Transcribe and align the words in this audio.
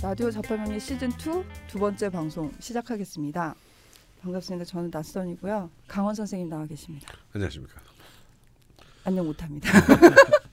라디오 0.00 0.30
자파명리 0.30 0.78
시즌 0.78 1.10
2 1.10 1.14
두 1.66 1.78
번째 1.78 2.08
방송 2.08 2.52
시작하겠습니다. 2.60 3.54
반갑습니다. 4.22 4.64
저는 4.64 4.90
낯선이고요. 4.92 5.68
강원 5.88 6.14
선생님 6.14 6.48
나와 6.48 6.66
계십니다. 6.66 7.12
안녕하십니까. 7.32 7.80
안녕 9.04 9.26
못합니다. 9.26 9.68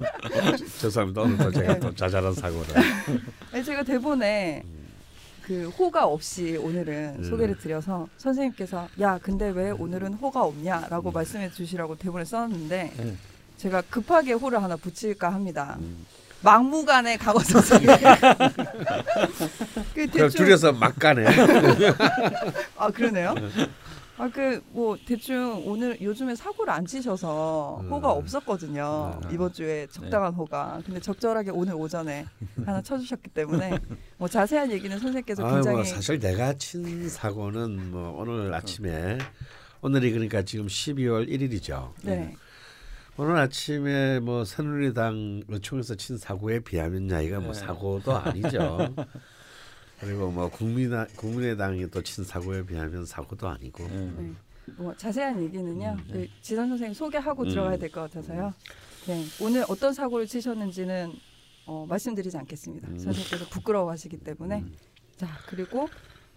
죄송합니다. 0.80 1.22
오늘 1.22 1.38
또 1.38 1.52
제가 1.52 1.74
네. 1.74 1.80
또 1.80 1.94
자잘한 1.94 2.34
사고를. 2.34 2.74
아니, 3.54 3.64
제가 3.64 3.84
대본에 3.84 4.64
그 5.44 5.70
호가 5.70 6.08
없이 6.08 6.58
오늘은 6.58 7.16
음. 7.20 7.24
소개를 7.24 7.58
드려서 7.60 8.08
선생님께서 8.18 8.88
야 9.00 9.20
근데 9.20 9.50
왜 9.50 9.70
오늘은 9.70 10.16
호가 10.16 10.44
없냐라고 10.44 11.12
말씀해 11.12 11.52
주시라고 11.52 11.98
대본에 11.98 12.26
써놨는데 12.26 12.94
네. 12.98 13.16
제가 13.58 13.82
급하게 13.82 14.34
호를 14.34 14.64
하나 14.64 14.76
붙일까 14.76 15.32
합니다. 15.32 15.78
음. 16.46 16.52
막무가내 16.52 17.18
강원 17.18 17.44
선생님. 17.44 17.88
그 19.94 20.08
대충 20.08 20.30
줄여서 20.30 20.74
막가네. 20.74 21.26
아 22.78 22.90
그러네요. 22.92 23.36
아 24.18 24.30
그 24.30 24.62
뭐 24.72 24.98
대충 25.06 25.62
오늘 25.66 26.00
요즘에 26.02 26.36
사고를 26.36 26.72
안 26.72 26.86
치셔서 26.86 27.82
음. 27.84 27.92
호가 27.92 28.12
없었거든요 28.12 29.20
음. 29.26 29.30
이번 29.34 29.52
주에 29.52 29.88
적당한 29.92 30.34
호가. 30.34 30.82
근데 30.86 31.02
적절하게 31.02 31.52
오늘 31.52 31.74
오전에 31.76 32.26
하나 32.66 32.82
쳐주셨기 32.82 33.32
때문에 33.32 33.78
뭐 34.18 34.30
자세한 34.30 34.72
얘기는 34.72 34.98
선생님께서 34.98 35.46
아, 35.46 35.52
굉장히 35.56 35.76
뭐 35.78 35.84
사실 35.86 36.20
내가 36.20 36.54
친 36.54 37.10
사고는 37.10 37.92
뭐 37.92 38.16
오늘 38.22 38.54
아침에 38.54 39.18
오늘이 39.82 40.12
그러니까 40.12 40.44
지금 40.44 40.68
12월 40.68 41.28
1일이죠. 41.30 41.92
네 42.04 42.36
오늘 43.18 43.38
아침에 43.38 44.20
뭐 44.20 44.44
새누리당 44.44 45.44
의총에서 45.48 45.96
친 45.96 46.18
사고에 46.18 46.60
비하면 46.60 47.06
이가 47.24 47.40
뭐 47.40 47.54
네. 47.54 47.60
사고도 47.60 48.14
아니죠. 48.14 48.94
그리고 50.02 50.30
뭐 50.30 50.50
국민당 50.50 51.08
국민의당이 51.16 51.90
또 51.90 52.02
친 52.02 52.26
사고에 52.26 52.66
비하면 52.66 53.06
사고도 53.06 53.48
아니고. 53.48 53.88
네. 53.88 54.12
네. 54.18 54.32
뭐 54.78 54.94
자세한 54.96 55.42
얘기는요 55.44 55.96
음. 55.98 56.08
그 56.12 56.28
지선 56.42 56.68
선생님 56.68 56.94
소개하고 56.94 57.44
음. 57.44 57.50
들어가야 57.50 57.78
될 57.78 57.90
것 57.90 58.02
같아서요. 58.02 58.54
네 59.08 59.24
오늘 59.42 59.64
어떤 59.70 59.94
사고를 59.94 60.26
치셨는지는 60.28 61.14
어, 61.68 61.86
말씀드리지 61.88 62.38
않겠습니다. 62.38 62.88
음. 62.90 62.98
선생님께서 62.98 63.46
부끄러워하시기 63.50 64.18
때문에 64.18 64.60
음. 64.60 64.76
자 65.16 65.28
그리고 65.48 65.88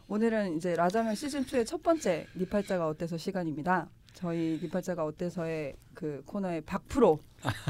오늘은 0.07 0.57
이제 0.57 0.75
라자면 0.77 1.15
시즌 1.17 1.45
2의 1.45 1.67
첫 1.67 1.83
번째 1.83 2.27
니팔자가 2.37 2.87
어때서 2.87 3.17
시간입니다. 3.19 3.89
저희 4.14 4.59
니팔자가 4.62 5.05
어때서의 5.05 5.75
그 5.95 6.23
코너의 6.27 6.62
박프로 6.62 7.20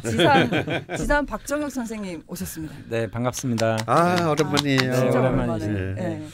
지산 0.03 0.50
지산 0.97 1.27
박정혁 1.27 1.70
선생님 1.70 2.22
오셨습니다. 2.27 2.75
네 2.89 3.06
반갑습니다. 3.11 3.78
아 3.86 4.31
오랜만이에요. 4.31 4.78
네, 4.78 4.97
진짜 4.97 5.20
오랜만이지. 5.20 5.66
오랜만에. 5.66 5.94
네. 5.94 6.19
네. 6.19 6.28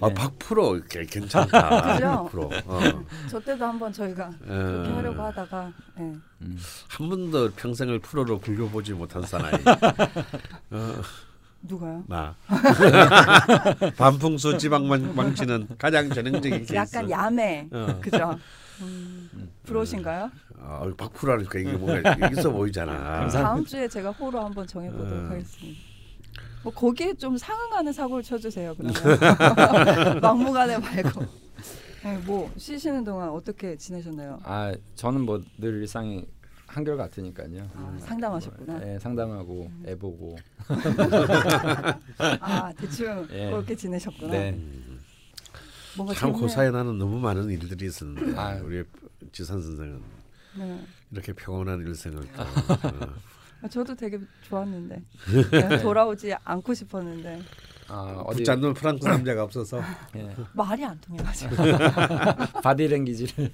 아 0.00 0.08
박프로 0.10 0.76
이렇게 0.76 1.04
괜찮다. 1.04 1.92
그죠? 1.94 2.06
박프로. 2.06 2.50
어. 2.66 2.80
저 3.30 3.40
때도 3.40 3.64
한번 3.66 3.92
저희가 3.92 4.30
그렇게 4.40 4.90
어. 4.90 4.96
하려고 4.96 5.22
하다가 5.22 5.72
예. 5.98 6.02
음. 6.02 6.58
한 6.88 7.08
번도 7.08 7.50
평생을 7.52 7.98
프로로 7.98 8.40
굴려보지 8.40 8.92
못한 8.94 9.22
사나이. 9.22 9.52
어, 10.70 10.94
누가요? 11.62 12.04
나. 12.06 12.34
반풍수 13.96 14.56
지방 14.58 14.86
망- 14.88 15.14
망치는 15.14 15.68
가장 15.76 16.08
전형적인 16.08 16.50
케이스. 16.58 16.74
약간 16.74 17.10
야매 17.10 17.66
어. 17.72 17.98
그죠? 18.00 18.38
음, 18.80 19.50
프로신가요? 19.64 20.30
아, 20.60 20.90
박프로니까 20.96 21.58
이게 21.58 21.72
뭔가 21.72 22.28
있어 22.30 22.50
보이잖아. 22.50 23.28
다음 23.30 23.64
주에 23.64 23.88
제가 23.88 24.10
호로 24.12 24.40
한번 24.44 24.66
정해보도록 24.66 25.12
음. 25.12 25.30
하겠습니다. 25.30 25.80
뭐 26.62 26.72
거기에 26.72 27.14
좀 27.14 27.36
상응하는 27.38 27.92
사고를 27.92 28.22
쳐주세요. 28.22 28.74
그러면 28.76 28.94
막무가내 30.20 30.78
말고. 30.78 31.24
네, 32.04 32.16
뭐 32.26 32.50
쉬시는 32.56 33.04
동안 33.04 33.28
어떻게 33.30 33.76
지내셨나요? 33.76 34.38
아 34.44 34.72
저는 34.94 35.22
뭐 35.22 35.40
늘 35.58 35.80
일상이 35.80 36.26
한결 36.66 36.96
같으니까요. 36.96 37.68
아, 37.74 37.96
상담하셨구나. 38.00 38.78
네, 38.78 38.98
상담하고 38.98 39.70
애 39.86 39.94
보고. 39.96 40.36
아 42.40 42.72
대충 42.76 43.26
예. 43.32 43.46
그렇게 43.50 43.74
지내셨구나. 43.74 44.32
네. 44.32 44.58
뭔가 45.98 46.14
참 46.14 46.48
사이에 46.48 46.70
나는 46.70 46.96
너무 46.96 47.18
많은 47.18 47.50
일들이 47.50 47.86
있었는데 47.86 48.38
아. 48.38 48.60
우리 48.62 48.84
지산 49.32 49.60
선생은 49.60 50.00
네. 50.56 50.86
이렇게 51.10 51.32
평온한 51.32 51.80
일생을 51.80 52.22
또, 52.32 52.42
어. 52.42 53.14
아, 53.62 53.68
저도 53.68 53.94
되게 53.96 54.18
좋았는데 54.42 55.02
네, 55.50 55.78
돌아오지 55.82 56.32
않고 56.44 56.72
싶었는데 56.72 57.42
아 57.88 58.22
어디 58.24 58.38
붙잡는 58.38 58.74
프랑스 58.74 59.04
남자가 59.04 59.42
없어서 59.42 59.80
예. 60.14 60.34
말이 60.52 60.84
안 60.84 61.00
통해가지고. 61.00 61.56
바디랭귀지를 62.62 63.50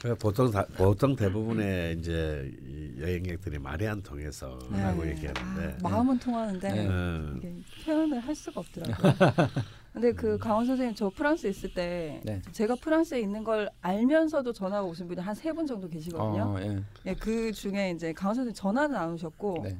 그 0.00 0.14
보통 0.16 0.50
다, 0.50 0.64
보통 0.76 1.16
대부분의 1.16 1.98
이제 1.98 2.52
이 2.60 3.00
여행객들이 3.00 3.58
말이 3.58 3.86
안 3.86 4.02
통해서 4.02 4.58
라고 4.70 5.02
네. 5.04 5.10
얘기하는데 5.10 5.76
아, 5.82 5.88
마음은 5.88 6.18
통하는데 6.18 6.72
네. 6.72 6.88
어, 6.88 7.40
표현을 7.84 8.20
할 8.20 8.34
수가 8.34 8.60
없더라고요. 8.60 9.14
근데 9.92 10.12
그 10.12 10.38
강원 10.38 10.64
선생님 10.66 10.94
저 10.94 11.10
프랑스 11.10 11.46
있을 11.46 11.74
때 11.74 12.20
네. 12.24 12.40
제가 12.52 12.76
프랑스에 12.76 13.20
있는 13.20 13.44
걸 13.44 13.68
알면서도 13.82 14.52
전화가 14.54 14.84
오신 14.86 15.06
분이 15.08 15.20
한 15.20 15.34
세 15.34 15.52
분 15.52 15.66
정도 15.66 15.86
계시거든요. 15.88 16.42
어, 16.44 16.58
예. 16.62 16.82
예, 17.06 17.14
그 17.14 17.52
중에 17.52 17.90
이제 17.90 18.12
강원 18.14 18.34
선생님 18.34 18.54
전화는 18.54 18.96
안 18.96 19.12
오셨고 19.12 19.58
네. 19.64 19.76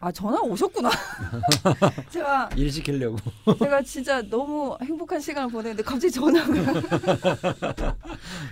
아 0.00 0.10
전화 0.12 0.38
오셨구나. 0.40 0.90
제가 2.10 2.50
일 2.56 2.70
시키려고. 2.70 3.16
제가 3.58 3.80
진짜 3.82 4.20
너무 4.22 4.76
행복한 4.82 5.18
시간을 5.20 5.50
보냈는데 5.50 5.82
갑자기 5.84 6.10
전화가 6.10 6.52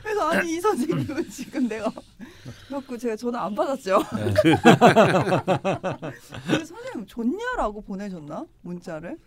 그래서 0.02 0.28
아니 0.30 0.56
이 0.56 0.60
선생님은 0.60 1.28
지금 1.28 1.68
내가 1.68 1.90
그래갖고 2.68 2.96
제가 2.96 3.16
전화 3.16 3.44
안 3.44 3.54
받았죠. 3.54 3.98
네. 4.16 4.32
선생님 6.64 7.06
좋냐라고 7.06 7.82
보내셨나 7.82 8.46
문자를? 8.62 9.18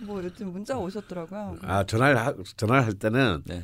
뭐 0.00 0.22
여튼 0.24 0.52
문자가 0.52 0.80
오셨더라고요. 0.80 1.56
아 1.62 1.84
전화를 1.84 2.16
하, 2.18 2.34
전화를 2.56 2.84
할 2.86 2.92
때는 2.94 3.42
네. 3.46 3.62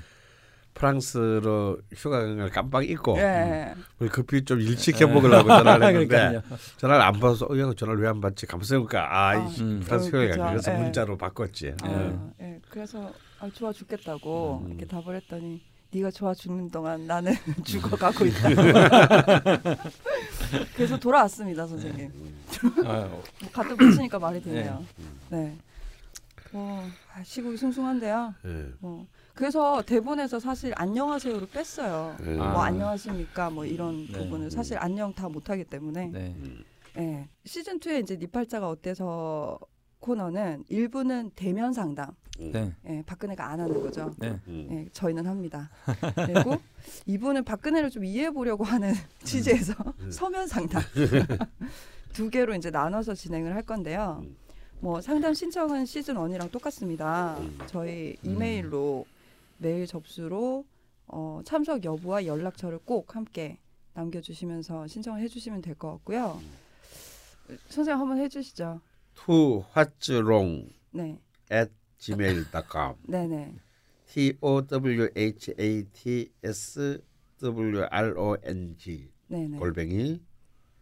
프랑스로 0.74 1.78
휴가 1.94 2.20
간걸 2.20 2.50
깜빡 2.50 2.88
잊고 2.88 3.16
예. 3.18 3.72
우리 4.00 4.08
급히 4.08 4.44
좀 4.44 4.60
일시켜 4.60 5.06
먹으려고 5.06 5.48
전화를 5.48 5.86
했는데. 5.86 6.42
전화를 6.78 7.00
안 7.04 7.12
받아서 7.20 7.46
어, 7.46 7.56
야, 7.58 7.72
전화를 7.76 8.02
왜 8.02 8.08
안 8.08 8.20
받지? 8.20 8.44
보니까 8.46 9.02
아, 9.04 9.28
아, 9.30 9.34
이 9.36 9.60
음. 9.60 9.80
프랑스 9.84 10.06
어, 10.06 10.08
휴가 10.08 10.18
그죠. 10.26 10.40
가 10.40 10.50
그래서 10.50 10.72
예. 10.72 10.76
문자로 10.78 11.16
바꿨지. 11.16 11.74
아, 11.82 11.88
예. 11.90 12.44
예. 12.44 12.60
그래서 12.68 13.12
아, 13.38 13.48
좋아 13.54 13.72
죽겠다고 13.72 14.62
음. 14.66 14.68
이렇게 14.70 14.86
답을 14.86 15.14
했더니 15.14 15.62
네가 15.92 16.10
좋아 16.10 16.34
죽는 16.34 16.70
동안 16.72 17.06
나는 17.06 17.32
죽어가고 17.64 18.24
있다. 18.26 18.48
그래서 20.74 20.98
돌아왔습니다, 20.98 21.68
선생님. 21.68 22.10
아, 22.84 23.06
뭐 23.08 23.22
가뜩 23.52 23.76
붙이니까 23.76 24.18
말이 24.18 24.42
되네요. 24.42 24.84
네. 25.30 25.56
뭐 26.54 26.84
아, 27.12 27.22
시국이 27.24 27.56
숭숭한데요. 27.56 28.32
예. 28.44 28.72
뭐 28.78 29.08
그래서 29.34 29.82
대본에서 29.82 30.38
사실 30.38 30.72
안녕하세요를 30.76 31.48
뺐어요. 31.48 32.16
예. 32.24 32.38
아. 32.38 32.52
뭐 32.52 32.62
안녕하십니까 32.62 33.50
뭐 33.50 33.66
이런 33.66 34.06
네. 34.06 34.12
부분을 34.12 34.52
사실 34.52 34.78
안녕 34.78 35.12
다 35.12 35.28
못하기 35.28 35.64
때문에 35.64 36.06
네. 36.12 36.36
예. 36.96 37.28
시즌 37.44 37.80
2에 37.80 38.04
이제 38.04 38.16
니팔자가 38.16 38.68
어때서 38.68 39.58
코너는 39.98 40.64
일부는 40.68 41.32
대면 41.34 41.72
상담. 41.72 42.12
네. 42.38 42.72
예, 42.88 43.02
박근혜가 43.04 43.48
안 43.48 43.58
하는 43.60 43.80
거죠. 43.82 44.12
네. 44.18 44.38
음. 44.46 44.68
예, 44.70 44.88
저희는 44.92 45.26
합니다. 45.26 45.70
그리고 46.14 46.60
이분은 47.06 47.42
박근혜를 47.44 47.90
좀 47.90 48.04
이해해 48.04 48.30
보려고 48.30 48.62
하는 48.62 48.92
취지에서 49.24 49.74
서면 50.10 50.46
상담 50.46 50.82
두 52.12 52.30
개로 52.30 52.54
이제 52.54 52.70
나눠서 52.70 53.14
진행을 53.14 53.54
할 53.56 53.62
건데요. 53.62 54.22
음. 54.84 54.86
뭐 54.86 55.00
상담 55.00 55.32
신청은 55.32 55.86
시즌 55.86 56.14
1이랑 56.16 56.50
똑같습니다. 56.50 57.38
음. 57.40 57.58
저희 57.66 58.16
이메일로 58.22 59.06
메일 59.56 59.86
접수로 59.86 60.66
어, 61.06 61.40
참석 61.44 61.82
여부와 61.84 62.26
연락처를 62.26 62.78
꼭 62.84 63.16
함께 63.16 63.58
남겨주시면서 63.94 64.86
신청을 64.86 65.20
해주시면 65.22 65.62
될 65.62 65.74
것 65.76 65.90
같고요. 65.92 66.40
선생님 67.68 67.98
한번 68.00 68.18
해주시죠. 68.18 68.80
to 69.14 69.64
what's 69.74 70.10
wrong 70.10 70.70
네, 70.92 71.18
at 71.50 71.70
gmail.com 71.98 72.96
네네. 73.08 73.54
t 74.06 74.36
o 74.40 74.60
w 74.62 75.08
h 75.16 75.54
a 75.58 75.84
t 75.92 76.32
s 76.42 77.02
w 77.40 77.84
r 77.90 78.18
o 78.18 78.36
n 78.42 78.76
g 78.76 79.08
네네. 79.28 79.58
골뱅이 79.58 80.20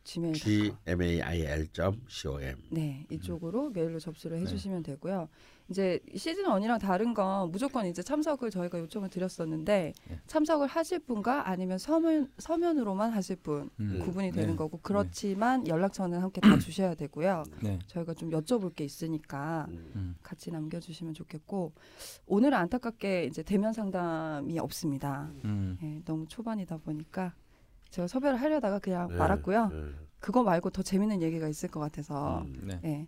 gmail. 0.05 0.35
G 0.35 0.73
M 0.87 1.03
A 1.03 1.23
I 1.23 1.41
L 1.43 1.69
점 1.73 2.01
C 2.09 2.29
O 2.29 2.41
M. 2.41 2.57
네, 2.71 3.07
이쪽으로 3.11 3.71
메일로 3.71 3.99
접수를 4.01 4.37
네. 4.39 4.43
해주시면 4.43 4.83
되고요. 4.83 5.29
이제 5.69 6.01
시즌 6.17 6.45
1이랑 6.45 6.79
다른 6.81 7.15
건 7.15 7.51
무조건 7.51 7.87
이제 7.87 8.03
참석을 8.03 8.51
저희가 8.51 8.79
요청을 8.81 9.09
드렸었는데 9.09 9.93
네. 10.09 10.21
참석을 10.27 10.67
하실 10.67 10.99
분과 10.99 11.49
아니면 11.49 11.79
서면 11.79 12.31
서면으로만 12.39 13.11
하실 13.11 13.37
분 13.37 13.71
음. 13.81 14.01
구분이 14.05 14.33
네. 14.33 14.41
되는 14.41 14.57
거고 14.57 14.81
그렇지만 14.83 15.67
연락처는 15.67 16.21
함께 16.21 16.41
다 16.41 16.49
주셔야 16.59 16.95
되고요. 16.95 17.45
네. 17.63 17.79
저희가 17.87 18.13
좀 18.15 18.31
여쭤볼 18.31 18.75
게 18.75 18.85
있으니까 18.85 19.67
음. 19.71 20.17
같이 20.23 20.51
남겨주시면 20.51 21.15
좋겠고 21.15 21.73
오늘은 22.27 22.59
안타깝게 22.59 23.25
이제 23.25 23.43
대면 23.43 23.73
상담이 23.73 24.59
없습니다. 24.59 25.31
음. 25.45 25.79
예, 25.83 26.03
너무 26.05 26.27
초반이다 26.29 26.79
보니까 26.79 27.35
제가 27.93 28.09
섭외를 28.09 28.41
하려다가 28.41 28.79
그냥 28.79 29.09
네, 29.09 29.17
말았고요. 29.17 29.69
네. 29.69 29.77
그거 30.19 30.43
말고 30.43 30.71
더 30.71 30.83
재밌는 30.83 31.21
얘기가 31.23 31.47
있을 31.47 31.69
것 31.69 31.79
같아서 31.79 32.43
음. 32.43 32.61
네. 32.63 32.81
예. 32.85 33.07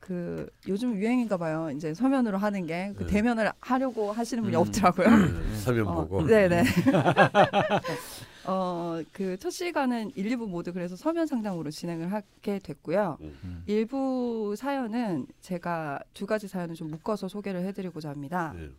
그 0.00 0.48
요즘 0.66 0.96
유행인가 0.96 1.36
봐요. 1.36 1.70
이제 1.70 1.92
서면으로 1.92 2.38
하는 2.38 2.66
게그 2.66 3.04
네. 3.04 3.06
대면을 3.06 3.52
하려고 3.60 4.10
하시는 4.10 4.42
분이 4.42 4.56
음. 4.56 4.60
없더라고요. 4.60 5.08
네, 5.10 5.56
서면 5.58 5.86
어, 5.86 5.94
보고. 6.06 6.24
네네. 6.26 6.64
어, 8.46 9.02
그 9.12 9.36
첫 9.38 9.50
시간은 9.50 10.12
1, 10.14 10.30
2부 10.38 10.48
모두 10.48 10.72
그래서 10.72 10.96
서면 10.96 11.26
상담으로 11.26 11.70
진행을 11.70 12.10
하게 12.10 12.60
됐고요. 12.60 13.18
음. 13.20 13.62
일부 13.66 14.54
사연은 14.56 15.26
제가 15.42 16.00
두 16.14 16.24
가지 16.24 16.48
사연을 16.48 16.74
좀 16.74 16.90
묶어서 16.90 17.28
소개를 17.28 17.60
해드리고자 17.66 18.08
합니다. 18.08 18.54
네. 18.56 18.70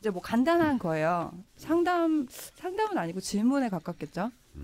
이제 0.00 0.10
뭐 0.10 0.20
간단한 0.20 0.78
거예요. 0.78 1.32
상담 1.56 2.26
상담은 2.28 2.98
아니고 2.98 3.20
질문에 3.20 3.70
가깝겠죠. 3.70 4.30
음. 4.56 4.62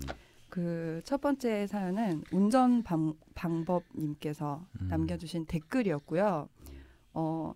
그첫 0.49 1.21
번째 1.21 1.65
사연은 1.65 2.23
운전 2.31 2.83
방, 2.83 3.15
방법님께서 3.33 4.65
음. 4.81 4.87
남겨주신 4.87 5.45
댓글이었고요. 5.45 6.47
어, 7.13 7.53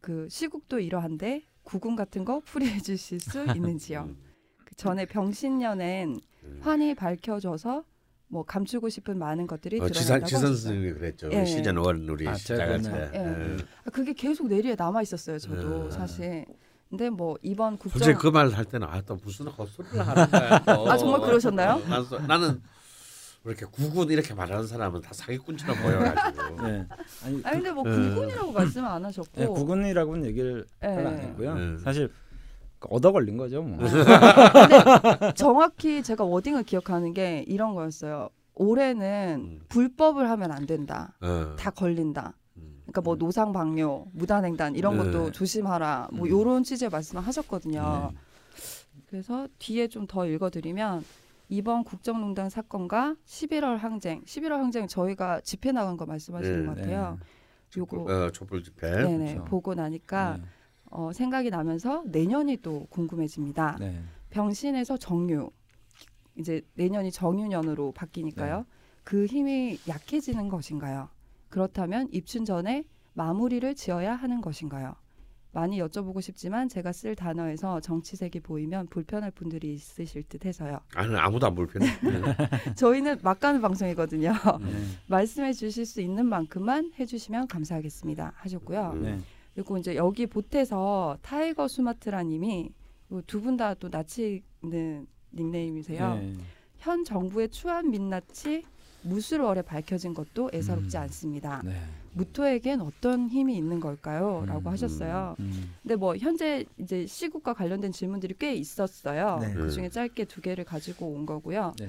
그 0.00 0.28
시국도 0.28 0.80
이러한데 0.80 1.44
구군 1.62 1.94
같은 1.94 2.24
거 2.24 2.40
풀이해 2.40 2.80
주실 2.80 3.20
수 3.20 3.44
있는지요. 3.54 4.04
음. 4.08 4.16
그 4.64 4.74
전에 4.74 5.06
병신년엔 5.06 6.20
음. 6.44 6.58
환히 6.62 6.94
밝혀져서 6.94 7.84
뭐 8.28 8.42
감추고 8.44 8.88
싶은 8.88 9.18
많은 9.18 9.46
것들이 9.46 9.76
어, 9.76 9.86
드러난다고 9.86 10.00
지산 10.00 10.22
하셨어요. 10.22 10.46
선생님이 10.48 10.92
그랬죠. 10.94 11.30
예. 11.32 11.44
시즌 11.44 11.76
1 11.76 12.10
우리 12.10 12.26
아, 12.26 12.34
시작할 12.34 12.82
때. 12.82 13.10
예. 13.14 13.18
예. 13.18 13.56
아, 13.84 13.90
그게 13.90 14.12
계속 14.12 14.48
내리에 14.48 14.74
남아 14.76 15.02
있었어요. 15.02 15.38
저도 15.38 15.84
네. 15.84 15.90
사실. 15.92 16.44
근데 16.88 17.10
뭐 17.10 17.36
이번 17.42 17.76
국정 17.78 17.98
솔직히 17.98 18.18
그말할 18.18 18.64
때는 18.64 18.86
아또 18.88 19.16
무슨 19.22 19.48
헛소리를 19.48 20.06
하는 20.06 20.30
거야. 20.30 20.58
또. 20.64 20.90
아, 20.90 20.96
정말 20.96 21.20
그러셨나요? 21.20 21.80
난 21.88 22.04
소- 22.04 22.18
나는 22.20 22.62
이렇게 23.44 23.66
구군 23.66 24.08
이렇게 24.10 24.34
말하는 24.34 24.66
사람은 24.66 25.00
다 25.00 25.10
사기꾼처럼 25.12 25.76
보여가지고. 25.82 26.62
네. 26.66 26.86
아니, 27.24 27.40
아 27.44 27.50
근데 27.52 27.70
뭐 27.72 27.84
네. 27.84 27.90
구군이라고 27.90 28.52
말씀 28.52 28.84
안 28.84 29.04
하셨고 29.04 29.30
네, 29.40 29.46
구군이라고는 29.46 30.26
얘기를 30.26 30.64
예. 30.82 30.86
별로 30.86 31.08
안 31.08 31.18
했고요. 31.18 31.54
네. 31.54 31.78
사실 31.78 32.12
그 32.78 32.88
얻어 32.90 33.10
걸린 33.12 33.36
거죠. 33.36 33.62
뭐. 33.62 33.78
정확히 35.34 36.02
제가 36.02 36.24
워딩을 36.24 36.62
기억하는 36.64 37.12
게 37.14 37.44
이런 37.48 37.74
거였어요. 37.74 38.28
올해는 38.54 39.40
음. 39.60 39.60
불법을 39.68 40.28
하면 40.30 40.52
안 40.52 40.66
된다. 40.66 41.14
어. 41.20 41.54
다 41.58 41.70
걸린다. 41.70 42.34
음. 42.86 42.92
그러니까 42.92 43.00
뭐 43.02 43.16
노상 43.16 43.52
방뇨, 43.52 44.06
무단횡단 44.12 44.76
이런 44.76 44.96
네. 44.96 45.04
것도 45.04 45.32
조심하라. 45.32 46.08
뭐 46.12 46.26
음. 46.26 46.30
요런 46.30 46.62
취지의 46.62 46.90
말씀을 46.90 47.22
하셨거든요. 47.26 48.10
네. 48.12 48.18
그래서 49.08 49.48
뒤에 49.58 49.88
좀 49.88 50.06
더 50.06 50.26
읽어드리면 50.26 51.04
이번 51.48 51.84
국정농단 51.84 52.48
사건과 52.50 53.16
11월 53.24 53.76
항쟁, 53.78 54.22
11월 54.24 54.50
항쟁 54.58 54.86
저희가 54.88 55.40
집회 55.42 55.70
나간 55.72 55.96
거 55.96 56.06
말씀하시는 56.06 56.60
네. 56.60 56.66
것 56.66 56.76
같아요. 56.76 57.18
요거 57.76 58.02
어, 58.02 58.30
촛불 58.32 58.62
집회. 58.62 58.90
네네 58.90 59.34
그렇죠. 59.34 59.44
보고 59.44 59.74
나니까 59.74 60.38
네. 60.38 60.44
어, 60.90 61.12
생각이 61.12 61.50
나면서 61.50 62.02
내년이 62.06 62.58
또 62.58 62.86
궁금해집니다. 62.90 63.76
네. 63.80 64.00
병신에서 64.30 64.96
정유 64.96 65.50
이제 66.38 66.62
내년이 66.74 67.10
정유년으로 67.12 67.92
바뀌니까요. 67.92 68.64
그 69.04 69.26
힘이 69.26 69.78
약해지는 69.88 70.48
것인가요? 70.48 71.08
그렇다면 71.60 72.08
입춘 72.12 72.44
전에 72.44 72.84
마무리를 73.14 73.74
지어야 73.76 74.14
하는 74.14 74.42
것인가요? 74.42 74.94
많이 75.52 75.80
여쭤보고 75.80 76.20
싶지만 76.20 76.68
제가 76.68 76.92
쓸 76.92 77.14
단어에서 77.16 77.80
정치색이 77.80 78.40
보이면 78.40 78.88
불편할 78.88 79.30
분들이 79.30 79.72
있으실 79.72 80.24
듯 80.24 80.44
해서요. 80.44 80.80
아니 80.94 81.16
아무도 81.16 81.46
안 81.46 81.54
불편해. 81.54 81.86
저희는 82.76 83.20
막 83.22 83.40
가는 83.40 83.62
방송이거든요. 83.62 84.32
네. 84.32 84.70
말씀해 85.08 85.54
주실 85.54 85.86
수 85.86 86.02
있는 86.02 86.26
만큼만 86.26 86.92
해주시면 86.98 87.46
감사하겠습니다. 87.48 88.32
하셨고요. 88.36 88.90
음. 88.96 89.02
네. 89.02 89.18
그리고 89.54 89.78
이제 89.78 89.96
여기 89.96 90.26
보태서 90.26 91.16
타이거 91.22 91.68
수마트라님이 91.68 92.70
두 93.26 93.40
분 93.40 93.56
다또 93.56 93.88
낯이는 93.88 95.06
닉네임이세요. 95.32 96.14
네. 96.16 96.34
현 96.76 97.02
정부의 97.02 97.48
추한 97.48 97.90
민낯이 97.90 98.62
무술월에 99.06 99.62
밝혀진 99.62 100.14
것도 100.14 100.50
애사롭지 100.52 100.96
음. 100.96 101.02
않습니다. 101.02 101.62
네. 101.64 101.74
무토에겐 102.12 102.80
어떤 102.80 103.28
힘이 103.28 103.56
있는 103.56 103.78
걸까요? 103.78 104.44
라고 104.46 104.60
음. 104.60 104.72
하셨어요. 104.72 105.36
음. 105.38 105.74
근데 105.82 105.96
뭐 105.96 106.16
현재 106.16 106.64
이제 106.78 107.06
시국과 107.06 107.54
관련된 107.54 107.92
질문들이 107.92 108.34
꽤 108.38 108.54
있었어요. 108.54 109.38
네. 109.40 109.54
그 109.54 109.70
중에 109.70 109.88
짧게 109.88 110.24
두 110.24 110.40
개를 110.40 110.64
가지고 110.64 111.08
온 111.08 111.26
거고요. 111.26 111.74
네. 111.78 111.88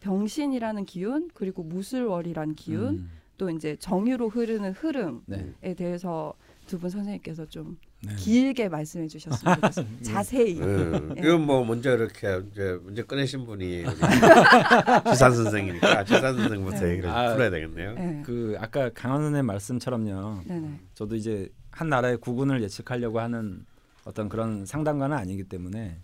병신이라는 0.00 0.84
기운 0.84 1.28
그리고 1.34 1.62
무술월이라는 1.62 2.54
기운 2.54 2.88
음. 2.94 3.10
또 3.36 3.50
이제 3.50 3.76
정유로 3.76 4.28
흐르는 4.28 4.72
흐름에 4.72 5.20
네. 5.26 5.74
대해서 5.74 6.34
두 6.68 6.78
분 6.78 6.88
선생님께서 6.90 7.46
좀 7.46 7.76
네. 8.02 8.14
길게 8.16 8.68
말씀해 8.68 9.08
주셨으면 9.08 9.54
좋겠습니다. 9.56 10.04
자세히. 10.12 10.60
음. 10.60 11.14
예. 11.16 11.20
이건 11.20 11.44
뭐 11.46 11.64
먼저 11.64 11.96
이렇게 11.96 12.40
이제 12.52 12.78
문제 12.84 13.02
꺼내신 13.02 13.44
분이 13.44 13.84
지산 15.10 15.32
선생이니까 15.34 16.04
지산 16.04 16.36
선생부터 16.36 16.78
네. 16.80 16.90
얘기를 16.92 17.10
아, 17.10 17.32
풀어야 17.32 17.50
되겠네요. 17.50 17.94
네. 17.94 18.22
그 18.24 18.56
아까 18.60 18.90
강원 18.90 19.22
선생님 19.22 19.46
말씀처럼요. 19.46 20.42
네네. 20.46 20.80
저도 20.94 21.16
이제 21.16 21.48
한 21.72 21.88
나라의 21.88 22.18
구군을 22.18 22.62
예측하려고 22.62 23.18
하는 23.20 23.64
어떤 24.04 24.28
그런 24.28 24.64
상담가는 24.64 25.16
아니기 25.16 25.44
때문에 25.44 25.98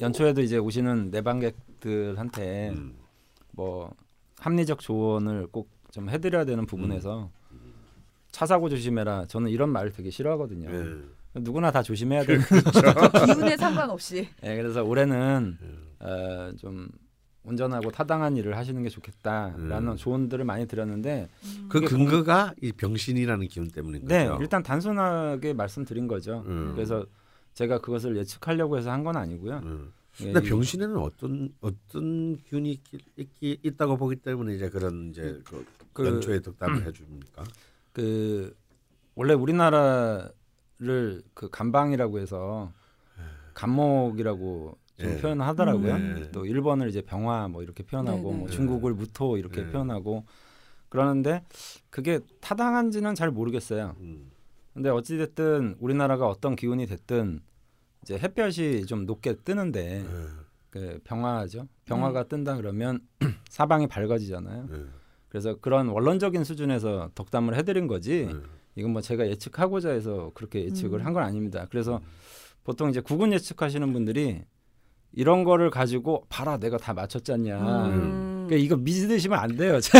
연초에도 0.00 0.40
이제 0.40 0.56
오시는 0.56 1.10
내방객들한테 1.10 2.70
음. 2.70 2.94
뭐 3.52 3.92
합리적 4.38 4.78
조언을 4.80 5.48
꼭 5.48 5.74
좀 5.94 6.10
해드려야 6.10 6.44
되는 6.44 6.66
부분에서 6.66 7.22
음. 7.22 7.28
차 8.34 8.46
사고 8.46 8.68
조심해라. 8.68 9.26
저는 9.26 9.48
이런 9.48 9.70
말을 9.70 9.92
되게 9.92 10.10
싫어하거든요. 10.10 10.68
예. 10.68 11.40
누구나 11.40 11.70
다 11.70 11.84
조심해야 11.84 12.24
되는. 12.24 12.42
기운에 13.26 13.56
상관없이. 13.56 14.28
예, 14.42 14.56
그래서 14.56 14.82
올해는 14.82 15.56
음. 15.62 15.86
어, 16.00 16.50
좀 16.58 16.88
운전하고 17.44 17.92
타당한 17.92 18.36
일을 18.36 18.56
하시는 18.56 18.82
게 18.82 18.88
좋겠다라는 18.88 19.92
음. 19.92 19.96
조언들을 19.96 20.44
많이 20.44 20.66
드렸는데 20.66 21.28
그 21.68 21.78
이게 21.78 21.86
근거가 21.86 22.54
이 22.60 22.72
병신이라는 22.72 23.46
기운 23.46 23.68
때문인 23.70 24.04
네 24.06 24.26
거죠. 24.26 24.42
일단 24.42 24.64
단순하게 24.64 25.52
말씀드린 25.52 26.08
거죠. 26.08 26.42
음. 26.46 26.72
그래서 26.74 27.06
제가 27.54 27.78
그것을 27.78 28.16
예측하려고 28.16 28.78
해서 28.78 28.90
한 28.90 29.04
건 29.04 29.16
아니고요. 29.16 29.60
음. 29.62 29.92
예, 30.22 30.32
근데 30.32 30.44
이- 30.46 30.50
병신에는 30.50 30.96
어떤 30.96 31.50
어떤 31.60 32.36
기운이 32.38 32.72
있기, 32.72 32.98
있기, 33.16 33.58
있다고 33.62 33.96
보기 33.96 34.16
때문에 34.16 34.56
이제 34.56 34.68
그런 34.70 35.10
이제 35.10 35.40
그, 35.44 35.64
그- 35.92 36.04
연초에 36.06 36.40
덕담을 36.40 36.84
해줍니까? 36.86 37.44
그 37.94 38.54
원래 39.14 39.32
우리나라를 39.32 40.32
그 41.32 41.48
간방이라고 41.50 42.18
해서 42.18 42.72
간목이라고 43.54 44.76
좀 44.98 45.10
예. 45.10 45.16
표현하더라고요. 45.16 45.94
음. 45.94 46.28
또 46.32 46.44
일본을 46.44 46.88
이제 46.88 47.00
병화 47.00 47.48
뭐 47.48 47.62
이렇게 47.62 47.82
표현하고 47.84 48.22
네네. 48.22 48.38
뭐 48.38 48.48
중국을 48.48 48.94
무토 48.94 49.38
이렇게 49.38 49.62
네. 49.62 49.70
표현하고 49.70 50.24
그러는데 50.88 51.44
그게 51.90 52.20
타당한지는 52.40 53.14
잘 53.14 53.30
모르겠어요. 53.30 53.96
음. 54.00 54.30
근데 54.72 54.90
어찌 54.90 55.16
됐든 55.16 55.76
우리나라가 55.78 56.26
어떤 56.26 56.56
기운이 56.56 56.86
됐든 56.86 57.40
이제 58.02 58.18
햇볕이 58.18 58.86
좀 58.86 59.06
높게 59.06 59.34
뜨는데 59.36 60.04
예. 60.04 60.26
그 60.70 61.00
병화죠. 61.04 61.68
병화가 61.84 62.24
뜬다 62.24 62.56
그러면 62.56 63.00
사방이 63.48 63.86
밝아지잖아요. 63.86 64.68
예. 65.34 65.38
그래서 65.38 65.56
그런 65.60 65.88
원론적인 65.88 66.44
수준에서 66.44 67.10
덕담을 67.14 67.56
해드린 67.56 67.86
거지. 67.88 68.28
예. 68.30 68.34
이건 68.76 68.92
뭐 68.92 69.00
제가 69.02 69.26
예측하고자 69.28 69.90
해서 69.90 70.30
그렇게 70.34 70.64
예측을 70.64 71.00
음. 71.00 71.06
한건 71.06 71.22
아닙니다. 71.22 71.66
그래서 71.70 72.00
보통 72.64 72.88
이제 72.90 73.00
구군 73.00 73.32
예측하시는 73.32 73.92
분들이 73.92 74.42
이런 75.12 75.44
거를 75.44 75.70
가지고 75.70 76.24
봐라 76.28 76.56
내가 76.58 76.76
다 76.76 76.92
맞췄잖냐. 76.92 77.86
음. 77.86 78.44
그러니까 78.46 78.56
이거 78.64 78.76
믿으시면 78.76 79.38
안 79.38 79.56
돼요. 79.56 79.76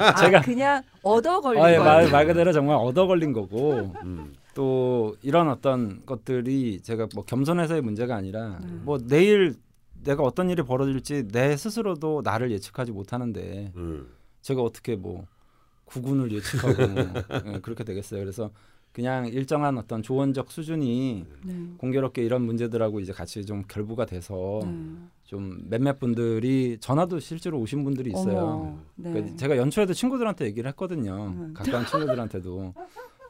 아, 0.00 0.14
제가- 0.14 0.44
그냥 0.44 0.82
얻어 1.02 1.40
걸린 1.40 1.62
아, 1.62 1.72
예, 1.72 1.78
말, 1.78 1.86
거예요. 2.00 2.10
말 2.10 2.26
그대로 2.26 2.52
정말 2.52 2.76
얻어 2.76 3.06
걸린 3.06 3.32
거고 3.32 3.92
음. 4.04 4.34
또 4.54 5.16
이런 5.22 5.48
어떤 5.48 6.04
것들이 6.04 6.80
제가 6.82 7.08
뭐 7.14 7.24
겸손해서의 7.24 7.80
문제가 7.80 8.16
아니라 8.16 8.58
음. 8.64 8.82
뭐 8.84 8.98
내일 8.98 9.54
내가 10.04 10.22
어떤 10.22 10.50
일이 10.50 10.62
벌어질지 10.62 11.28
내 11.28 11.56
스스로도 11.56 12.20
나를 12.22 12.50
예측하지 12.52 12.92
못하는데 12.92 13.72
음. 13.76 14.08
제가 14.42 14.62
어떻게 14.62 14.96
뭐 14.96 15.26
구군을 15.84 16.32
예측하고 16.32 16.86
뭐, 16.86 17.04
예, 17.54 17.60
그렇게 17.60 17.84
되겠어요. 17.84 18.20
그래서 18.20 18.50
그냥 18.92 19.26
일정한 19.28 19.78
어떤 19.78 20.02
조언적 20.02 20.50
수준이 20.50 21.24
네. 21.44 21.54
공교롭게 21.78 22.22
이런 22.22 22.42
문제들하고 22.42 23.00
이제 23.00 23.12
같이 23.12 23.44
좀 23.46 23.62
결부가 23.68 24.06
돼서 24.06 24.60
네. 24.64 24.74
좀 25.24 25.60
몇몇 25.68 26.00
분들이 26.00 26.78
전화도 26.80 27.20
실제로 27.20 27.58
오신 27.60 27.84
분들이 27.84 28.10
있어요. 28.10 28.38
어머, 28.38 28.78
네. 28.96 29.12
그러니까 29.12 29.36
제가 29.36 29.56
연초에도 29.56 29.92
친구들한테 29.92 30.46
얘기를 30.46 30.68
했거든요. 30.70 31.26
음. 31.26 31.54
가까운 31.54 31.86
친구들한테도 31.86 32.74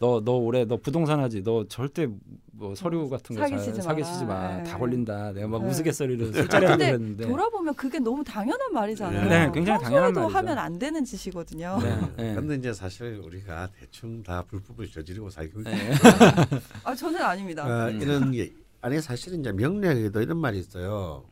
너 0.00 0.20
너 0.24 0.32
올해 0.36 0.64
너 0.64 0.76
부동산 0.76 1.20
하지 1.20 1.42
너 1.42 1.66
절대 1.68 2.08
뭐 2.52 2.74
서류 2.74 3.08
같은 3.08 3.36
거잘 3.36 3.50
사기치지 3.58 3.82
사기치지 3.82 4.24
마라. 4.24 4.48
마. 4.48 4.56
네. 4.58 4.64
다 4.64 4.78
걸린다. 4.78 5.32
내가 5.32 5.46
막 5.48 5.62
네. 5.62 5.68
우스갯소리로 5.70 6.32
술자리 6.32 6.66
하고 6.66 6.78
근데 6.78 6.92
그랬는데. 6.96 7.26
돌아보면 7.26 7.74
그게 7.74 7.98
너무 7.98 8.24
당연한 8.24 8.72
말이잖아요. 8.72 9.28
네, 9.28 9.50
굉장히 9.54 9.82
당연한 9.82 10.12
평소에도 10.12 10.20
말이죠. 10.20 10.38
하면 10.38 10.58
안 10.58 10.78
되는 10.78 11.04
짓이거든요. 11.04 11.78
네, 11.82 12.00
네. 12.16 12.34
근데 12.34 12.54
이제 12.56 12.72
사실 12.72 13.20
우리가 13.24 13.68
대충 13.78 14.22
다 14.22 14.42
불법을 14.42 14.88
저지르고 14.90 15.30
살고 15.30 15.60
있고 15.60 15.70
네. 15.70 15.92
아 16.84 16.94
저는 16.94 17.20
아닙니다. 17.22 17.64
어, 17.64 17.90
음. 17.90 18.00
이런 18.00 18.32
게 18.32 18.52
아니 18.80 19.00
사실 19.00 19.38
이제 19.38 19.52
명리학에도 19.52 20.20
이런 20.20 20.38
말이 20.38 20.58
있어요. 20.58 21.24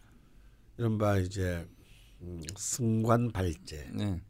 이른바 0.79 1.19
이제 1.19 1.67
음, 2.23 2.41
승관 2.57 3.31
발제 3.33 3.91
네. 3.95 4.21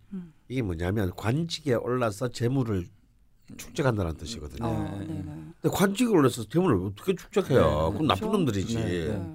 이게 0.48 0.62
뭐냐면 0.62 1.12
관직에 1.16 1.74
올라서 1.74 2.28
재물을 2.28 2.86
축적한다는 3.56 4.16
뜻이거든요. 4.16 4.66
네, 4.66 4.74
어, 4.74 4.96
네, 4.98 5.06
네, 5.06 5.14
네. 5.14 5.32
근데 5.62 5.76
관직에 5.76 6.10
올라서 6.10 6.48
재물을 6.48 6.76
어떻게 6.86 7.14
축적해요? 7.14 7.60
네, 7.60 7.92
그럼 7.94 8.06
나쁜 8.08 8.20
그렇죠. 8.28 8.38
놈들이지. 8.38 8.74
네, 8.76 8.82
네. 8.84 9.08
네. 9.08 9.26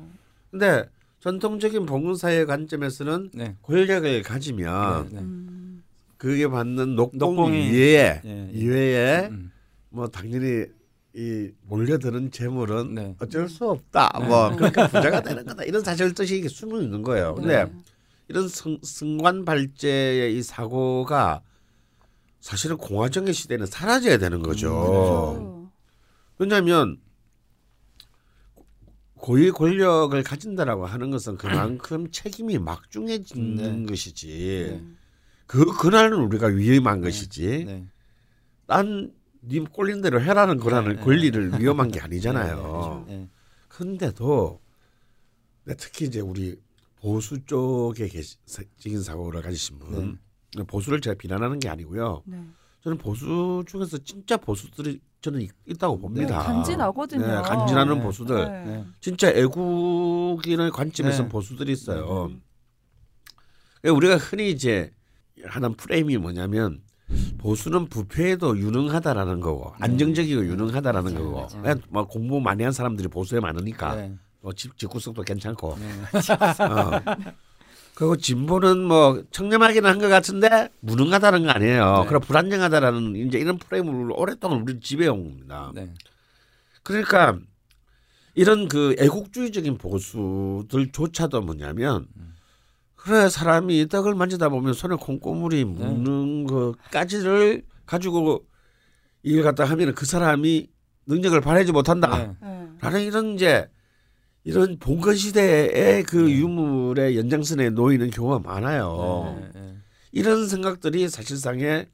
근데 0.51 0.89
전통적인 1.21 1.85
봉사의 1.85 2.45
관점에서는 2.45 3.29
네. 3.33 3.55
권력을 3.61 4.21
가지면 4.23 5.09
네. 5.11 5.19
음, 5.19 5.83
그게 6.17 6.47
받는 6.47 6.95
녹봉 6.95 7.19
녹봉이- 7.19 7.69
이외에 7.71 8.21
예, 8.25 8.29
예. 8.29 8.49
이외에 8.53 9.27
음. 9.29 9.51
뭐 9.89 10.07
당연히 10.07 10.65
이 11.13 11.49
몰려드는 11.67 12.31
재물은 12.31 12.93
네. 12.95 13.15
어쩔 13.19 13.47
수 13.49 13.69
없다. 13.69 14.11
네. 14.19 14.27
뭐 14.27 14.55
그러니까 14.55 14.87
부자가 14.87 15.21
되는 15.21 15.45
거다. 15.45 15.63
이런 15.63 15.83
사실 15.83 16.13
뜻이 16.13 16.47
숨어 16.47 16.81
있는 16.81 17.01
거예요. 17.01 17.35
근데 17.35 17.65
네. 17.65 17.71
이런 18.29 18.47
승, 18.47 18.77
승관 18.81 19.43
발제의 19.45 20.35
이 20.37 20.41
사고가 20.41 21.41
사실은 22.41 22.75
공화정의 22.77 23.33
시대는 23.33 23.67
사라져야 23.67 24.17
되는 24.17 24.41
거죠. 24.41 24.69
그렇죠. 24.69 25.71
왜냐하면 26.39 26.99
고위 29.13 29.51
권력을 29.51 30.21
가진다라고 30.23 30.87
하는 30.87 31.11
것은 31.11 31.37
그만큼 31.37 32.09
책임이 32.11 32.57
막중해지는 32.57 33.83
네. 33.83 33.85
것이지. 33.85 34.67
네. 34.71 34.83
그 35.45 35.65
그날은 35.77 36.17
우리가 36.17 36.47
위험한 36.47 37.01
것이지. 37.01 37.65
네. 37.65 37.85
딴님 38.65 39.65
꼴린 39.71 40.01
대로 40.01 40.19
해라는 40.19 40.57
거라는 40.57 40.95
네. 40.95 41.01
권리를 41.01 41.59
위험한 41.59 41.91
게 41.91 41.99
아니잖아요. 42.01 43.05
네. 43.07 43.29
근데도 43.67 44.59
근데 45.63 45.77
특히 45.77 46.07
이제 46.07 46.19
우리 46.19 46.59
보수 46.95 47.45
쪽에 47.45 48.07
계신 48.07 49.03
사고를 49.03 49.43
가지신 49.43 49.77
분 49.77 50.19
보수를 50.67 50.99
제가 51.01 51.15
비난하는 51.17 51.59
게 51.59 51.69
아니고요. 51.69 52.23
네. 52.25 52.37
저는 52.83 52.97
보수 52.97 53.63
중에서 53.67 53.97
진짜 53.99 54.37
보수들이 54.37 54.99
저는 55.21 55.41
있- 55.41 55.51
있다고 55.67 55.95
네, 55.95 56.01
봅니다. 56.01 56.39
간지나거든요. 56.39 57.25
네, 57.27 57.35
간지나는 57.41 57.97
네. 57.99 58.03
보수들. 58.03 58.35
네. 58.45 58.65
네. 58.65 58.85
진짜 58.99 59.29
애국인의 59.29 60.71
관점에서 60.71 61.23
네. 61.23 61.29
보수들이 61.29 61.71
있어요. 61.71 62.27
네. 62.29 62.37
그러니까 63.81 63.97
우리가 63.97 64.17
흔히 64.17 64.49
이제 64.49 64.91
하는 65.45 65.75
프레임이 65.75 66.17
뭐냐면 66.17 66.81
보수는 67.37 67.87
부패에도 67.87 68.57
유능하다라는 68.57 69.39
거고 69.41 69.73
안정적이고 69.79 70.45
유능하다라는 70.45 71.15
거고 71.15 71.47
네. 71.53 71.61
그냥 71.61 71.81
뭐 71.89 72.07
공부 72.07 72.39
많이 72.39 72.63
한 72.63 72.71
사람들이 72.71 73.07
보수에 73.09 73.39
많으니까 73.39 73.95
네. 73.95 74.15
뭐 74.39 74.53
집, 74.53 74.75
집구석도 74.77 75.21
괜찮고 75.21 75.77
네. 75.79 76.01
어. 76.65 77.01
그리고 77.93 78.15
진보는 78.15 78.83
뭐 78.83 79.23
청렴하긴 79.31 79.85
한것 79.85 80.09
같은데 80.09 80.69
무능하다는 80.79 81.43
거 81.43 81.49
아니에요. 81.51 81.99
네. 82.01 82.07
그럼 82.07 82.21
불안정하다라는 82.21 83.15
이제 83.27 83.37
이런 83.37 83.57
프레임을 83.57 84.11
오랫동안 84.15 84.61
우리 84.61 84.79
지배해온 84.79 85.23
겁니다. 85.23 85.71
네. 85.75 85.93
그러니까 86.83 87.37
이런 88.33 88.67
그 88.67 88.95
애국주의적인 88.97 89.77
보수들조차도 89.77 91.41
뭐냐면 91.41 92.07
그래 92.95 93.29
사람이 93.29 93.87
떡을 93.87 94.15
만지다 94.15 94.49
보면 94.49 94.73
손에 94.73 94.95
콩고물이 94.95 95.65
묻는 95.65 96.45
것까지를 96.45 97.63
가지고 97.85 98.45
이걸 99.23 99.43
갖다 99.43 99.65
하면 99.65 99.93
그 99.93 100.05
사람이 100.05 100.67
능력을 101.07 101.39
발휘하지 101.41 101.71
못한다. 101.71 102.17
네. 102.17 102.35
네. 102.41 102.67
라는 102.79 103.01
이런 103.01 103.33
이제 103.33 103.69
이런 104.43 104.77
봉건 104.79 105.15
시대의 105.15 106.03
그 106.03 106.17
네. 106.17 106.31
유물의 106.31 107.17
연장선에 107.17 107.69
놓이는 107.71 108.09
경우가 108.09 108.39
많아요. 108.39 109.37
네. 109.53 109.59
네. 109.59 109.77
이런 110.11 110.47
생각들이 110.47 111.07
사실상의 111.09 111.87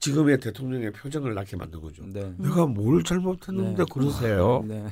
지금의 0.00 0.40
대통령의 0.40 0.92
표정을 0.92 1.34
낳게 1.34 1.56
만든 1.56 1.82
거죠. 1.82 2.02
네. 2.06 2.32
내가 2.38 2.64
뭘 2.64 3.04
잘못했는데 3.04 3.84
네. 3.84 3.88
그러세요? 3.92 4.64
네. 4.66 4.86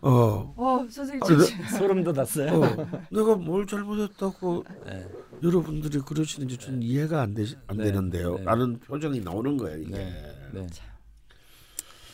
어, 0.00 0.54
어, 0.56 0.86
선생님 0.90 1.22
아, 1.22 1.26
네. 1.28 1.44
진짜. 1.44 1.76
소름 1.76 2.02
돋았어요. 2.02 2.48
어, 2.62 2.88
내가 3.10 3.36
뭘 3.36 3.66
잘못했다고 3.66 4.64
네. 4.86 5.06
여러분들이 5.42 5.98
그러시는지 6.00 6.56
좀 6.56 6.82
이해가 6.82 7.20
안, 7.20 7.34
되시, 7.34 7.56
안 7.66 7.76
네. 7.76 7.84
되는데요. 7.84 8.38
네. 8.38 8.44
라는 8.44 8.80
표정이 8.80 9.20
나오는 9.20 9.58
거예요, 9.58 9.76
이게. 9.82 9.90
네. 9.90 10.32
네. 10.54 10.66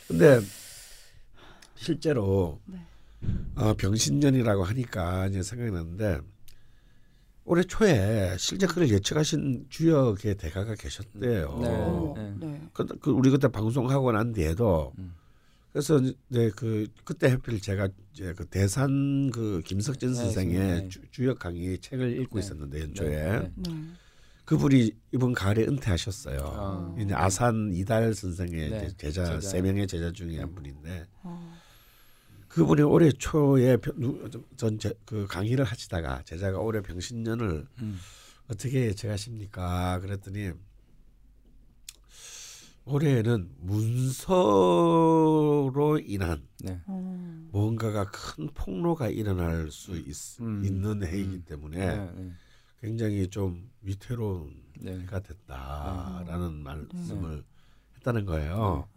근데 0.08 0.40
실제로 1.76 2.58
네. 2.66 2.84
어, 3.56 3.74
병신년이라고 3.74 4.64
하니까 4.64 5.26
이제 5.26 5.42
생각이 5.42 5.70
났는데 5.70 6.20
올해 7.44 7.62
초에 7.64 8.36
실제 8.38 8.66
그를 8.66 8.88
예측하신 8.90 9.66
주역의 9.68 10.36
대가가 10.36 10.74
계셨대요. 10.74 11.58
네. 11.60 11.68
어머, 11.68 12.14
네. 12.16 12.34
네. 12.38 12.68
그, 12.72 12.86
그 13.00 13.10
우리 13.10 13.30
그때 13.30 13.48
방송하고 13.48 14.12
난 14.12 14.32
뒤에도 14.32 14.92
음. 14.98 15.14
그래서 15.72 16.00
이제 16.30 16.50
그 16.56 16.86
그때 17.04 17.28
하필 17.28 17.60
제가 17.60 17.88
이제 18.12 18.34
그 18.36 18.44
대산 18.46 19.30
그 19.30 19.62
김석진 19.64 20.10
네, 20.10 20.14
선생의 20.14 20.58
네. 20.58 20.88
주, 20.88 21.00
주역 21.10 21.38
강의 21.38 21.78
책을 21.78 22.20
읽고 22.22 22.38
네. 22.38 22.44
있었는데 22.44 22.80
연초에 22.80 23.40
네. 23.40 23.52
네. 23.56 23.84
그분이 24.44 24.90
이번 25.12 25.32
가을에 25.32 25.62
은퇴하셨어요. 25.62 26.38
아. 26.42 26.96
이제 26.98 27.14
아산 27.14 27.70
이달 27.72 28.14
선생의 28.14 28.70
네, 28.70 28.88
제자. 28.96 29.40
세 29.40 29.62
명의 29.62 29.86
제자 29.86 30.10
중에 30.10 30.40
한 30.40 30.52
분인데 30.54 31.06
어, 31.22 31.56
그분이 32.50 32.82
올해 32.82 33.10
초에 33.12 33.78
전그 34.56 35.28
강의를 35.28 35.64
하시다가 35.64 36.22
제자가 36.24 36.58
올해 36.58 36.82
병신년을 36.82 37.66
음. 37.80 37.98
어떻게 38.48 38.86
예측하십니까? 38.86 40.00
그랬더니 40.00 40.50
올해는 42.84 43.50
문서로 43.60 44.90
인한 46.04 46.42
네. 46.58 46.80
어, 46.86 47.48
뭔가가 47.52 48.10
큰 48.10 48.48
폭로가 48.52 49.08
일어날 49.08 49.70
수 49.70 49.96
있, 49.96 50.40
음. 50.40 50.64
있는 50.64 51.06
해이기 51.06 51.36
음. 51.36 51.44
때문에 51.46 51.78
네. 51.78 52.10
네. 52.16 52.32
굉장히 52.80 53.28
좀 53.28 53.70
위태로운 53.82 54.60
네. 54.80 54.98
해가 55.02 55.20
됐다라는 55.20 56.54
말씀을 56.64 57.36
네. 57.36 57.42
했다는 57.98 58.24
거예요. 58.24 58.88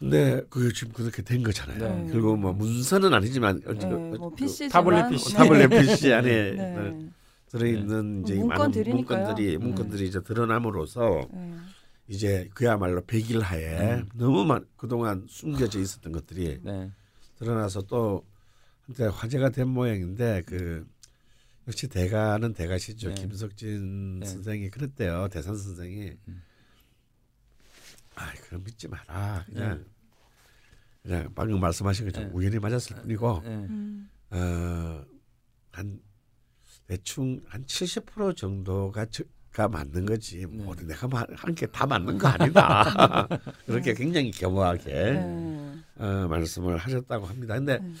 네. 0.00 0.40
그게 0.48 0.72
지금 0.72 0.92
그렇게 0.92 1.22
된 1.22 1.42
거잖아요. 1.42 2.04
네. 2.04 2.10
그리고 2.10 2.36
뭐 2.36 2.52
문서는 2.52 3.12
아니지만 3.12 3.60
네, 3.60 3.86
뭐 3.86 4.34
PC지만 4.34 4.70
타블렛 4.70 5.10
PC. 5.10 5.34
타블렛 5.34 5.70
PC 5.70 6.12
안에 6.12 6.52
네. 6.52 7.10
들어있는 7.48 8.22
이제 8.22 8.34
이 8.34 8.38
문건들이니까요. 8.38 9.18
많은 9.18 9.26
문건들이 9.26 9.52
네. 9.52 9.56
문건들이 9.58 10.06
이제 10.08 10.22
드러남으로써 10.22 11.26
네. 11.32 11.54
이제 12.06 12.48
그야말로 12.54 13.02
백일 13.06 13.40
하에 13.40 13.96
음. 13.96 14.08
너무 14.14 14.44
많 14.44 14.64
그동안 14.76 15.26
숨겨져 15.28 15.80
있었던 15.80 16.12
것들이 16.12 16.60
네. 16.62 16.90
드러나서 17.36 17.82
또 17.82 18.24
한때 18.86 19.06
화제가 19.12 19.50
된 19.50 19.68
모양인데 19.68 20.42
그 20.46 20.86
역시 21.66 21.88
대가는 21.88 22.52
대가시죠 22.54 23.10
네. 23.10 23.14
김석진 23.14 24.20
네. 24.20 24.26
선생이 24.26 24.70
그랬대요 24.70 25.28
대산 25.30 25.56
선생이 25.56 26.12
음. 26.28 26.42
아 28.18 28.32
그럼 28.46 28.64
믿지 28.64 28.88
마라 28.88 29.44
그냥 29.46 29.78
네. 29.78 29.84
그냥 31.02 31.32
방금 31.34 31.60
말씀하신 31.60 32.06
것처럼 32.06 32.30
네. 32.30 32.34
우연히 32.36 32.58
맞았을 32.58 32.96
뿐이고 32.96 33.42
네. 33.44 33.48
음. 33.50 34.10
어한 34.30 36.00
대충 36.86 37.40
한 37.46 37.64
70% 37.64 38.36
정도가 38.36 39.06
저, 39.06 39.24
가 39.52 39.66
맞는 39.68 40.04
거지 40.06 40.44
뭐 40.46 40.74
네. 40.76 40.84
내가 40.84 41.08
한 41.34 41.54
게 41.54 41.66
다 41.66 41.86
맞는 41.86 42.18
거 42.18 42.28
아니다 42.28 43.26
그렇게 43.66 43.94
굉장히 43.94 44.30
겸허하게 44.30 44.84
네. 44.84 45.74
어, 45.96 46.28
말씀을 46.28 46.76
하셨다고 46.76 47.26
합니다. 47.26 47.54
근데 47.54 47.78
네. 47.78 47.92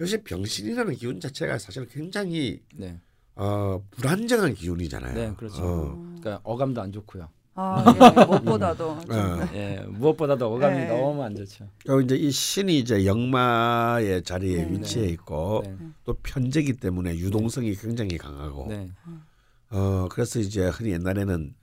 요새 0.00 0.22
병신이라는 0.22 0.94
기운 0.96 1.20
자체가 1.20 1.58
사실 1.58 1.86
굉장히 1.86 2.62
네. 2.74 2.98
어, 3.34 3.82
불안정한 3.90 4.54
기운이잖아요. 4.54 5.14
네, 5.14 5.34
그렇죠. 5.36 5.62
어. 5.62 5.94
그러니까 6.18 6.40
어감도 6.42 6.80
안 6.80 6.90
좋고요. 6.92 7.28
아, 7.58 7.82
예, 7.86 8.24
무엇보다도 8.26 9.00
좀 9.00 9.10
어. 9.10 9.48
예, 9.54 9.82
무엇보다도 9.88 10.54
어감이 10.54 10.76
네. 10.76 10.86
너무 10.88 11.22
안 11.22 11.34
좋죠. 11.34 11.66
그리고 11.82 12.00
이제 12.02 12.14
이 12.16 12.30
신이 12.30 12.78
이제 12.78 13.06
영마의 13.06 14.22
자리에 14.22 14.64
네. 14.64 14.72
위치해 14.72 15.06
있고 15.08 15.62
네. 15.64 15.74
또 16.04 16.14
편제기 16.22 16.74
때문에 16.74 17.16
유동성이 17.16 17.74
굉장히 17.74 18.18
강하고 18.18 18.66
네. 18.68 18.90
어 19.70 20.06
그래서 20.10 20.38
이제 20.38 20.68
흔히 20.68 20.92
옛날에는 20.92 21.54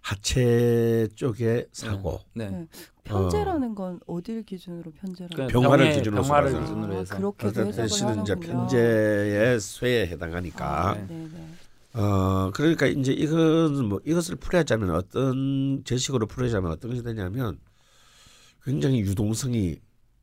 하체 0.00 1.08
쪽에 1.14 1.66
사고 1.72 2.20
네. 2.34 2.48
네. 2.48 2.66
편제라는 3.04 3.74
건 3.74 4.00
어딜 4.06 4.42
기준으로 4.44 4.90
편제라는 4.92 5.34
그러니까 5.34 5.60
병화를 5.60 5.92
기준으로 5.92 6.22
병화를. 6.22 6.60
기준으로 6.60 6.94
아, 6.94 6.98
해서 6.98 7.16
그렇게도 7.16 7.52
그래서 7.52 7.82
해석을 7.82 7.88
신은 7.88 8.22
이제. 8.22 8.34
편제의 8.36 9.60
쇠에 9.60 10.06
해당하니까 10.06 10.90
아, 10.90 10.94
네, 10.94 11.06
네. 11.08 11.28
어 11.94 12.50
그러니까 12.52 12.86
이제 12.86 13.12
이건 13.12 13.88
뭐 13.88 14.00
이것을 14.04 14.36
풀이하자면 14.36 14.90
어떤 14.90 15.82
제식으로 15.84 16.26
풀이하자면 16.26 16.70
어떤 16.70 16.90
것이 16.90 17.02
되냐면 17.02 17.58
굉장히 18.64 19.00
유동성이 19.00 19.78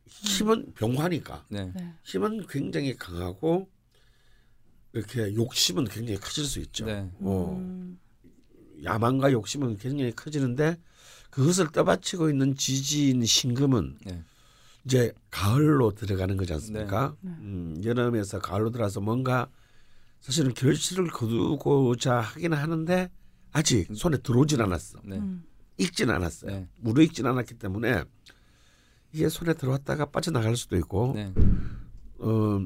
힘은 0.05 0.73
병화니까 0.73 1.45
네. 1.49 1.71
네. 1.75 1.93
힘은 2.03 2.47
굉장히 2.47 2.95
강하고 2.95 3.69
이렇게 4.93 5.33
욕심은 5.35 5.85
굉장히 5.85 6.19
커질 6.19 6.45
수 6.45 6.59
있죠. 6.59 6.85
네. 6.85 7.11
어, 7.19 7.55
음, 7.59 7.99
야망과 8.83 9.31
욕심은 9.31 9.77
굉장히 9.77 10.11
커지는데 10.11 10.77
그것을 11.29 11.71
떠받치고 11.71 12.29
있는 12.29 12.55
지지인 12.55 13.23
신금은 13.23 13.99
네. 14.05 14.23
이제 14.85 15.13
가을로 15.29 15.91
들어가는 15.91 16.35
거지 16.37 16.53
않습니까? 16.53 17.15
네. 17.21 17.29
음, 17.29 17.81
여름에서 17.83 18.39
가을로 18.39 18.71
들어서 18.71 18.99
뭔가 18.99 19.47
사실은 20.21 20.53
결실을 20.53 21.07
거두고자 21.07 22.19
하긴 22.19 22.53
하는데 22.53 23.09
아직 23.51 23.87
손에 23.95 24.17
들어오진 24.17 24.61
않았어. 24.61 24.99
네. 25.03 25.17
음. 25.17 25.43
익진 25.77 26.09
않았어요. 26.09 26.51
네. 26.51 26.67
무르익진 26.77 27.25
않았기 27.25 27.55
때문에 27.55 28.03
이게 29.13 29.29
손에 29.29 29.53
들어왔다가 29.53 30.05
빠져나갈 30.11 30.55
수도 30.57 30.75
있고 30.77 31.13
네. 31.15 31.33
어 32.19 32.65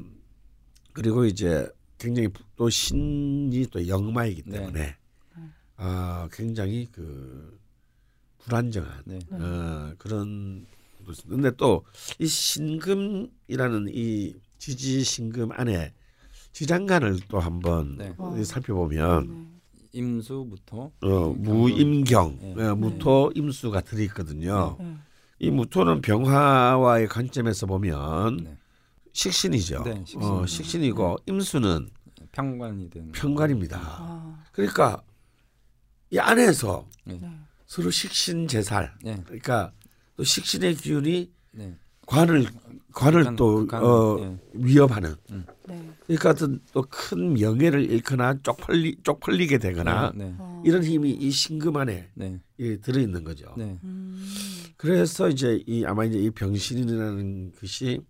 그리고 0.92 1.24
이제 1.24 1.68
굉장히 1.96 2.28
부- 2.28 2.42
또 2.56 2.68
신이 2.68 3.68
또 3.70 3.86
영마이기 3.86 4.42
네. 4.46 4.58
때문에 4.58 4.96
아 5.76 6.28
굉장히 6.32 6.88
그 6.90 7.58
불안정한 8.40 9.02
네. 9.06 9.18
어, 9.30 9.94
그런 9.98 10.66
근데 11.28 11.50
또 11.56 11.84
이 12.18 12.26
신금이라는 12.26 13.88
이 13.92 14.34
지지 14.58 15.04
신금 15.04 15.52
안에 15.52 15.94
지장간을 16.54 17.18
또 17.28 17.40
한번 17.40 17.96
네. 17.98 18.14
어. 18.16 18.42
살펴보면 18.44 19.28
네. 19.28 19.90
임수부터 19.92 20.92
어, 21.02 21.34
무임경 21.36 22.38
네. 22.40 22.64
어, 22.64 22.76
무토 22.76 23.32
임수가 23.34 23.80
들어있거든요. 23.80 24.76
네. 24.78 24.96
이 25.40 25.50
무토는 25.50 26.00
병화와의 26.00 27.08
관점에서 27.08 27.66
보면 27.66 28.36
네. 28.44 28.56
식신이죠. 29.12 29.82
네, 29.82 29.96
식신. 30.06 30.22
어, 30.22 30.46
식신이고 30.46 31.16
임수는 31.26 31.88
평관이 32.30 32.88
되는 32.88 33.12
편관입니다. 33.12 33.78
아, 33.78 34.44
그러니까 34.52 35.02
이 36.10 36.18
안에서 36.18 36.88
네. 37.04 37.20
서로 37.66 37.90
식신 37.90 38.46
제살. 38.46 38.94
네. 39.02 39.20
그러니까 39.24 39.72
또 40.16 40.22
식신의 40.22 40.76
기운이 40.76 41.32
네. 41.50 41.76
관을 42.06 42.46
관을 42.94 43.20
극한- 43.22 43.36
또 43.36 43.56
극한- 43.58 43.84
어, 43.84 44.16
네. 44.20 44.38
위협하는. 44.54 45.14
네. 45.66 45.90
그러니까 46.06 46.30
어떤 46.30 46.60
또 46.72 46.82
큰 46.88 47.34
명예를 47.34 47.90
잃거나 47.90 48.38
쪽팔리 48.42 48.98
쪽팔리게 49.02 49.58
되거나 49.58 50.12
네. 50.14 50.34
어. 50.38 50.62
이런 50.64 50.84
힘이 50.84 51.10
이 51.12 51.30
신금 51.30 51.76
안에 51.76 52.10
네. 52.14 52.38
이 52.58 52.78
들어 52.80 53.00
있는 53.00 53.24
거죠. 53.24 53.52
네. 53.56 53.78
음. 53.82 54.24
그래서 54.76 55.28
이제 55.28 55.62
이 55.66 55.84
아마 55.84 56.04
이제 56.04 56.18
이 56.18 56.30
병신이라는 56.30 57.52
것이 57.60 58.00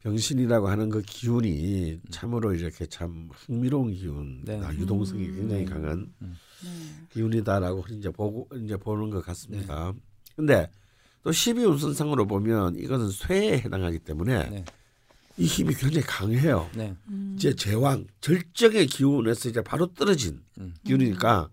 병신이라고 0.00 0.68
하는 0.68 0.90
그 0.90 1.00
기운이 1.00 2.00
참으로 2.10 2.52
이렇게 2.52 2.84
참 2.86 3.28
흥미로운 3.32 3.92
기운, 3.94 4.42
네. 4.44 4.60
아, 4.62 4.70
유동성이 4.74 5.28
음. 5.28 5.36
굉장히 5.36 5.64
강한 5.64 6.12
네. 6.18 6.28
기운이다라고 7.12 7.84
이제 7.90 8.10
보고 8.10 8.46
이제 8.62 8.76
보는 8.76 9.08
것 9.10 9.24
같습니다. 9.24 9.92
네. 9.94 10.00
근데 10.36 10.70
또 11.24 11.30
12운선상으로 11.30 12.28
보면 12.28 12.76
이것은 12.76 13.10
쇠에 13.10 13.58
해당하기 13.58 14.00
때문에 14.00 14.50
네. 14.50 14.64
이 15.38 15.46
힘이 15.46 15.74
굉장히 15.74 16.06
강해요. 16.06 16.70
네. 16.76 16.94
음. 17.08 17.34
이제 17.36 17.54
제왕 17.54 18.06
절정의 18.20 18.86
기운에서 18.86 19.48
이제 19.48 19.62
바로 19.62 19.86
떨어진 19.94 20.42
음. 20.58 20.74
기운이니까 20.84 21.48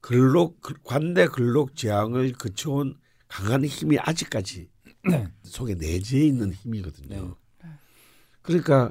근록 0.00 0.60
관대 0.82 1.26
근록 1.28 1.76
제왕을 1.76 2.32
거쳐온 2.32 2.96
강한 3.28 3.64
힘이 3.64 3.98
아직까지 3.98 4.68
네. 5.08 5.28
속에 5.44 5.76
내재해 5.76 6.26
있는 6.26 6.52
힘이거든요. 6.52 7.36
네. 7.62 7.70
그러니까 8.42 8.90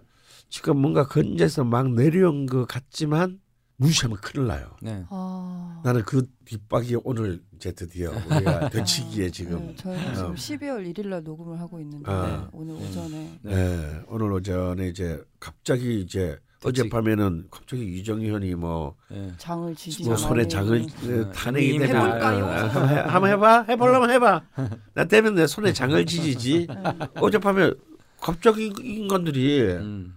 지금 0.49 0.77
뭔가 0.77 1.05
건져서 1.05 1.65
막 1.65 1.91
내려온 1.91 2.45
것 2.45 2.65
같지만 2.65 3.41
무시하면 3.77 4.17
큰일 4.17 4.47
나요. 4.47 4.71
네. 4.81 5.03
아. 5.09 5.81
나는 5.83 6.01
그 6.03 6.27
뒷박이 6.45 6.97
오늘 7.03 7.41
이제 7.55 7.71
드디어 7.71 8.11
우리가 8.11 8.69
되치기에 8.69 9.29
지금 9.29 9.67
네, 9.67 9.75
저희는 9.75 10.15
지금 10.15 10.31
어. 10.31 10.33
12월 10.33 10.93
1일 10.93 11.07
날 11.07 11.23
녹음을 11.23 11.59
하고 11.59 11.79
있는데 11.79 12.11
아. 12.11 12.49
오늘 12.51 12.73
오전에 12.75 13.39
네. 13.43 13.55
네, 13.55 14.01
오늘 14.07 14.31
오전에 14.31 14.87
이제 14.87 15.23
갑자기 15.39 16.01
이제 16.01 16.39
어젯밤에는 16.65 17.49
갑자기 17.51 17.99
이정현이 17.99 18.55
뭐, 18.55 18.95
네. 19.11 19.31
장을 19.37 19.75
지지 19.75 20.03
뭐 20.05 20.15
손에 20.17 20.47
장을 20.47 20.85
네. 21.03 21.19
어, 21.19 21.31
탄핵이? 21.31 21.77
어, 21.77 21.85
한번, 21.85 22.89
해, 22.89 22.95
한번 22.95 23.29
해봐 23.29 23.65
해보려면 23.69 24.09
해봐 24.09 24.41
나 24.95 25.05
때문에 25.05 25.41
내 25.41 25.47
손에 25.47 25.71
장을 25.71 26.03
지지지 26.03 26.67
어젯밤에 27.13 27.71
갑자기 28.19 28.73
인간들이 28.81 29.61
음. 29.73 30.16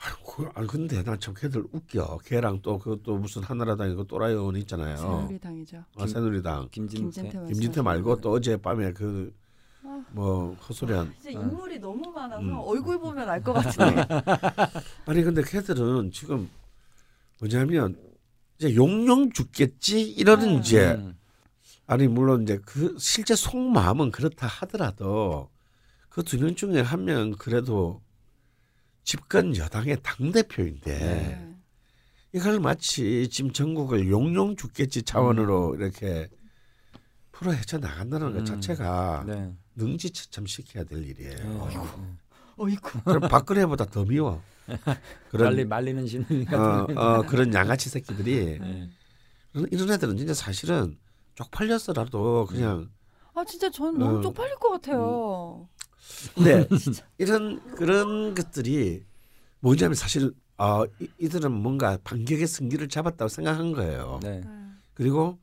아이고, 0.00 0.48
아니 0.54 0.66
근데 0.68 1.02
난참 1.02 1.34
걔들 1.34 1.64
웃겨 1.72 2.18
걔랑 2.24 2.60
또 2.62 2.78
그것도 2.78 3.18
무슨 3.18 3.42
한나라당이고 3.42 4.04
또라이 4.04 4.32
의원 4.32 4.56
있잖아요 4.56 4.96
새누리당이죠. 4.96 5.84
어, 5.96 6.06
새누리당 6.06 6.68
김진태. 6.70 7.02
김진태 7.02 7.46
김진태 7.46 7.82
말고 7.82 8.20
또 8.20 8.32
어젯밤에 8.32 8.92
그 8.92 9.34
아. 9.84 10.04
뭐 10.12 10.54
헛소리한 10.54 11.12
이제 11.18 11.32
인물이 11.32 11.78
너무 11.80 12.10
많아서 12.12 12.42
음. 12.42 12.56
얼굴 12.58 12.98
보면 13.00 13.28
알 13.28 13.42
것 13.42 13.52
같은데. 13.54 14.06
아니 15.06 15.22
근데 15.22 15.42
걔들은 15.42 16.10
지금 16.12 16.48
뭐냐면 17.40 17.96
이제 18.58 18.74
용용 18.74 19.32
죽겠지 19.32 20.00
이러는 20.12 20.56
음. 20.56 20.58
이제 20.60 20.92
음. 20.92 21.16
아니 21.86 22.06
물론 22.06 22.42
이제 22.42 22.58
그 22.64 22.96
실제 22.98 23.34
속마음은 23.34 24.10
그렇다 24.12 24.46
하더라도 24.46 25.48
그 26.08 26.22
두 26.22 26.36
명 26.38 26.54
중에 26.54 26.80
한 26.80 27.04
명 27.04 27.30
그래도 27.32 28.00
집권 29.12 29.56
여당의 29.56 29.96
당 30.02 30.32
대표인데 30.32 30.98
네. 30.98 31.54
이걸 32.34 32.60
마치 32.60 33.26
지금 33.30 33.54
전국을 33.54 34.10
용용 34.10 34.54
죽겠지 34.54 35.02
차원으로 35.02 35.76
이렇게 35.76 36.28
풀어 37.32 37.52
헤쳐 37.52 37.78
나간다는 37.78 38.34
것 38.34 38.40
음. 38.40 38.44
자체가 38.44 39.24
네. 39.26 39.54
능지처참 39.76 40.44
시켜야 40.44 40.84
될 40.84 41.02
일이에요. 41.06 41.36
네. 41.38 41.78
어이구. 42.58 43.00
그럼 43.04 43.20
박근혜보다 43.30 43.86
더 43.86 44.04
미워. 44.04 44.42
그런 45.30 45.52
말리 45.54 45.64
말리는 45.64 46.06
신이 46.06 46.46
어. 46.52 46.86
어, 46.94 47.22
그런 47.22 47.54
양아치 47.54 47.88
새끼들이 47.88 48.58
네. 48.58 48.90
이런- 49.54 49.68
이런 49.70 49.90
애들은 49.92 50.18
진짜 50.18 50.34
사실은 50.34 50.98
쪽팔렸어라도 51.34 52.44
그냥 52.44 52.90
아 53.32 53.42
진짜 53.46 53.70
전 53.70 53.96
너무 53.96 54.18
어. 54.18 54.20
쪽팔릴 54.20 54.56
것 54.56 54.68
같아요. 54.72 55.66
근 55.77 55.77
데 56.44 56.68
이런 57.18 57.60
그런 57.74 58.34
것들이 58.34 59.04
뭐냐면 59.60 59.94
사실 59.94 60.32
어, 60.56 60.84
이, 61.00 61.08
이들은 61.18 61.52
뭔가 61.52 61.98
반격의 62.02 62.46
승기를 62.46 62.88
잡았다고 62.88 63.28
생각한 63.28 63.72
거예요. 63.72 64.20
네. 64.22 64.42
그리고 64.94 65.38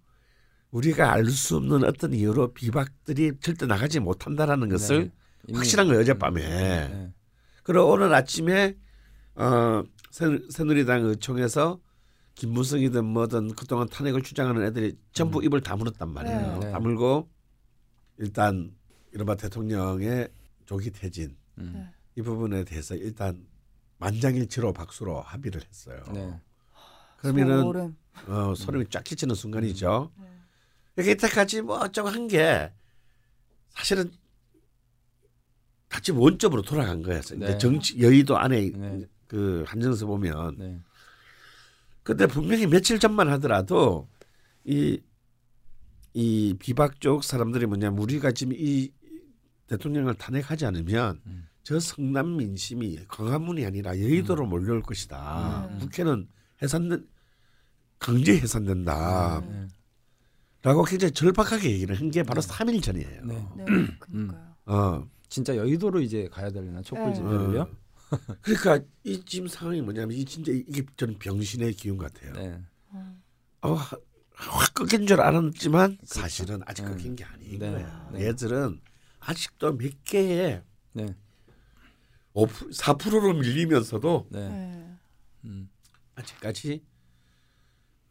우리가 0.71 1.13
알 1.13 1.25
수 1.27 1.55
없는 1.55 1.85
어떤 1.85 2.13
이유로 2.13 2.53
비박들이 2.53 3.33
절대 3.39 3.65
나가지 3.65 3.99
못한다라는 3.99 4.67
것을 4.67 5.11
네. 5.47 5.53
확실한 5.55 5.87
거예요 5.87 6.01
어젯밤에. 6.01 6.41
네. 6.41 7.13
그리고 7.63 7.91
오늘 7.91 8.13
아침에 8.13 8.75
어, 9.35 9.83
새, 10.11 10.25
새누리당 10.49 11.05
의총에서 11.05 11.79
김무성이든 12.35 13.05
뭐든 13.05 13.55
그동안 13.55 13.87
탄핵을 13.87 14.21
주장하는 14.21 14.63
애들이 14.63 14.97
전부 15.13 15.41
입을 15.43 15.61
다물었단 15.61 16.09
말이에요. 16.09 16.59
네. 16.59 16.71
다물고 16.71 17.29
일단 18.17 18.71
이른바 19.13 19.35
대통령의 19.35 20.27
조기 20.65 20.91
퇴진 20.91 21.35
음. 21.57 21.71
네. 21.75 21.93
이 22.17 22.21
부분에 22.21 22.63
대해서 22.63 22.95
일단 22.95 23.45
만장일치로 23.97 24.73
박수로 24.73 25.21
합의를 25.21 25.61
했어요. 25.67 26.03
네. 26.13 26.39
그러면은 27.17 27.61
소름. 27.61 27.95
어, 28.27 28.53
소름이 28.55 28.85
쫙 28.89 29.03
끼치는 29.03 29.35
순간이죠. 29.35 30.11
네. 30.19 30.25
이렇게 30.97 31.11
이때까지 31.11 31.61
뭐 31.61 31.77
어쩌고 31.79 32.09
한 32.09 32.27
게 32.27 32.71
사실은 33.69 34.11
같이 35.89 36.11
원점으로 36.11 36.61
돌아간 36.61 37.01
거였어요. 37.03 37.39
네. 37.39 37.45
이제 37.45 37.57
정치 37.57 37.99
여의도 38.01 38.37
안에 38.37 38.71
네. 38.71 39.05
그 39.27 39.63
한정에서 39.67 40.05
보면 40.05 40.55
네. 40.57 40.79
근데 42.03 42.27
분명히 42.27 42.67
며칠 42.67 42.99
전만 42.99 43.29
하더라도 43.33 44.07
이, 44.63 45.01
이 46.13 46.55
비박 46.59 46.99
쪽 47.01 47.23
사람들이 47.23 47.65
뭐냐면 47.65 47.99
우리가 47.99 48.31
지금 48.31 48.53
이 48.55 48.91
대통령을 49.67 50.15
탄핵하지 50.15 50.65
않으면 50.65 51.21
음. 51.25 51.47
저 51.63 51.79
성남 51.79 52.37
민심이 52.37 52.99
광화문이 53.07 53.65
아니라 53.65 53.91
여의도로 53.99 54.45
몰려올 54.45 54.81
것이다. 54.81 55.67
음. 55.71 55.79
국회는 55.79 56.27
해산된 56.61 57.07
강제 57.99 58.37
해산된다. 58.37 59.41
네. 59.47 59.67
라고 60.61 60.83
굉장히 60.83 61.11
절박하게 61.13 61.71
얘기를 61.71 61.99
한 61.99 62.09
게 62.11 62.23
바로 62.23 62.41
삼 62.41 62.67
3일 62.67 62.81
전이에요. 62.83 63.25
네. 63.25 63.47
네, 63.57 63.65
음. 63.69 63.97
그러니까요. 63.99 64.55
어. 64.65 65.07
진짜 65.29 65.55
여의도로 65.55 66.01
이제 66.01 66.27
가야 66.31 66.49
되려나 66.51 66.81
촛불 66.81 67.05
네. 67.07 67.13
집회를요? 67.15 67.61
어. 67.61 68.17
그러니까 68.41 68.79
이 69.03 69.21
지금 69.25 69.47
상황이 69.47 69.81
뭐냐면 69.81 70.15
이 70.15 70.23
진짜 70.23 70.51
이게 70.51 70.83
저는 70.95 71.17
병신의 71.17 71.73
기운 71.73 71.97
같아요. 71.97 72.33
네. 72.33 72.59
어. 72.91 73.15
어, 73.61 73.73
하- 73.73 73.97
확 74.35 74.73
꺾인 74.75 75.07
줄 75.07 75.19
알았지만 75.21 75.97
사실은 76.03 76.61
아직 76.65 76.83
네. 76.85 76.91
꺾인 76.91 77.15
게 77.15 77.23
아닌 77.23 77.57
네. 77.59 77.71
거예요. 77.71 78.09
네. 78.13 78.25
얘들은 78.27 78.79
아직도 79.25 79.77
몇 79.77 80.03
개의 80.03 80.61
네. 80.93 81.15
5, 82.33 82.45
4%로 82.47 83.33
밀리면서도 83.33 84.27
네. 84.29 84.49
네. 84.49 84.97
음. 85.45 85.69
아직까지 86.15 86.81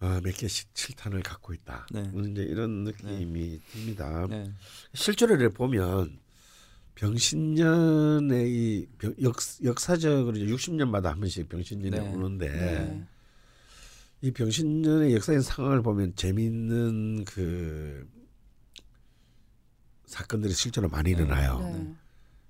어, 0.00 0.20
몇 0.22 0.36
개씩 0.36 0.74
칠탄을 0.74 1.22
갖고 1.22 1.54
있다. 1.54 1.86
네. 1.92 2.10
이제 2.30 2.42
이런 2.42 2.84
느낌이 2.84 3.60
듭니다. 3.72 4.26
네. 4.28 4.50
실제로 4.92 5.34
이렇게 5.36 5.54
보면 5.54 6.18
병신년의 6.96 8.50
이 8.50 8.86
병- 8.98 9.14
역, 9.22 9.36
역사적으로 9.62 10.36
60년마다 10.36 11.04
한 11.04 11.20
번씩 11.20 11.48
병신년이 11.48 11.90
네. 11.90 12.12
오는데 12.12 12.48
네. 12.50 13.06
이 14.20 14.30
병신년의 14.30 15.14
역사적인 15.14 15.42
상황을 15.42 15.82
보면 15.82 16.14
재미있는 16.16 17.24
그 17.24 18.06
사건들이 20.06 20.52
실제로 20.52 20.88
많이 20.88 21.10
네. 21.12 21.16
일어나요. 21.16 21.58
네. 21.60 21.94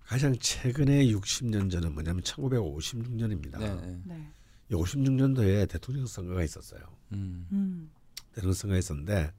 가장 0.05 0.37
최근에 0.39 1.07
60년 1.07 1.71
전은 1.71 1.95
뭐냐면 1.95 2.23
1956년입니다. 2.23 3.59
네. 3.59 3.75
네. 3.75 4.01
네. 4.05 4.29
이 4.71 4.75
56년도에 4.75 5.69
대통령 5.69 6.07
선거가 6.07 6.43
있었어요. 6.45 6.81
음. 7.13 7.47
음. 7.53 7.91
대통령 8.33 8.55
선거가 8.55 8.79
있었는데 8.79 9.33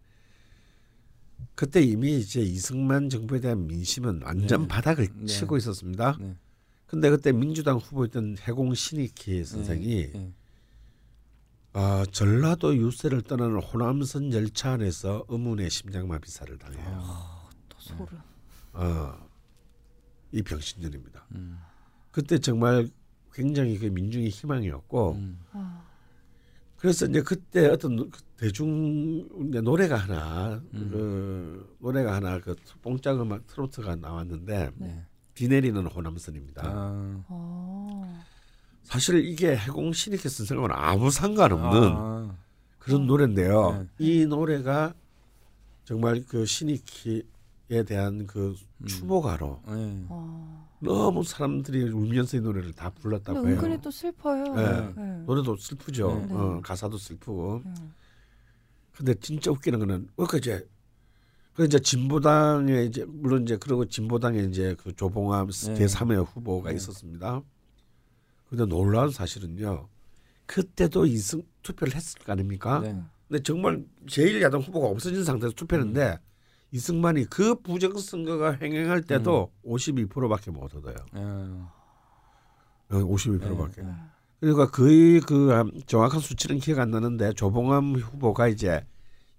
그때 1.54 1.82
이미 1.82 2.17
이제 2.19 2.41
이승만 2.41 3.10
정부에 3.10 3.39
대한 3.39 3.67
민심은 3.67 4.21
완전 4.23 4.63
네. 4.63 4.67
바닥을 4.67 5.08
네. 5.13 5.25
치고 5.25 5.58
있었습니다. 5.58 6.17
네. 6.19 6.36
근데 6.88 7.10
그때 7.10 7.32
민주당 7.32 7.78
후보였던 7.78 8.38
해공 8.47 8.73
신익희 8.73 9.43
선생이 9.43 10.12
네. 10.13 10.34
아, 11.73 12.06
전라도 12.10 12.75
유세를 12.78 13.23
떠나는 13.23 13.60
호남선 13.60 14.32
열차 14.32 14.71
안에서 14.71 15.25
의문의 15.28 15.69
심장마비사를 15.69 16.58
당해요. 16.58 17.04
또 17.04 17.35
소름. 17.98 18.20
어, 18.74 19.14
이 20.32 20.42
병신년입니다. 20.42 21.26
음. 21.36 21.58
그때 22.12 22.38
정말 22.40 22.90
굉장히 23.34 23.78
그 23.78 23.86
민중의 23.88 24.30
희망이었고 24.30 25.12
음. 25.14 25.40
아. 25.52 25.84
그래서 26.78 27.06
이제 27.06 27.22
그때 27.22 27.68
어떤 27.68 27.96
노- 27.96 28.10
그 28.10 28.22
대중 28.38 29.28
이제 29.50 29.62
노래가 29.62 29.96
하나 29.96 30.62
음. 30.74 30.90
그 30.92 31.76
노래가 31.80 32.16
하나 32.16 32.40
그 32.40 32.56
뽕짝 32.82 33.20
음악 33.20 33.48
트로트가 33.48 33.96
나왔는데 33.96 34.72
네. 34.76 35.06
비 35.34 35.48
내리는 35.48 35.86
호남선입니다. 35.86 36.62
아. 36.66 37.24
어. 37.28 38.24
사실 38.84 39.26
이게 39.26 39.56
해공 39.58 39.92
신익희 39.94 40.30
선생하고는 40.30 40.76
아무 40.78 41.10
상관없는 41.12 41.92
아. 41.96 42.36
그런 42.78 43.08
노래인데요. 43.08 43.72
네. 43.72 43.88
이 43.98 44.26
노래가 44.26 44.94
정말 45.86 46.24
그 46.28 46.46
신익희에 46.46 47.24
대한 47.84 48.28
그 48.28 48.56
음. 48.82 48.86
추모가로 48.86 49.62
네. 49.67 50.06
어. 50.10 50.69
너무 50.80 51.23
사람들이 51.23 51.89
울면서 51.89 52.38
이 52.38 52.41
노래를 52.41 52.73
다 52.73 52.91
불렀다고 52.91 53.47
해요. 53.47 53.56
은근히 53.56 53.82
또 53.82 53.89
슬퍼요. 53.89 54.54
네. 54.54 54.93
네. 54.95 55.23
노래도 55.25 55.56
슬프죠. 55.58 56.25
네. 56.30 56.34
어, 56.34 56.62
가사도 56.63 56.97
슬프고. 56.97 57.62
네. 57.65 57.73
근데 58.91 59.13
진짜 59.15 59.51
웃기는 59.51 59.80
거는 59.80 60.10
이제 60.38 60.67
그 61.54 61.65
이제 61.65 61.80
진보당에 61.80 62.84
이제 62.84 63.06
물론 63.08 63.43
이제 63.43 63.58
그리고 63.58 63.86
진보당에 63.86 64.39
이제 64.43 64.75
그 64.82 64.95
조봉암 64.95 65.49
네. 65.49 65.73
제3의 65.73 66.25
후보가 66.25 66.69
네. 66.69 66.75
있었습니다. 66.75 67.41
근데 68.49 68.65
놀라운 68.65 69.10
사실은요. 69.10 69.88
그때도 70.45 71.08
이승 71.08 71.41
투표를 71.63 71.95
했을 71.95 72.19
거 72.21 72.32
아닙니까? 72.32 72.80
네. 72.80 73.01
근데 73.28 73.41
정말 73.41 73.84
제일 74.08 74.41
야당 74.41 74.62
후보가 74.62 74.88
없어진 74.88 75.23
상태에서 75.23 75.56
투표했는데 75.56 76.12
음. 76.12 76.35
이승만이 76.76 77.26
그 77.26 77.56
부정선거가 77.62 78.58
행행할 78.62 79.02
때도 79.02 79.50
음. 79.64 79.72
52%밖에 79.72 80.52
못 80.52 80.76
얻어요. 80.76 80.96
아. 81.14 81.72
어, 82.92 82.96
52%밖에. 82.98 83.82
네. 83.82 83.90
그러니까 84.42 84.70
거의 84.70 85.22
그 85.22 85.54
음, 85.54 85.72
정확한 85.86 86.20
수치는 86.20 86.60
기억 86.60 86.80
안 86.80 86.92
나는데 86.92 87.32
조봉암 87.34 87.96
후보가 87.96 88.50
이제 88.50 88.86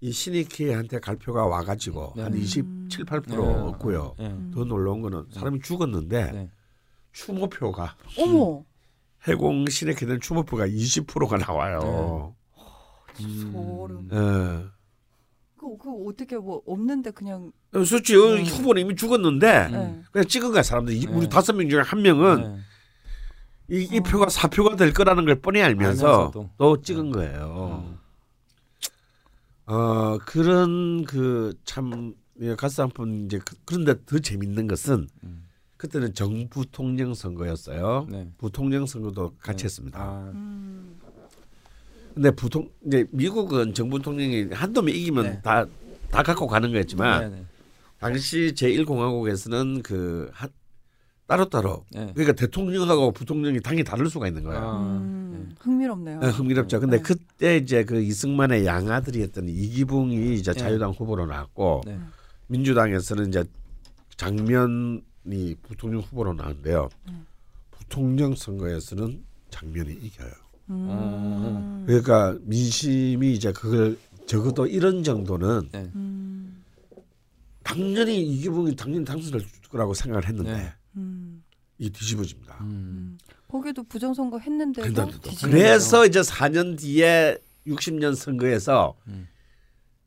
이 0.01 0.11
신익희한테 0.11 0.99
갈표가 0.99 1.45
와가지고 1.45 2.13
네. 2.15 2.23
한 2.23 2.33
음. 2.33 2.39
27, 2.39 3.05
8% 3.05 3.27
네. 3.29 3.37
얻고요. 3.37 4.15
네. 4.17 4.27
음. 4.27 4.51
더 4.53 4.65
놀라운 4.65 5.01
거는 5.03 5.27
사람이 5.31 5.59
죽었는데 5.61 6.31
네. 6.31 6.51
추모표가 7.11 7.95
어머. 8.17 8.63
해공 9.27 9.67
신익희에 9.69 10.07
대한 10.07 10.19
추모표가 10.19 10.65
20%가 10.65 11.37
나와요. 11.37 12.35
음. 13.19 13.51
소름. 13.51 14.07
예. 15.57 15.77
그, 15.77 15.77
그 15.77 16.09
어떻게 16.09 16.37
뭐 16.37 16.61
없는데 16.65 17.11
그냥 17.11 17.51
어, 17.73 17.83
솔직히 17.83 18.17
음. 18.19 18.43
후보는 18.43 18.81
이미 18.83 18.95
죽었는데 18.95 19.67
네. 19.69 20.01
그냥 20.11 20.27
찍은 20.27 20.51
거야 20.51 20.63
사람들. 20.63 20.93
이 20.93 21.05
네. 21.05 21.11
우리 21.11 21.27
다섯 21.27 21.53
명 21.53 21.69
중에 21.69 21.81
한 21.81 22.01
명은 22.01 22.41
네. 23.67 23.77
이, 23.77 23.87
이 23.91 23.99
어. 23.99 24.03
표가 24.03 24.29
사표가 24.29 24.75
될 24.75 24.93
거라는 24.93 25.25
걸 25.25 25.41
뻔히 25.41 25.61
알면서 25.61 26.07
알면서도. 26.07 26.49
또 26.57 26.81
찍은 26.81 27.11
거예요. 27.11 27.83
음. 27.89 27.97
어 29.65 30.17
그런 30.25 31.03
그참 31.03 32.13
가스 32.57 32.79
한푼 32.79 33.25
이제 33.25 33.39
그- 33.39 33.55
그런데 33.65 33.95
더 34.05 34.17
재밌는 34.19 34.67
것은 34.67 35.07
음. 35.23 35.43
그때는 35.75 36.13
정부 36.13 36.65
통령 36.65 37.13
선거였어요. 37.13 38.07
네. 38.09 38.31
부통령 38.37 38.85
선거도 38.85 39.35
같이 39.39 39.59
네. 39.59 39.63
했습니다. 39.65 39.99
아. 40.01 40.31
음. 42.17 42.21
근데 42.21 42.31
부통 42.31 42.69
이제 42.85 43.05
미국은 43.11 43.73
정부 43.73 44.01
통령이 44.01 44.49
한도면 44.51 44.93
이기면 44.93 45.23
네. 45.25 45.41
다다 45.41 46.23
갖고 46.23 46.47
가는 46.47 46.71
거였지만 46.71 47.29
네, 47.29 47.37
네. 47.37 47.45
당시 47.99 48.53
제1공화국에서는 48.55 49.83
그 49.83 50.29
한, 50.33 50.49
따로따로 51.27 51.85
네. 51.91 52.11
그러니까 52.13 52.33
대통령하고 52.33 53.11
부통령이 53.11 53.61
당이 53.61 53.83
다를 53.83 54.09
수가 54.09 54.27
있는 54.27 54.43
거예요. 54.43 54.61
아. 54.61 54.77
음. 54.81 55.55
흥미롭네요. 55.59 56.19
네, 56.19 56.27
흥미롭죠. 56.29 56.79
근데 56.79 56.97
네. 56.97 57.03
그때 57.03 57.57
이제 57.57 57.83
그 57.83 58.01
이승만의 58.01 58.65
양아들이었던 58.65 59.49
이기붕이 59.49 60.35
이제 60.35 60.53
네. 60.53 60.59
자유당 60.59 60.91
후보로 60.91 61.25
나왔고 61.25 61.83
네. 61.85 61.99
민주당에서는 62.47 63.27
이제 63.27 63.43
장면이 64.15 65.55
부통령 65.61 66.01
후보로 66.01 66.33
나왔는데요. 66.33 66.89
음. 67.09 67.25
부통령 67.71 68.33
선거에서는 68.35 69.23
장면이 69.49 69.93
이겨요. 69.93 70.46
음. 70.69 71.83
그러니까 71.85 72.37
민심이 72.41 73.33
이제 73.33 73.51
그걸 73.51 73.97
적어도 74.25 74.67
이런 74.67 75.03
정도는 75.03 75.69
네. 75.71 75.89
음. 75.95 76.63
당연히 77.63 78.21
이기붕이 78.21 78.75
당연히 78.75 79.05
당선될 79.05 79.41
거라고 79.69 79.93
생각을 79.93 80.27
했는데 80.27 80.53
네. 80.53 80.73
음. 80.97 81.43
이게 81.77 81.89
뒤집어집니다. 81.89 82.57
음. 82.61 83.17
거기도 83.47 83.83
부정선거 83.83 84.39
뒤집어져요. 85.21 85.51
그래서 85.51 86.05
이제 86.05 86.21
4년 86.21 86.77
뒤에 86.77 87.37
60년 87.65 88.15
선거에서 88.15 88.95
음. 89.07 89.27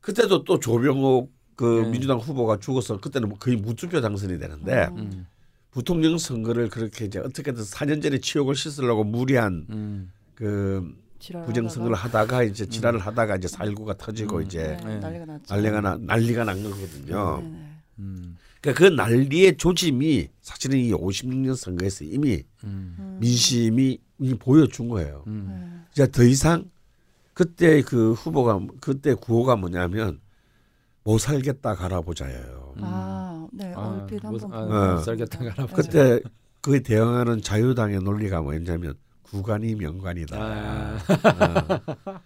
그때도 0.00 0.44
또 0.44 0.58
조병옥 0.58 1.32
그 1.56 1.82
네. 1.84 1.90
민주당 1.90 2.18
후보가 2.18 2.58
죽어서 2.58 2.98
그때는 2.98 3.28
뭐 3.28 3.38
거의 3.38 3.56
무투표 3.56 4.00
당선이 4.00 4.38
되는데 4.38 4.84
어. 4.84 4.94
음. 4.96 5.26
부통령 5.70 6.18
선거를 6.18 6.68
그렇게 6.68 7.04
이제 7.04 7.18
어떻게든 7.18 7.62
4년 7.62 8.02
전에 8.02 8.18
치욕을 8.18 8.54
씻으려고 8.54 9.04
무리한 9.04 9.66
음. 9.70 10.10
그 10.40 10.96
지랄하다가 11.18 11.46
부정 11.46 11.68
선거를 11.68 11.94
하다가 11.94 12.44
이제 12.44 12.64
지랄을 12.64 12.98
하다가 12.98 13.36
이제 13.36 13.46
4.19가 13.46 13.98
터지고 13.98 14.38
음. 14.38 14.42
이제 14.42 14.78
네, 14.82 14.84
네. 14.84 14.98
난리가 14.98 15.26
났죠. 15.26 15.54
난리가 15.54 15.80
나 15.82 15.96
난리가 16.00 16.44
난 16.44 16.62
거거든요. 16.62 17.40
네, 17.42 17.48
네. 17.48 17.66
음. 17.98 18.36
그러니까 18.62 18.82
그 18.82 18.90
난리의 18.94 19.58
조짐이 19.58 20.28
사실은 20.40 20.78
이 20.78 20.92
56년 20.92 21.54
선거에서 21.56 22.04
이미 22.04 22.42
음. 22.64 22.96
음. 22.98 23.18
민심이 23.20 23.98
이미 24.18 24.34
보여준 24.34 24.88
거예요. 24.88 25.24
음. 25.26 25.46
네. 25.48 25.88
이제 25.92 26.10
더 26.10 26.22
이상 26.22 26.70
그때 27.34 27.82
그 27.82 28.12
후보가 28.12 28.60
그때 28.80 29.12
구호가 29.12 29.56
뭐냐면 29.56 30.20
못 31.04 31.18
살겠다 31.18 31.74
갈아보자예요. 31.74 32.74
음. 32.78 32.82
아, 32.82 33.46
네, 33.52 33.74
아, 33.76 34.00
얼핏 34.00 34.22
뭐, 34.22 34.32
한번 34.32 34.52
아, 34.54 34.60
보고. 34.62 34.74
어. 34.74 34.94
못 34.94 35.00
살겠다 35.00 35.38
가라. 35.38 35.66
네. 35.66 35.72
그때 35.74 36.20
그에 36.62 36.80
대응하는 36.80 37.42
자유당의 37.42 38.00
논리가 38.00 38.40
뭐냐면 38.40 38.94
구간이 39.30 39.76
명관이다. 39.76 40.36
아. 40.36 40.98
어. 40.98 42.20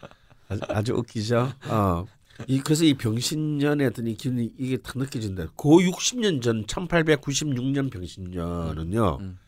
아주, 0.49 0.61
아주 0.69 0.93
웃기죠. 0.95 1.53
어. 1.69 2.05
이 2.47 2.61
그래서 2.61 2.85
이 2.85 2.95
병신년의 2.95 3.87
어떤 3.87 4.07
이 4.07 4.15
기운이 4.15 4.55
이게 4.59 4.77
딱 4.79 4.99
느껴진다. 4.99 5.49
고 5.55 5.79
60년 5.81 6.43
전 6.43 6.65
1896년 6.65 7.91
병신년은요. 7.93 9.19
음. 9.21 9.39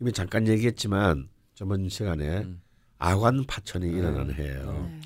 이미 0.00 0.12
잠깐 0.12 0.48
얘기했지만 0.48 1.28
저번 1.54 1.88
시간에 1.88 2.38
음. 2.38 2.60
아관 2.98 3.44
파천이 3.44 3.88
음. 3.88 4.32
해예요. 4.32 4.90
네. 4.90 5.00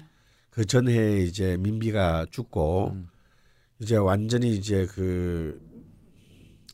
그 0.51 0.65
전해에 0.65 1.25
이제 1.25 1.57
민비가 1.59 2.27
죽고 2.31 2.93
음. 2.95 3.09
이제 3.81 3.97
완전히 3.97 4.57
이제 4.57 4.87
그 4.87 5.61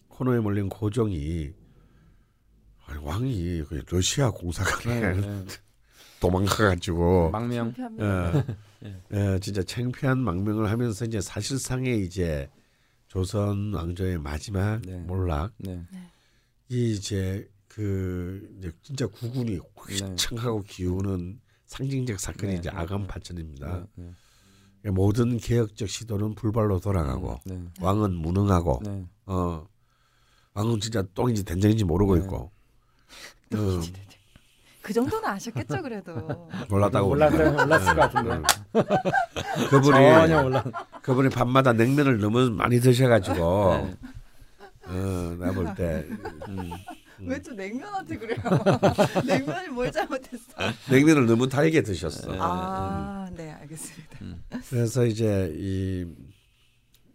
코너에 0.08 0.38
몰린 0.38 0.68
고종이 0.68 1.52
아니, 2.92 3.04
왕이 3.04 3.62
그 3.68 3.82
러시아 3.88 4.30
공사관에 4.30 5.00
네, 5.00 5.20
네. 5.20 5.44
도망가가지고 6.20 7.30
망명. 7.30 7.74
창피합니다. 7.74 8.44
예, 8.84 8.96
예, 9.12 9.38
진짜 9.40 9.62
창피한 9.62 10.18
망명을 10.18 10.70
하면서 10.70 11.04
이제 11.04 11.20
사실상의 11.20 12.04
이제 12.04 12.50
조선 13.08 13.72
왕조의 13.74 14.18
마지막 14.18 14.80
네. 14.82 14.98
몰락 14.98 15.52
네. 15.58 15.82
이 16.68 16.92
이제 16.92 17.48
그 17.68 18.48
이제 18.58 18.70
진짜 18.82 19.06
구군이 19.06 19.58
휘청하고 19.88 20.62
기우는 20.62 21.40
상징적 21.66 22.20
사건이 22.20 22.52
네, 22.52 22.58
이제 22.58 22.70
네, 22.70 22.86
네. 22.86 23.06
파천입니다. 23.06 23.86
네. 23.94 24.12
예, 24.84 24.90
모든 24.90 25.38
개혁적 25.38 25.88
시도는 25.88 26.34
불발로 26.34 26.80
돌아가고 26.80 27.40
네. 27.44 27.62
왕은 27.80 28.14
무능하고 28.14 28.80
네. 28.84 29.06
어 29.26 29.66
왕은 30.54 30.80
진짜 30.80 31.02
똥인지 31.14 31.44
된장인지 31.44 31.84
모르고 31.84 32.16
네. 32.16 32.24
있고 32.24 32.36
어, 32.36 32.51
그 34.82 34.92
정도는 34.92 35.28
아셨겠죠 35.28 35.80
그래도. 35.80 36.50
몰랐다고 36.68 37.08
몰랐 37.08 37.30
봅니다. 37.30 37.64
몰랐을 37.64 37.94
것 37.94 38.00
같은데. 38.00 38.30
음. 38.32 38.42
그분이 39.70 39.96
전혀 39.96 40.42
몰랐. 40.42 40.64
그분이 41.02 41.28
밤마다 41.30 41.72
냉면을 41.72 42.18
너무 42.18 42.50
많이 42.50 42.80
드셔가지고 42.80 43.86
네. 43.86 43.96
어, 44.84 45.36
나 45.38 45.52
볼때 45.52 46.04
음. 46.48 46.70
왜또 47.20 47.52
냉면한테 47.52 48.16
그래요? 48.18 48.40
냉면이 49.24 49.68
뭘 49.68 49.92
잘못했어? 49.92 50.52
냉면을 50.90 51.26
너무 51.26 51.48
달게 51.48 51.82
드셨어. 51.82 52.32
네. 52.32 52.38
아, 52.40 53.30
네 53.36 53.52
알겠습니다. 53.52 54.18
그래서 54.68 55.06
이제 55.06 55.52
이 55.54 56.04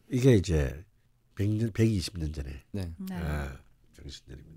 이게 0.09 0.35
이제 0.35 0.85
100년 1.35 1.73
120년 1.73 2.33
전에 2.33 2.63
네. 2.71 2.89
네. 2.97 3.15
아, 3.15 3.51
정신년입니다. 3.97 4.56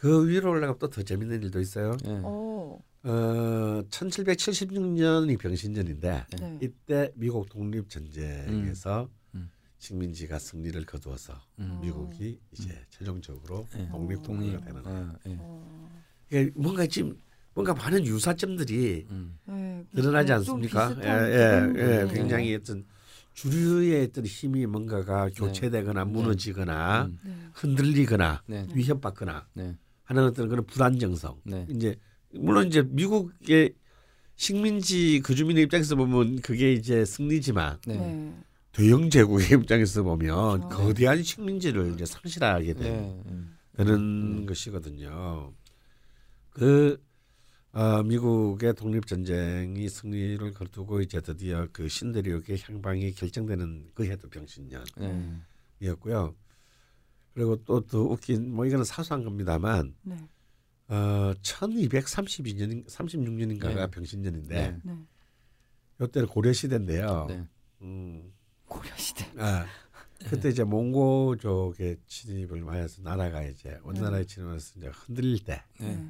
그 0.00 0.26
위로 0.26 0.50
올라가 0.52 0.78
또더 0.78 1.02
재밌는 1.02 1.42
일도 1.42 1.60
있어요. 1.60 1.94
네. 2.02 2.10
오, 2.20 2.80
어, 3.02 3.82
1776년이 3.90 5.38
병신년인데 5.38 6.24
네. 6.38 6.58
이때 6.62 7.12
미국 7.14 7.50
독립 7.50 7.90
전쟁에서 7.90 9.10
음. 9.34 9.50
식민지가 9.76 10.38
승리를 10.38 10.82
거두어서 10.86 11.34
음. 11.58 11.80
미국이 11.82 12.40
이제 12.52 12.82
최종적으로 12.88 13.66
네. 13.74 13.90
독립 13.90 14.22
독립. 14.22 14.22
통일가 14.22 14.64
되는. 14.64 14.82
아, 14.86 15.14
예. 15.26 15.36
어, 15.38 15.90
이게 16.30 16.50
뭔가 16.54 16.86
지금 16.86 17.18
뭔가 17.52 17.74
많은 17.74 18.06
유사점들이 18.06 19.06
음. 19.10 19.38
네, 19.44 19.84
드러나지 19.94 20.28
좀 20.28 20.36
않습니까? 20.36 20.96
예, 21.04 21.08
예, 21.08 21.72
예, 21.76 22.08
굉장히 22.10 22.54
어떤 22.54 22.86
주류의 23.34 24.04
어떤 24.04 24.24
힘이 24.24 24.64
뭔가가 24.64 25.28
교체되거나 25.28 26.06
무너지거나 26.06 27.04
음. 27.04 27.18
네. 27.22 27.34
흔들리거나 27.52 28.44
네. 28.46 28.66
위협받거나 28.72 29.46
네. 29.52 29.76
하는 30.10 30.24
어떤 30.24 30.48
그런 30.48 30.66
불안정성. 30.66 31.40
네. 31.44 31.66
이제 31.70 31.94
물론 32.34 32.66
이제 32.66 32.82
미국의 32.82 33.74
식민지 34.34 35.20
그 35.22 35.36
주민의 35.36 35.62
입장에서 35.64 35.94
보면 35.94 36.40
그게 36.40 36.72
이제 36.72 37.04
승리지만 37.04 37.78
네. 37.86 37.96
네. 37.96 38.34
대영 38.72 39.08
제국의 39.08 39.46
입장에서 39.62 40.02
보면 40.02 40.68
그렇죠. 40.68 40.68
거대한 40.68 41.22
식민지를 41.22 41.92
이제 41.94 42.04
상실하게 42.06 42.74
네. 42.74 42.82
되는 42.82 43.22
음. 43.26 43.56
되는 43.76 44.46
것이거든요. 44.46 45.52
그 46.50 47.00
어, 47.72 48.02
미국의 48.02 48.74
독립 48.74 49.06
전쟁이 49.06 49.88
승리를 49.88 50.52
거두고 50.54 51.02
이제 51.02 51.20
드디어 51.20 51.68
그 51.72 51.88
신대륙의 51.88 52.58
향방이 52.64 53.12
결정되는 53.12 53.90
그 53.94 54.06
해도 54.06 54.28
병신년이었고요. 54.28 56.34
네. 57.40 57.44
그리고 57.44 57.56
또 57.64 57.80
더 57.80 58.00
웃긴 58.02 58.52
뭐 58.54 58.66
이거는 58.66 58.84
사소한 58.84 59.24
겁니다만 59.24 59.94
네. 60.02 60.16
어, 60.88 61.32
1232년 61.42 62.86
36년인가가 62.86 63.74
네. 63.74 63.86
병신년인데 63.90 64.54
네. 64.54 64.80
네. 64.84 64.98
이때는 66.02 66.28
고려 66.28 66.52
시대인데요. 66.52 67.26
네. 67.28 67.46
음, 67.82 68.32
고려 68.66 68.94
시대. 68.96 69.26
아, 69.38 69.66
그때 70.28 70.48
이제 70.50 70.64
몽고족의 70.64 71.98
침입을 72.06 72.62
맞아서 72.62 73.02
나라가 73.02 73.42
이제 73.42 73.78
온 73.84 73.94
나라에 73.94 74.24
침입해서 74.24 74.78
이제 74.78 74.88
흔들릴 74.88 75.44
때 75.44 75.62
네. 75.78 76.06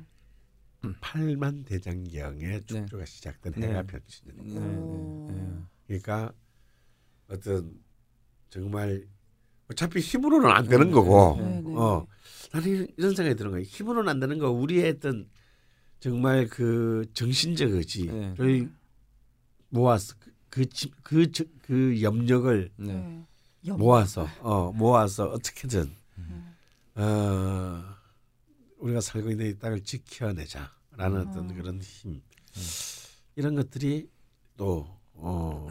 팔만 1.01 1.65
대장경의 1.65 2.65
축조가 2.67 3.05
시작된 3.05 3.53
네. 3.57 3.69
해가 3.69 3.83
병신년입니다. 3.85 4.61
네. 4.61 4.77
오. 4.77 5.29
네. 5.31 5.59
그러니까 5.87 6.33
어떤 7.29 7.79
정말 8.49 9.07
어차피 9.71 10.01
힘으로는 10.01 10.51
안 10.51 10.67
되는 10.69 10.91
거고 10.91 11.37
네, 11.41 11.61
네. 11.61 11.75
어 11.77 12.07
나는 12.53 12.89
이런- 12.97 13.15
생각이 13.15 13.37
드는 13.37 13.53
거예요. 13.53 13.65
힘으로는 13.65 14.09
안 14.09 14.19
되는 14.21 14.39
거 14.39 14.51
우리의 14.51 14.91
어떤 14.97 15.29
정말 16.01 16.49
그 16.49 17.05
정신적 17.15 17.71
의지를 17.73 18.35
네. 18.39 18.69
모아서 19.69 20.15
그그 20.49 20.67
그, 21.03 21.27
그, 21.31 21.45
그 21.63 22.03
염력을 22.03 22.71
네. 22.77 22.93
네. 22.95 23.25
염- 23.67 23.79
모아서 23.79 24.27
어 24.41 24.73
모아서 24.73 25.27
어떻게든 25.27 25.89
음. 26.19 26.55
어 26.97 27.85
우리가 28.79 29.01
살고 29.01 29.31
있는 29.31 29.51
이 29.51 29.59
땅을 29.59 29.83
지켜내자라는 29.85 31.17
음. 31.21 31.29
어떤 31.29 31.55
그런 31.55 31.81
힘 31.81 32.21
이런 33.37 33.55
것들이 33.55 34.09
또 34.57 34.99
어 35.23 35.69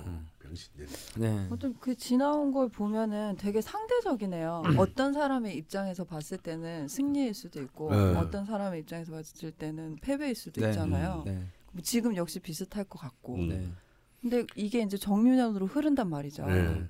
네. 1.17 1.47
어떤 1.49 1.77
그 1.79 1.95
지나온 1.95 2.51
걸 2.51 2.69
보면은 2.69 3.35
되게 3.38 3.62
상대적이네요. 3.62 4.63
어떤 4.77 5.13
사람의 5.13 5.55
입장에서 5.57 6.03
봤을 6.03 6.38
때는 6.38 6.88
승리일 6.88 7.33
수도 7.33 7.62
있고 7.62 7.91
네. 7.91 7.97
어떤 8.17 8.45
사람의 8.45 8.81
입장에서 8.81 9.12
봤을 9.12 9.51
때는 9.51 9.97
패배일 10.01 10.35
수도 10.35 10.62
네. 10.62 10.69
있잖아요. 10.69 11.23
네. 11.25 11.43
뭐 11.71 11.81
지금 11.81 12.15
역시 12.15 12.39
비슷할 12.39 12.83
것 12.85 12.99
같고. 12.99 13.35
음. 13.35 13.49
네. 13.49 13.71
근데 14.21 14.45
이게 14.55 14.81
이제 14.81 14.97
정유년으로 14.97 15.65
흐른단 15.67 16.09
말이죠. 16.09 16.45
네. 16.45 16.83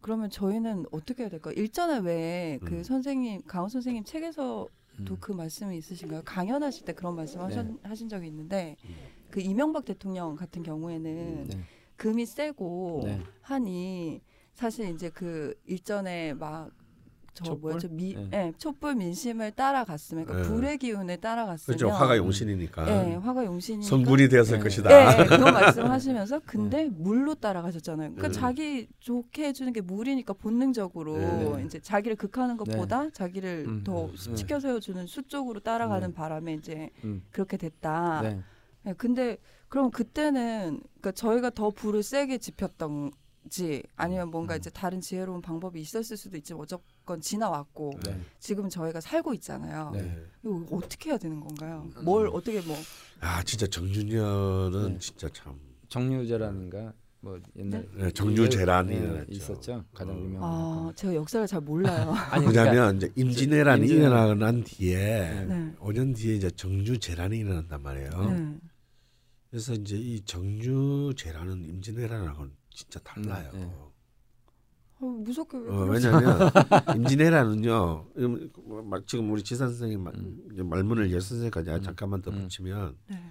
그러면 0.00 0.28
저희는 0.28 0.84
어떻게 0.92 1.22
해야 1.22 1.30
될까요? 1.30 1.54
일전에 1.56 1.98
왜그 2.00 2.74
음. 2.74 2.82
선생님 2.82 3.42
강원 3.46 3.70
선생님 3.70 4.04
책에서도 4.04 4.68
음. 4.98 5.16
그 5.18 5.32
말씀이 5.32 5.76
있으신가요? 5.78 6.22
강연하실 6.24 6.84
때 6.84 6.92
그런 6.92 7.16
말씀 7.16 7.38
네. 7.38 7.44
하신, 7.44 7.78
하신 7.82 8.08
적이 8.10 8.26
있는데 8.26 8.76
음. 8.84 8.94
그 9.30 9.40
이명박 9.40 9.84
대통령 9.84 10.36
같은 10.36 10.62
경우에는 10.62 11.48
네. 11.48 11.64
금이 11.96 12.26
세고 12.26 13.02
네. 13.04 13.20
하니 13.40 14.20
사실 14.54 14.88
이제 14.90 15.10
그 15.10 15.54
일전에 15.66 16.34
막저 16.34 17.44
촛불? 17.44 17.72
뭐였죠 17.72 17.88
미 17.88 18.14
네. 18.14 18.28
예, 18.32 18.52
촛불 18.58 18.94
민심을 18.94 19.50
따라갔으면 19.52 20.24
그러니까 20.24 20.48
네. 20.48 20.54
불의 20.54 20.78
기운을 20.78 21.20
따라갔으면 21.20 21.76
그렇죠 21.76 21.94
화가 21.94 22.16
용신이니까 22.16 22.88
예, 22.88 23.14
화가 23.14 23.44
용신이니까 23.44 23.88
성군이 23.88 24.28
되었을 24.28 24.58
네. 24.58 24.62
것이다. 24.62 24.90
예, 24.92 25.20
예, 25.20 25.24
그런 25.24 25.52
말씀하시면서 25.52 26.42
근데 26.46 26.88
물로 26.88 27.34
따라가셨잖아요. 27.34 28.14
그러니까 28.14 28.28
네. 28.28 28.32
자기 28.34 28.88
좋게 29.00 29.48
해주는 29.48 29.72
게 29.72 29.80
물이니까 29.80 30.34
본능적으로 30.34 31.16
네. 31.16 31.64
이제 31.66 31.80
자기를 31.80 32.16
극하는 32.16 32.56
것보다 32.56 33.10
자기를 33.10 33.64
음, 33.66 33.84
더 33.84 34.10
네. 34.28 34.34
치켜 34.34 34.60
세워주는 34.60 35.06
수 35.06 35.22
쪽으로 35.22 35.58
따라가는 35.60 36.08
네. 36.08 36.14
바람에 36.14 36.54
이제 36.54 36.90
음. 37.02 37.22
그렇게 37.30 37.56
됐다. 37.56 38.20
네. 38.22 38.40
예, 38.86 38.92
근데 38.92 39.38
그럼 39.74 39.90
그때는 39.90 40.80
그러니까 41.00 41.10
저희가 41.10 41.50
더 41.50 41.68
불을 41.70 42.04
세게 42.04 42.38
지폈던지 42.38 43.82
아니면 43.96 44.30
뭔가 44.30 44.54
음. 44.54 44.58
이제 44.58 44.70
다른 44.70 45.00
지혜로운 45.00 45.42
방법이 45.42 45.80
있었을 45.80 46.16
수도 46.16 46.36
있지만 46.36 46.62
어쨌건 46.62 47.20
지나왔고 47.20 47.94
네. 48.06 48.20
지금 48.38 48.68
저희가 48.68 49.00
살고 49.00 49.34
있잖아요. 49.34 49.90
네. 49.92 50.16
이거 50.44 50.76
어떻게 50.76 51.10
해야 51.10 51.18
되는 51.18 51.40
건가요? 51.40 51.90
음. 51.96 52.04
뭘 52.04 52.28
어떻게 52.28 52.60
뭐 52.60 52.76
아 53.20 53.42
진짜 53.42 53.66
정준현은 53.66 54.92
네. 54.92 54.98
진짜 55.00 55.28
참 55.32 55.58
정유재라는가 55.88 56.92
뭐 57.18 57.40
옛날 57.56 57.88
네, 57.96 58.12
정유재란이 58.12 58.92
네, 58.92 58.96
일어났죠. 58.96 59.26
있었죠. 59.32 59.84
가장 59.92 60.14
어. 60.14 60.20
유명한. 60.20 60.50
아, 60.50 60.92
제가 60.94 61.16
역사를 61.16 61.44
잘 61.48 61.60
몰라요. 61.60 62.12
아니 62.30 62.44
그러니까 62.46 62.64
뭐냐면 62.66 62.96
이제 62.98 63.10
임진왜란이 63.16 63.82
임진왜란. 63.82 64.36
일어나고 64.38 64.62
뒤에 64.66 64.96
네. 64.98 65.44
네. 65.46 65.74
5년 65.80 66.14
뒤에 66.14 66.36
이제 66.36 66.48
정주재란이 66.52 67.38
일어난단 67.38 67.82
말이에요. 67.82 68.60
네. 69.54 69.58
그래서 69.60 69.72
이제 69.72 69.96
이 69.96 70.20
정주재란은 70.24 71.64
임진왜란하고는 71.64 72.50
진짜 72.70 72.98
달라요. 73.04 73.50
네, 73.52 73.60
네. 73.60 73.72
어, 75.00 75.06
무섭게 75.06 75.58
왜 75.58 75.68
어? 75.70 75.84
왜냐하면 75.84 76.50
임진왜란은요. 76.96 78.06
음, 78.18 78.50
막 78.90 79.06
지금 79.06 79.30
우리 79.30 79.44
지산 79.44 79.68
선생님 79.68 80.02
말- 80.02 80.14
음. 80.16 80.68
말문을 80.68 81.12
열 81.12 81.20
선생까지 81.20 81.70
음. 81.70 81.82
잠깐만 81.82 82.20
더 82.20 82.32
음. 82.32 82.42
붙이면 82.42 82.96
네. 83.08 83.22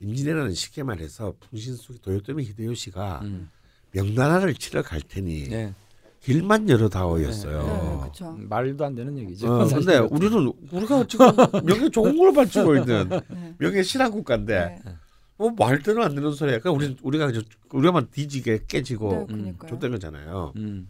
임진왜란은 0.00 0.52
쉽게 0.52 0.82
말해서 0.82 1.34
풍신수기 1.38 2.00
도요토미 2.00 2.42
히데요시가 2.44 3.20
음. 3.22 3.48
명나라를 3.92 4.54
치러 4.54 4.82
갈 4.82 5.00
테니 5.00 5.48
네. 5.48 5.74
길만 6.22 6.68
열어다오였어요. 6.68 7.62
네, 7.62 7.98
그렇죠. 8.00 8.30
음, 8.30 8.48
말도 8.48 8.84
안 8.84 8.96
되는 8.96 9.16
얘기죠. 9.18 9.46
어, 9.46 9.58
근데 9.68 9.74
사실은. 9.74 10.08
우리는 10.10 10.52
우리가 10.72 11.06
지금 11.06 11.26
명예 11.64 11.88
좋은 11.88 12.16
걸 12.16 12.32
바치고 12.32 12.76
있는 12.76 13.08
네. 13.08 13.54
명예 13.58 13.82
신앙 13.84 14.10
국가인데 14.10 14.80
네. 14.84 14.96
뭐 15.42 15.50
말대로 15.58 16.04
안 16.04 16.14
되는 16.14 16.32
소리야. 16.32 16.60
그러니까 16.60 16.70
우리 16.70 16.96
우리가 17.02 17.32
우리만 17.70 18.10
뒤지게 18.10 18.58
네, 18.58 18.64
깨지고 18.68 19.26
그러니까요. 19.26 19.70
줬던 19.70 19.90
거잖아요. 19.90 20.52
음. 20.54 20.88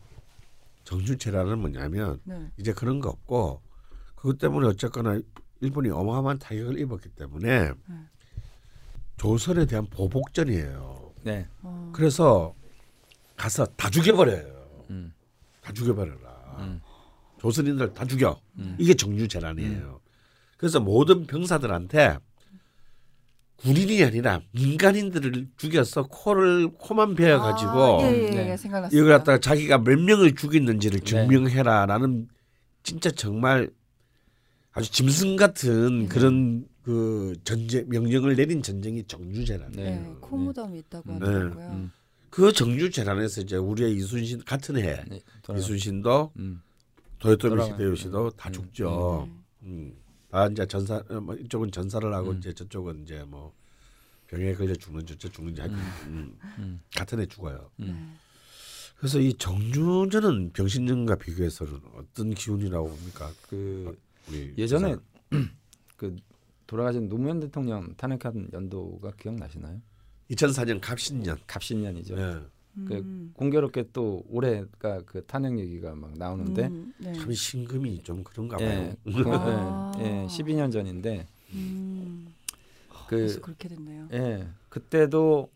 정주체라는 0.85 1.59
뭐냐면 1.59 2.21
네. 2.25 2.51
이제 2.59 2.73
그런 2.75 3.01
거 3.01 3.09
없고 3.09 3.63
그것 4.15 4.37
때문에 4.39 4.67
어쨌거나 4.67 5.19
일본이 5.61 5.89
어마어마한 5.89 6.39
타격을 6.39 6.79
입었기 6.79 7.09
때문에 7.11 7.69
네. 7.71 7.75
조선에 9.17 9.65
대한 9.65 9.87
보복전이에요. 9.87 11.13
네. 11.23 11.49
어. 11.63 11.91
그래서 11.95 12.55
가서 13.37 13.65
다 13.77 13.89
죽여버려요. 13.89 14.85
음. 14.91 15.15
다 15.63 15.73
죽여버려라. 15.73 16.57
음. 16.59 16.81
조선인들 17.39 17.95
다 17.95 18.05
죽여. 18.05 18.39
음. 18.59 18.77
이게 18.79 18.93
정주재란이에요. 18.93 20.01
그래서 20.59 20.79
모든 20.79 21.27
병사들한테 21.27 22.19
군인이 23.63 24.03
아니라 24.03 24.41
민간인들을 24.53 25.49
죽여서 25.57 26.09
코를 26.09 26.73
코만 26.73 27.15
베어 27.15 27.39
가지고 27.39 28.01
아, 28.01 28.03
예, 28.03 28.13
예, 28.13 28.25
예, 28.25 28.31
네. 28.31 28.57
생각났습니다. 28.57 28.89
이걸 28.91 29.19
갖다가 29.19 29.39
자기가 29.39 29.79
몇 29.79 30.01
명을 30.01 30.35
죽였는지를 30.35 31.01
네. 31.01 31.05
증명해라라는 31.05 32.29
진짜 32.83 33.11
정말 33.11 33.71
아주 34.73 34.91
짐승 34.91 35.37
같은 35.37 36.01
네. 36.01 36.09
그런 36.09 36.67
그 36.83 37.35
전쟁 37.45 37.89
명령을 37.89 38.35
내린 38.35 38.63
전쟁이 38.63 39.05
정주재란이에요. 39.05 39.91
네, 39.91 39.97
네. 39.97 40.15
코무덤이 40.21 40.79
있다고 40.81 41.13
네. 41.13 41.15
하더라고요. 41.15 41.67
음. 41.69 41.93
그 42.31 42.53
정주재란에서 42.53 43.43
이제 43.43 43.57
우리의 43.57 43.95
이순신 43.95 44.43
같은 44.45 44.77
해 44.77 45.05
네. 45.09 45.21
이순신도 45.57 46.33
음. 46.39 46.63
도요토미 47.21 47.63
히데요시도 47.63 48.31
네. 48.31 48.37
다 48.37 48.49
음. 48.49 48.53
죽죠. 48.53 49.29
음. 49.63 49.95
다 50.33 50.47
이제 50.47 50.67
전사 50.67 50.97
어, 51.11 51.21
뭐 51.21 51.35
이쪽은 51.35 51.71
전사를 51.71 52.13
하고 52.13 52.31
음. 52.31 52.39
이제 52.39 52.55
저쪽은 52.55 53.03
이제 53.03 53.23
뭐 53.25 53.53
병에 54.29 54.55
걸려 54.55 54.75
죽는 54.75 55.05
저쪽 55.05 55.31
죽는 55.35 55.55
자 55.55 55.67
음. 55.67 56.39
음. 56.59 56.81
같은 56.97 57.21
애 57.21 57.27
죽어요. 57.27 57.71
음. 57.81 57.87
네. 57.87 58.19
그래서 58.97 59.21
이 59.21 59.35
정주전은 59.35 60.53
병신전과 60.55 61.17
비교해서는 61.17 61.81
어떤 61.95 62.33
기운이라고 62.33 62.89
봅니까? 62.89 63.31
그 63.47 63.95
우리 64.29 64.55
예전에 64.57 64.97
그 65.99 66.17
돌아가신 66.67 67.11
노무현 67.11 67.41
대통령 67.41 67.95
탄핵한 67.97 68.49
연도가 68.55 69.11
기억나시나요? 69.11 69.83
2004년 70.31 70.81
갑신년. 70.81 71.39
갑신년이죠. 71.47 72.17
예. 72.79 72.85
그 72.85 72.95
음. 72.95 73.33
공교롭게 73.35 73.87
또 73.93 74.25
올해가 74.29 75.03
그 75.05 75.25
탄핵 75.27 75.59
얘기가 75.59 75.95
막 75.95 76.17
나오는데 76.17 76.67
음, 76.67 76.95
네. 76.99 77.13
참 77.13 77.33
신금이 77.33 78.03
좀 78.03 78.25
그런가 78.25 78.57
봐요. 78.57 78.69
예, 78.69 78.97
그, 79.13 79.25
아. 79.31 79.93
예, 79.99 80.23
예, 80.23 80.27
12년 80.27 80.73
전인데 80.73 81.27
음. 81.55 82.35
그 82.89 83.17
그래서 83.17 83.41
그렇게 83.41 83.69
됐네요. 83.69 84.09
예, 84.13 84.47
그때도 84.69 85.51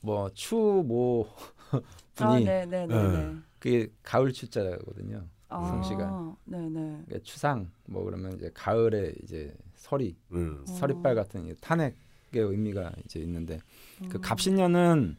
뭐 0.00 0.30
추모 0.34 1.26
아, 1.72 1.80
분이 2.14 2.44
네, 2.44 2.66
네, 2.66 2.86
네, 2.86 2.94
예. 2.94 3.08
네. 3.08 3.36
그게 3.58 3.88
가을 4.02 4.32
추자거든요. 4.32 5.24
아, 5.48 5.66
성씨가. 5.66 6.36
네, 6.44 6.58
네. 6.58 7.02
그러니까 7.06 7.18
추상 7.22 7.70
뭐 7.86 8.04
그러면 8.04 8.34
이제 8.34 8.50
가을에 8.52 9.14
이제 9.22 9.54
서리 9.74 10.16
음. 10.32 10.64
어. 10.68 10.72
서리빨 10.72 11.14
같은 11.14 11.46
이 11.46 11.54
탄핵의 11.60 11.94
의미가 12.34 12.92
이제 13.04 13.20
있는데 13.20 13.58
그 14.10 14.18
음. 14.18 14.20
갑신년은 14.20 15.16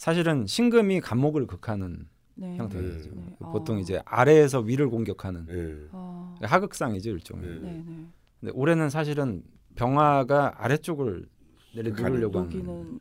사실은 0.00 0.46
신금이 0.46 1.02
간목을 1.02 1.46
극하는 1.46 2.08
네. 2.34 2.56
형태죠. 2.56 3.10
네. 3.14 3.36
그 3.38 3.44
아. 3.44 3.50
보통 3.50 3.78
이제 3.78 4.00
아래에서 4.06 4.60
위를 4.60 4.88
공격하는 4.88 5.46
예. 5.50 5.88
아. 5.92 6.34
하극상이죠 6.40 7.10
일종의. 7.10 7.46
네. 7.46 7.58
네, 7.60 7.84
네. 7.86 8.06
근데 8.40 8.52
올해는 8.54 8.88
사실은 8.88 9.42
병화가 9.74 10.54
아래쪽을 10.56 11.28
내려 11.74 11.90
누르려고 11.90 12.38
하는. 12.38 12.48
녹이는 12.50 13.00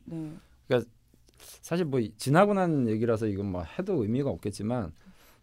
네. 0.67 0.81
사실 1.61 1.85
뭐 1.85 2.01
지나고 2.17 2.53
난 2.53 2.89
얘기라서 2.89 3.27
이건 3.27 3.45
뭐 3.45 3.63
해도 3.63 4.03
의미가 4.03 4.29
없겠지만 4.29 4.91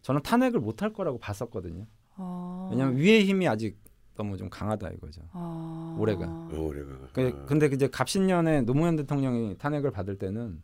저는 0.02 0.20
탄핵을 0.22 0.60
못 0.60 0.82
할 0.82 0.92
거라고 0.92 1.16
봤었거든요. 1.16 1.86
아. 2.16 2.68
왜냐하면 2.70 2.98
위의 2.98 3.24
힘이 3.24 3.48
아직 3.48 3.78
너무 4.14 4.36
좀 4.36 4.50
강하다 4.50 4.90
이거죠. 4.90 5.22
아. 5.32 5.96
올해가. 5.98 6.26
어, 6.26 6.50
올해가. 6.54 6.98
그, 7.14 7.28
어. 7.28 7.46
근데 7.46 7.64
이제 7.72 7.88
갑신년에 7.88 8.60
노무현 8.60 8.96
대통령이 8.96 9.56
탄핵을 9.56 9.90
받을 9.90 10.18
때는 10.18 10.60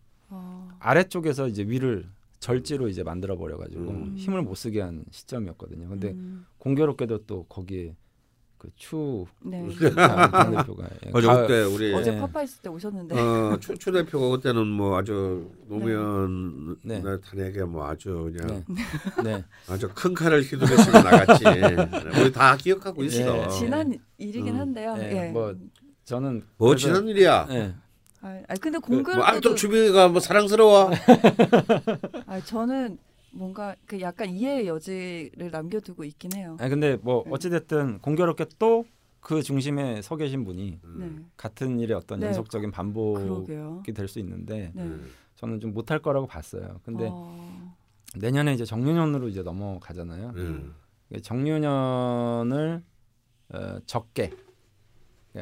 아. 0.82 0.90
아래쪽에서 0.90 1.48
이제 1.48 1.62
위를 1.64 2.04
절지로 2.40 2.88
이제 2.88 3.02
만들어 3.02 3.36
버려 3.36 3.56
가지고 3.56 3.90
음. 3.90 4.14
힘을 4.16 4.42
못 4.42 4.54
쓰게 4.56 4.80
한 4.80 5.04
시점이었거든요. 5.10 5.88
근데 5.88 6.10
음. 6.10 6.44
공교롭게도 6.58 7.24
또 7.26 7.44
거기에 7.44 7.94
그추 8.58 9.26
네. 9.44 9.60
당대표가 9.80 10.84
예, 11.06 11.10
어제 11.14 11.26
가- 11.26 11.40
그때 11.42 11.62
우리 11.64 11.92
어제 11.94 12.12
네. 12.12 12.20
파파 12.20 12.42
있을 12.44 12.62
때 12.62 12.68
오셨는데. 12.68 13.18
어, 13.20 13.56
추, 13.60 13.76
추 13.76 13.90
대표가 13.90 14.28
그때는 14.36 14.66
뭐 14.68 14.96
아주 14.96 15.50
노무현 15.68 16.76
네. 16.84 17.02
탄핵에 17.02 17.64
뭐 17.64 17.86
아주 17.88 18.30
그냥 18.36 18.64
네. 18.68 19.36
네. 19.36 19.44
아주 19.68 19.88
큰 19.94 20.14
칼을 20.14 20.42
휘두르시고 20.42 20.92
나갔지. 20.92 21.44
우리 22.22 22.32
다 22.32 22.56
기억하고 22.56 23.02
있어. 23.04 23.44
예. 23.44 23.48
지난 23.48 23.98
일이긴 24.18 24.54
음. 24.54 24.60
한데요. 24.60 24.94
네, 24.96 25.26
예. 25.28 25.30
뭐 25.32 25.54
저는 26.04 26.42
뭐 26.56 26.68
그래서- 26.70 26.86
지난 26.88 27.08
일이야. 27.08 27.48
예. 28.24 28.44
아, 28.48 28.54
근데 28.60 28.78
뭐 28.78 28.88
아직도 28.88 29.12
공교롭게도 29.12 29.54
주민이가 29.56 30.08
뭐 30.08 30.20
사랑스러워. 30.20 30.90
아, 32.26 32.40
저는 32.40 32.98
뭔가 33.32 33.74
그 33.86 34.00
약간 34.00 34.30
이해의 34.30 34.66
여지를 34.66 35.50
남겨두고 35.50 36.04
있긴 36.04 36.32
해요. 36.36 36.56
아니 36.60 36.70
근데 36.70 36.96
뭐 37.00 37.24
네. 37.24 37.30
어찌 37.32 37.50
됐든 37.50 37.98
공교롭게 38.00 38.46
또 38.58 38.84
그 39.22 39.40
중심에 39.40 40.02
서 40.02 40.16
계신 40.16 40.44
분이 40.44 40.80
네. 40.98 41.10
같은 41.36 41.78
일의 41.78 41.96
어떤 41.96 42.18
네. 42.20 42.26
연속적인 42.26 42.72
반복이. 42.72 43.92
될 43.94 44.08
수 44.08 44.18
있는데 44.18 44.72
네. 44.74 44.82
음. 44.82 45.08
저는 45.36 45.60
좀 45.60 45.72
못할 45.72 46.00
거라고 46.00 46.26
봤어요. 46.26 46.80
근데 46.84 47.06
어, 47.08 47.74
내년에 48.16 48.52
이제 48.52 48.64
정유년으로 48.64 49.28
이제 49.28 49.42
넘어가잖아요. 49.42 50.32
음. 50.36 50.74
정유년을 51.22 52.82
어, 53.50 53.78
적게 53.86 54.22
예, 54.24 54.36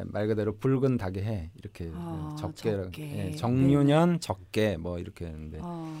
말 0.05 0.27
그대로 0.27 0.55
붉은 0.57 0.97
닭의 0.97 1.23
해 1.23 1.51
이렇게 1.55 1.91
아, 1.93 2.29
예, 2.31 2.41
적게 2.41 2.71
적게. 2.71 3.27
예, 3.27 3.31
정유년 3.31 4.19
적게 4.21 4.77
뭐 4.77 4.99
이렇게 4.99 5.25
했는데 5.25 5.59
아, 5.61 5.93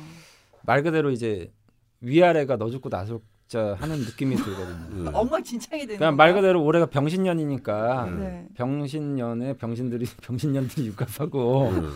말 0.63 0.81
그대로 0.83 1.11
이제 1.11 1.51
위아래가 1.99 2.57
너 2.57 2.69
죽고 2.69 2.89
나 2.89 3.05
죽자 3.05 3.75
하는 3.75 3.99
느낌이 3.99 4.35
들거든요. 4.37 4.85
음. 4.91 5.07
엉망진창이 5.13 5.81
되는 5.85 5.97
그냥 5.97 6.15
말? 6.15 6.33
그대로 6.33 6.63
올해가 6.63 6.85
병신년이니까 6.85 8.05
음. 8.05 8.19
네. 8.21 8.47
병신년에 8.55 9.57
병신들이 9.57 10.05
병신년들이 10.23 10.87
육갑하고 10.87 11.69
음. 11.69 11.91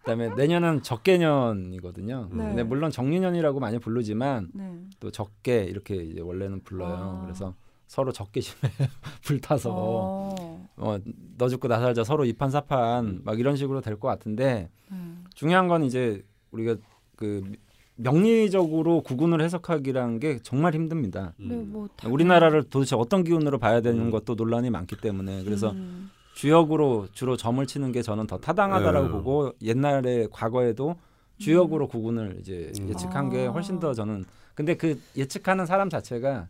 그다음에 0.00 0.28
내년은 0.34 0.82
적개년이거든요. 0.82 2.28
네. 2.32 2.36
근데 2.36 2.62
물론 2.62 2.90
정유년이라고 2.90 3.58
많이 3.60 3.78
부르지만 3.78 4.50
네. 4.52 4.78
또 5.00 5.10
적게 5.10 5.64
이렇게 5.64 5.96
이제 5.96 6.20
원래는 6.20 6.62
불러요. 6.62 6.94
아. 6.94 7.22
그래서 7.22 7.54
서로 7.94 8.10
적개심에 8.10 8.58
불타서 9.22 9.70
어, 9.72 10.66
어, 10.76 10.98
너 11.38 11.48
죽고 11.48 11.68
나 11.68 11.78
살자 11.78 12.02
서로 12.02 12.24
이판사판 12.24 13.20
막 13.24 13.38
이런 13.38 13.54
식으로 13.54 13.80
될 13.80 13.94
것 14.00 14.08
같은데 14.08 14.68
네. 14.90 14.98
중요한 15.34 15.68
건 15.68 15.84
이제 15.84 16.24
우리가 16.50 16.74
그 17.14 17.52
명리적으로 17.94 19.00
구분을 19.02 19.40
해석하기란 19.42 20.18
게 20.18 20.40
정말 20.42 20.74
힘듭니다. 20.74 21.34
네, 21.36 21.54
뭐 21.54 21.88
다- 21.96 22.08
우리나라를 22.08 22.64
도대체 22.64 22.96
어떤 22.96 23.22
기운으로 23.22 23.58
봐야 23.58 23.80
되는 23.80 24.06
음. 24.06 24.10
것도 24.10 24.34
논란이 24.34 24.70
많기 24.70 24.96
때문에 24.96 25.44
그래서 25.44 25.70
음, 25.70 26.10
주역으로 26.34 27.06
주로 27.12 27.36
점을 27.36 27.64
치는 27.64 27.92
게 27.92 28.02
저는 28.02 28.26
더 28.26 28.38
타당하다라고 28.38 29.06
음. 29.06 29.12
보고 29.12 29.52
옛날에 29.62 30.26
과거에도 30.32 30.96
주역으로 31.38 31.86
구분을 31.86 32.38
이제 32.40 32.72
음. 32.80 32.88
예측한 32.88 33.30
게 33.30 33.46
아. 33.46 33.50
훨씬 33.52 33.78
더 33.78 33.94
저는 33.94 34.24
근데 34.56 34.74
그 34.76 35.00
예측하는 35.16 35.64
사람 35.66 35.88
자체가 35.88 36.48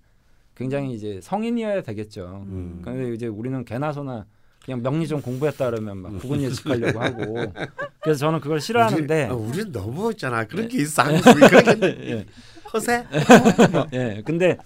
굉장히 0.57 0.95
이제 0.95 1.21
성인이어야 1.23 1.83
되겠죠. 1.83 2.45
음. 2.47 2.81
근데 2.85 3.13
이제 3.15 3.27
우리는 3.27 3.65
개나 3.65 3.93
소나 3.93 4.25
그냥 4.65 4.83
명리 4.83 5.07
좀 5.07 5.21
공부했다 5.21 5.71
그러면 5.71 5.99
막 5.99 6.19
구분 6.19 6.41
예측하려고 6.41 7.01
하고 7.01 7.53
그래서 8.01 8.21
저는 8.21 8.41
그걸 8.41 8.61
싫어하는데 8.61 9.25
우리, 9.25 9.31
아, 9.31 9.35
우리는 9.35 9.73
너무 9.73 10.11
있잖아. 10.13 10.45
그런 10.45 10.69
게 10.69 10.79
있어. 10.83 11.03
한국이 11.03 11.41
그런 11.49 11.81
게 11.81 11.87
예. 12.11 12.27
허세. 12.73 13.05
예. 13.93 14.23
근데 14.25 14.57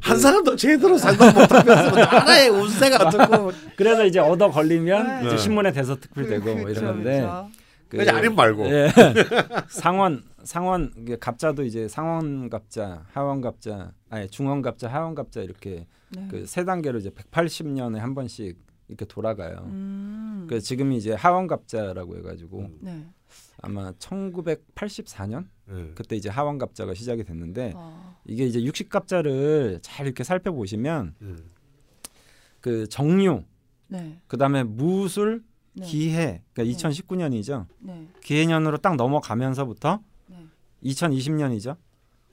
한 0.00 0.16
사람도 0.16 0.56
제대로 0.56 0.96
상담 0.96 1.34
못하면서 1.34 1.90
나라의 1.90 2.48
운세가 2.50 3.08
어떻고. 3.08 3.52
그래서 3.76 4.06
이제 4.06 4.18
얻어 4.20 4.48
걸리면 4.50 5.22
네. 5.22 5.26
이제 5.26 5.36
신문에 5.36 5.72
대서 5.72 5.96
특필되고 5.96 6.44
뭐 6.44 6.52
이런 6.54 6.64
그렇죠, 6.74 6.86
건데 6.86 7.20
그렇죠. 7.20 7.48
그- 7.88 8.10
아님 8.10 8.34
말고. 8.34 8.66
예. 8.66 8.90
상원 9.68 10.22
상원 10.44 11.18
갑자도 11.18 11.64
이제 11.64 11.88
상원 11.88 12.48
갑자, 12.50 13.04
하원 13.12 13.40
갑자, 13.40 13.92
아니 14.10 14.28
중원 14.28 14.62
갑자, 14.62 14.88
하원 14.88 15.14
갑자 15.14 15.42
이렇게 15.42 15.86
네. 16.10 16.28
그세 16.30 16.64
단계로 16.64 16.98
이제 16.98 17.10
180년에 17.10 17.96
한 17.98 18.14
번씩 18.14 18.58
이렇게 18.88 19.04
돌아가요. 19.04 19.64
음. 19.66 20.46
그 20.48 20.60
지금이 20.60 20.96
이제 20.96 21.12
하원 21.12 21.46
갑자라고 21.46 22.16
해가지고 22.18 22.60
음. 22.60 22.78
네. 22.80 23.06
아마 23.60 23.92
1984년 23.92 25.46
예. 25.70 25.92
그때 25.94 26.16
이제 26.16 26.30
하원 26.30 26.56
갑자가 26.58 26.94
시작이 26.94 27.24
됐는데 27.24 27.74
아. 27.76 28.16
이게 28.24 28.46
이제 28.46 28.62
육식 28.62 28.88
갑자를 28.88 29.80
잘 29.82 30.06
이렇게 30.06 30.24
살펴보시면 30.24 31.14
예. 31.22 31.34
그 32.60 32.88
정류 32.88 33.44
네. 33.88 34.18
그다음에 34.26 34.62
무술 34.62 35.42
네. 35.80 35.86
기해 35.86 36.42
그러니까 36.52 36.76
2019년이죠. 36.78 37.66
네. 37.80 38.08
기해년으로 38.22 38.78
딱 38.78 38.96
넘어가면서부터 38.96 40.00
네. 40.28 40.46
2020년이죠. 40.84 41.76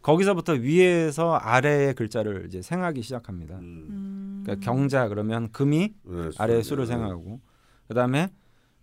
거기서부터 0.02 0.54
위에서 0.54 1.34
아래의 1.36 1.96
글자를 1.96 2.46
이제 2.48 2.62
생하기 2.62 3.02
시작합니다. 3.02 3.56
음. 3.58 3.62
음. 3.90 4.42
그러니까 4.46 4.64
경자 4.64 5.08
그러면 5.08 5.52
금이 5.52 5.94
예, 6.08 6.30
아래에 6.38 6.62
수- 6.62 6.70
수를 6.70 6.84
예. 6.84 6.88
생하고 6.88 7.40
그다음에 7.88 8.30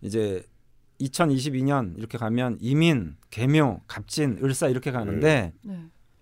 이제 0.01 0.43
2022년 0.99 1.97
이렇게 1.97 2.17
가면 2.17 2.57
이민, 2.61 3.15
계묘, 3.29 3.81
갑진, 3.87 4.37
을사 4.43 4.67
이렇게 4.67 4.91
가는데 4.91 5.53
네. 5.63 5.79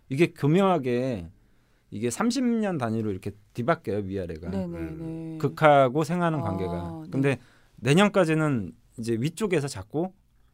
이게 0.09 0.27
교묘하게 0.33 1.29
이게 1.89 2.09
30년 2.09 2.79
단위로 2.79 3.11
이렇게 3.11 3.31
뒤바뀌어요 3.53 3.99
위아래가 4.05 4.49
네, 4.49 4.65
네, 4.67 4.79
네. 4.91 5.37
극하고 5.39 6.03
생하는 6.03 6.39
아, 6.39 6.43
관계가. 6.43 7.01
네. 7.05 7.09
근데 7.11 7.39
내년까지는 7.81 8.71
이제 8.97 9.17
위쪽에서 9.19 9.67
자꾸 9.67 10.11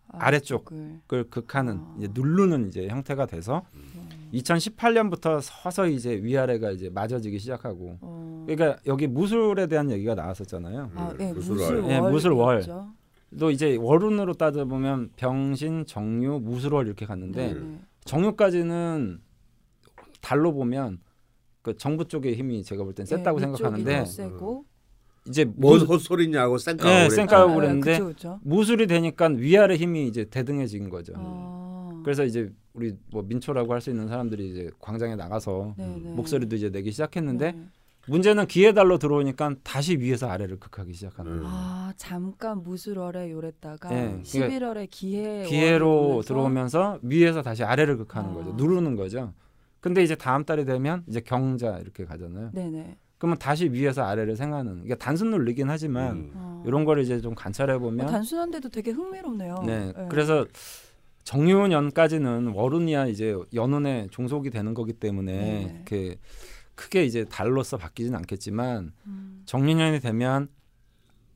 아래쪽. 0.10 0.72
아래쪽을. 0.72 1.30
극하는 1.30 1.78
아. 1.78 1.96
이제 1.98 2.08
누르는 2.14 2.68
이제 2.70 2.88
형태가 2.88 3.26
돼서 3.26 3.64
네. 3.74 4.40
2018년부터 4.40 5.40
서서히 5.42 5.96
이제 5.96 6.16
위아래가 6.22 6.72
이제 6.72 6.90
맞아지기 6.90 7.40
시작하고 7.40 7.98
어. 8.02 8.46
그러니까 8.48 8.80
여기 8.86 9.08
무술에 9.08 9.68
대한 9.68 9.92
얘기가 9.92 10.16
나왔었잖아요. 10.16 10.92
아, 10.96 11.14
네, 11.18 11.34
무술월. 11.34 11.90
예, 11.90 12.00
무술월. 12.00 12.64
또 13.38 13.52
이제 13.52 13.76
월운으로 13.76 14.34
따져 14.36 14.66
보면 14.66 15.12
병신, 15.18 15.86
정유, 15.86 16.40
무술월 16.40 16.88
이렇게 16.88 17.06
갔는데 17.06 17.54
네, 17.54 17.60
네. 17.60 17.80
정유까지는 18.06 19.20
달로 20.22 20.54
보면 20.54 21.00
그 21.62 21.76
정부 21.76 22.06
쪽의 22.06 22.36
힘이 22.36 22.64
제가 22.64 22.86
볼땐 22.86 23.06
셌다고 23.06 23.40
네, 23.40 23.46
생각하는데 23.46 24.02
위쪽 24.02 24.66
이. 25.28 25.30
이제 25.30 25.46
뭔 25.46 25.80
무, 25.80 25.86
헛소리냐고 25.86 26.58
쌩까고 26.58 26.90
예, 26.90 26.96
그랬죠. 27.08 27.16
쌩까고 27.16 27.52
아, 27.52 27.56
그랬는데 27.56 27.92
그쵸, 27.94 28.06
그쵸. 28.08 28.40
무술이 28.44 28.88
되니까 28.88 29.28
위아래 29.28 29.76
힘이 29.76 30.08
이제 30.08 30.26
대등해진 30.26 30.90
거죠. 30.90 31.14
아. 31.16 32.02
그래서 32.04 32.24
이제 32.24 32.50
우리 32.74 32.94
뭐 33.12 33.24
민초라고 33.24 33.74
할 33.74 33.82
수 33.82 33.90
있는 33.90 34.08
사람들이 34.08 34.50
이제 34.52 34.70
광장에 34.80 35.16
나가서 35.16 35.76
네, 35.78 35.86
네. 36.04 36.10
목소리도 36.12 36.56
이제 36.56 36.70
내기 36.70 36.92
시작했는데 36.92 37.52
네. 37.52 37.68
문제는 38.10 38.48
기회달로 38.48 38.98
들어오니까 39.00 39.56
다시 39.64 39.98
위에서 39.98 40.30
아래를 40.30 40.58
극하기 40.60 40.94
시작하는 40.94 41.32
음. 41.34 41.38
거예요. 41.40 41.52
아 41.54 41.94
잠깐 41.98 42.64
무술월에 42.64 43.32
요랬다가 43.32 43.90
네, 43.90 44.22
11월에 44.24 44.88
기해 44.90 45.44
기회로 45.46 46.10
월이 46.10 46.26
들어오면서 46.26 47.00
위에서 47.02 47.42
다시 47.42 47.64
아래를 47.64 47.98
극하는 47.98 48.30
아. 48.30 48.34
거죠. 48.34 48.54
누르는 48.54 48.96
거죠. 48.96 49.34
근데 49.82 50.04
이제 50.04 50.16
다음 50.16 50.44
달이 50.46 50.66
되면 50.66 51.04
이제 51.08 51.20
경자 51.20 51.78
이렇게 51.80 52.06
가잖아요. 52.06 52.52
네네. 52.54 52.98
그러면 53.18 53.38
다시 53.38 53.66
위에서 53.66 54.04
아래를 54.04 54.36
생하는 54.36 54.82
이게 54.84 54.96
단순 54.96 55.32
논리긴 55.32 55.70
하지만 55.70 56.18
음. 56.18 56.32
어. 56.36 56.64
이런 56.66 56.86
거를 56.86 57.04
이제 57.04 57.20
좀 57.20 57.34
관찰해 57.36 57.74
어, 57.74 57.80
보면 57.80 58.08
단순한데도 58.08 58.70
되게 58.70 58.92
흥미롭네요. 58.92 59.64
네. 59.66 59.94
그래서 60.10 60.46
정유년까지는 61.24 62.54
월운이야 62.54 63.08
이제 63.08 63.36
연운의 63.54 64.10
종속이 64.12 64.50
되는 64.50 64.74
거기 64.74 64.94
때문에 64.94 65.34
네. 65.34 65.74
이렇게 65.76 66.20
크게 66.76 67.04
이제 67.06 67.26
달로서 67.26 67.78
바뀌진 67.78 68.16
않겠지만 68.16 68.94
음, 69.08 69.42
정유년이 69.46 70.00
되면 70.00 70.48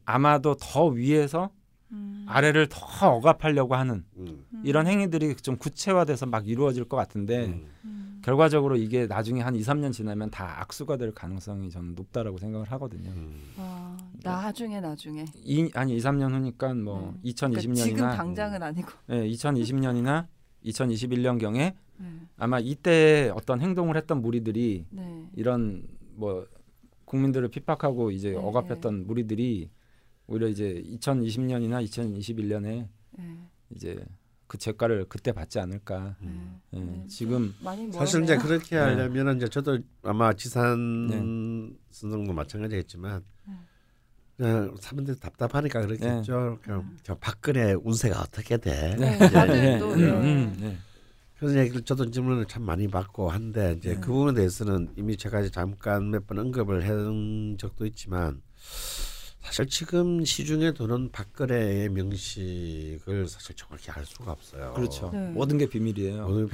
아마도 0.05 0.55
더 0.55 0.85
위에서 0.85 1.49
음, 1.91 2.25
아래를 2.27 2.67
더 2.69 3.11
억압하려고 3.11 3.75
하는 3.75 4.05
음. 4.17 4.45
음, 4.53 4.61
이런 4.63 4.87
행위들이 4.87 5.35
좀 5.35 5.57
구체화돼서 5.57 6.25
막 6.25 6.47
이루어질 6.47 6.85
것 6.85 6.95
같은데 6.95 7.47
음. 7.47 7.67
음, 7.83 8.00
결과적으로 8.21 8.75
이게 8.75 9.07
나중에 9.07 9.41
한 9.41 9.55
2, 9.55 9.61
3년 9.61 9.91
지나면 9.91 10.29
다 10.29 10.61
악수가 10.61 10.97
될 10.97 11.11
가능성이 11.11 11.69
저는 11.69 11.95
높다라고 11.95 12.37
생각을 12.37 12.71
하거든요. 12.71 13.09
음. 13.09 13.53
아, 13.57 13.97
나중에 14.23 14.79
나중에. 14.79 15.25
이, 15.43 15.69
아니 15.73 15.95
2, 15.95 15.99
3년 15.99 16.31
후니까 16.31 16.73
뭐 16.73 17.17
네. 17.23 17.31
2020년이나 17.31 17.61
그러니까 17.61 17.83
지금 17.83 18.09
당장은 18.09 18.63
아니고. 18.63 18.91
네, 19.07 19.27
2020년이나 19.29 20.27
2021년 20.65 21.39
경에 21.39 21.75
네. 21.97 22.07
아마 22.37 22.59
이때 22.59 23.31
어떤 23.33 23.61
행동을 23.61 23.97
했던 23.97 24.21
무리들이 24.21 24.85
네. 24.89 25.27
이런 25.35 25.87
뭐 26.15 26.47
국민들을 27.05 27.47
핍박하고 27.49 28.11
이제 28.11 28.31
네, 28.31 28.37
억압했던 28.37 29.07
무리들이 29.07 29.69
오히려 30.27 30.47
이제 30.47 30.81
2020년이나 30.85 31.83
2021년에 31.85 32.87
네. 33.17 33.37
이제 33.71 34.05
그 34.51 34.57
재가를 34.57 35.05
그때 35.07 35.31
받지 35.31 35.59
않을까. 35.61 36.17
네. 36.19 36.29
예, 36.73 36.79
네, 36.81 37.05
지금 37.07 37.55
사실 37.93 38.21
이제. 38.23 38.35
그렇게 38.35 38.75
네. 38.75 38.81
하려면 38.81 39.37
이제 39.37 39.47
저도 39.47 39.79
아마 40.03 40.33
지산 40.33 41.07
네. 41.07 41.77
선생도 41.89 42.33
마찬가지겠지만 42.33 43.23
네. 43.47 43.53
그냥 44.35 44.75
사람들이 44.81 45.17
답답하니까 45.21 45.79
그렇겠죠. 45.87 46.59
그냥 46.63 46.79
음. 46.81 46.97
저 47.01 47.15
박근혜 47.15 47.75
운세가 47.81 48.19
어떻게 48.19 48.57
돼? 48.57 48.97
음, 48.99 49.03
예. 49.57 49.79
음, 49.79 50.57
예. 50.63 50.77
그런 51.39 51.55
얘기를 51.55 51.81
저도 51.83 52.11
질문을 52.11 52.45
참 52.47 52.63
많이 52.63 52.89
받고 52.89 53.29
한데 53.29 53.75
이제 53.77 53.93
네. 53.93 54.01
그 54.01 54.07
부분에 54.11 54.33
대해서는 54.35 54.89
이미 54.97 55.15
제가 55.15 55.39
이제 55.39 55.49
잠깐 55.49 56.09
몇 56.11 56.27
번 56.27 56.39
언급을 56.39 56.85
한 56.89 57.55
적도 57.57 57.85
있지만 57.85 58.41
사실 59.41 59.65
지금 59.67 60.23
시중에 60.23 60.71
도는 60.71 61.11
박근혜의 61.11 61.89
명식을 61.89 63.27
사실 63.27 63.55
정확히 63.55 63.89
알 63.91 64.05
수가 64.05 64.31
없어요. 64.31 64.73
그렇죠. 64.73 65.09
네. 65.11 65.29
모든 65.31 65.57
게 65.57 65.67
비밀이에요. 65.67 66.25
오늘 66.25 66.47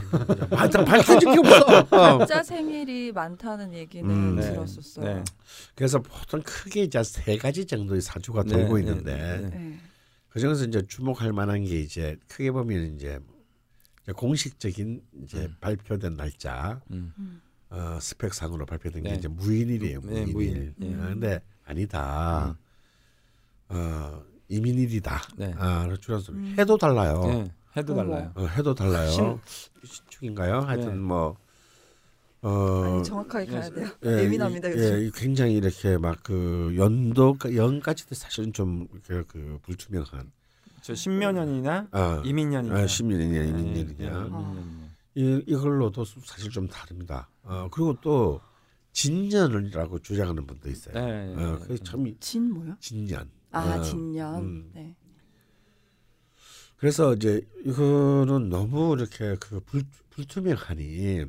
하여튼 0.51 0.85
밝혀진 0.85 1.33
게 1.33 1.39
없어. 1.39 1.85
가짜 1.85 2.41
생일이 2.41 3.11
많다는 3.11 3.73
얘기는 3.73 4.09
음, 4.09 4.35
네. 4.37 4.41
들었었어요. 4.53 5.05
네. 5.05 5.23
그래서 5.75 5.99
보통 6.01 6.41
크게 6.43 6.83
이제 6.83 7.03
세 7.03 7.37
가지 7.37 7.65
정도의 7.65 8.01
사주가 8.01 8.43
네, 8.43 8.53
돌고 8.53 8.75
네, 8.75 8.81
있는데 8.81 9.15
네, 9.15 9.49
네. 9.49 9.79
그 10.29 10.39
중에서 10.39 10.65
이제 10.65 10.81
주목할 10.87 11.33
만한 11.33 11.65
게 11.65 11.79
이제 11.81 12.17
크게 12.29 12.51
보면 12.51 12.95
이제 12.95 13.19
공식적인 14.15 15.01
이제 15.23 15.39
음. 15.39 15.55
발표된 15.59 16.15
날짜 16.15 16.81
음. 16.91 17.13
음. 17.19 17.41
어, 17.69 17.99
스펙상으로 18.01 18.65
발표된 18.65 19.03
게 19.03 19.09
네. 19.09 19.15
이제 19.17 19.27
무인일이에요. 19.27 19.99
네, 20.03 20.25
무인일. 20.25 20.73
예. 20.81 20.85
음. 20.85 21.01
아, 21.03 21.07
근데 21.09 21.41
아니다. 21.65 22.57
어, 23.69 24.21
이민일이다. 24.49 25.21
네. 25.37 25.53
아, 25.57 25.87
줄여서 25.99 26.31
음. 26.33 26.55
해도 26.57 26.77
달라요. 26.77 27.21
네, 27.25 27.51
해도. 27.75 27.95
달라요. 27.95 28.31
어, 28.35 28.45
해도 28.45 28.73
달라요. 28.73 29.09
신- 29.09 29.39
신축인가요? 29.83 30.59
하여튼 30.61 30.89
네. 30.91 30.95
뭐 30.97 31.35
어, 32.41 32.83
아니, 32.83 33.03
정확하게 33.03 33.45
가야 33.51 33.69
돼요. 33.69 33.87
예, 34.05 34.23
예민합니다 34.23 34.69
요즘. 34.71 35.01
예, 35.03 35.11
굉장히 35.15 35.55
이렇게 35.55 35.97
막 35.97 36.19
그 36.23 36.73
연도 36.77 37.35
연까지도 37.43 38.15
사실은 38.15 38.53
좀 38.53 38.87
그 39.05 39.25
그 39.27 39.59
불투명한 39.63 40.31
저 40.81 40.93
신면연이나 40.95 41.87
아, 41.91 42.21
이민년이냐. 42.23 42.75
아, 42.75 42.85
10년이냐 42.85 43.31
네, 43.31 43.47
이민년이냐 43.49 43.95
네, 43.97 44.09
아. 44.11 44.87
이 45.15 45.43
이걸로도 45.47 46.05
사실 46.05 46.49
좀 46.51 46.67
다릅니다. 46.67 47.27
어, 47.43 47.67
그리고 47.71 47.97
또 48.01 48.39
진년이라고 48.93 49.99
주장하는 49.99 50.45
분도 50.45 50.69
있어요. 50.69 50.93
네, 50.93 51.35
네, 51.35 51.43
어, 51.43 51.53
네. 51.59 51.59
그게 51.59 51.77
참진 51.83 52.53
뭐요? 52.53 52.75
진년. 52.79 53.29
아 53.51 53.77
어, 53.77 53.81
진년. 53.81 54.35
음. 54.43 54.71
네. 54.73 54.95
그래서 56.77 57.13
이제 57.13 57.41
이거는 57.65 58.49
너무 58.49 58.95
이렇게 58.97 59.35
그 59.39 59.59
불, 59.61 59.83
불투명하니 60.11 61.25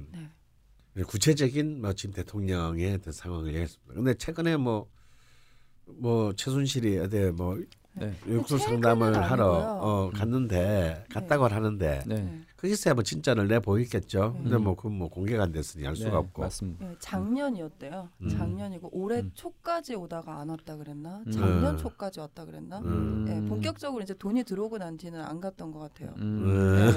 네. 0.95 1.03
구체적인 1.03 1.81
뭐 1.81 1.93
지금 1.95 2.15
대통령의 2.15 2.95
어떤 2.95 3.13
상황을 3.13 3.49
얘기했습니다. 3.49 3.95
근데 3.95 4.15
최근에 4.15 4.57
뭐뭐 4.57 6.35
최순실이 6.37 6.99
어디 6.99 7.31
뭐 7.31 7.59
네. 7.95 8.15
육수 8.27 8.59
상담을 8.59 9.23
하러. 9.23 9.79
어, 9.81 10.11
갔는데 10.11 11.07
갔다고 11.11 11.47
하는데 11.47 12.03
네. 12.07 12.15
네. 12.15 12.45
거기서야 12.61 12.95
뭐 12.95 13.05
진짜를 13.05 13.47
내 13.47 13.61
보이겠죠. 13.61 14.33
네. 14.37 14.43
근데 14.43 14.57
뭐 14.59 14.75
그건 14.75 14.99
뭐 14.99 15.09
공개가 15.09 15.45
안 15.45 15.53
됐으니 15.53 15.87
알 15.87 15.95
수가 15.95 16.11
네, 16.11 16.17
없고. 16.17 16.43
맞습니다. 16.43 16.87
네, 16.87 16.97
작년이었대요. 16.99 18.09
음. 18.23 18.29
작년이고 18.29 18.91
올해 18.93 19.21
음. 19.21 19.31
초까지 19.35 19.95
오다가 19.95 20.41
안 20.41 20.49
왔다 20.49 20.77
그랬나? 20.77 21.23
음. 21.25 21.31
작년 21.31 21.75
음. 21.75 21.79
초까지 21.79 22.19
왔다 22.19 22.45
그랬나? 22.45 22.81
음. 22.81 23.25
네, 23.27 23.41
본격적으로 23.49 24.03
이제 24.03 24.13
돈이 24.13 24.43
들어오고 24.43 24.79
난 24.79 24.97
뒤는 24.99 25.21
안 25.21 25.41
갔던 25.41 25.71
것 25.71 25.79
같아요. 25.79 26.15
음. 26.19 26.43
음. 26.49 26.95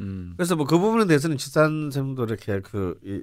음. 0.00 0.32
그래서 0.36 0.54
뭐 0.54 0.66
그 0.66 0.78
부분에 0.78 1.06
대해서는 1.06 1.38
지산 1.38 1.90
쌤도 1.90 2.24
이렇게 2.24 2.60
그, 2.60 2.98
이, 3.02 3.22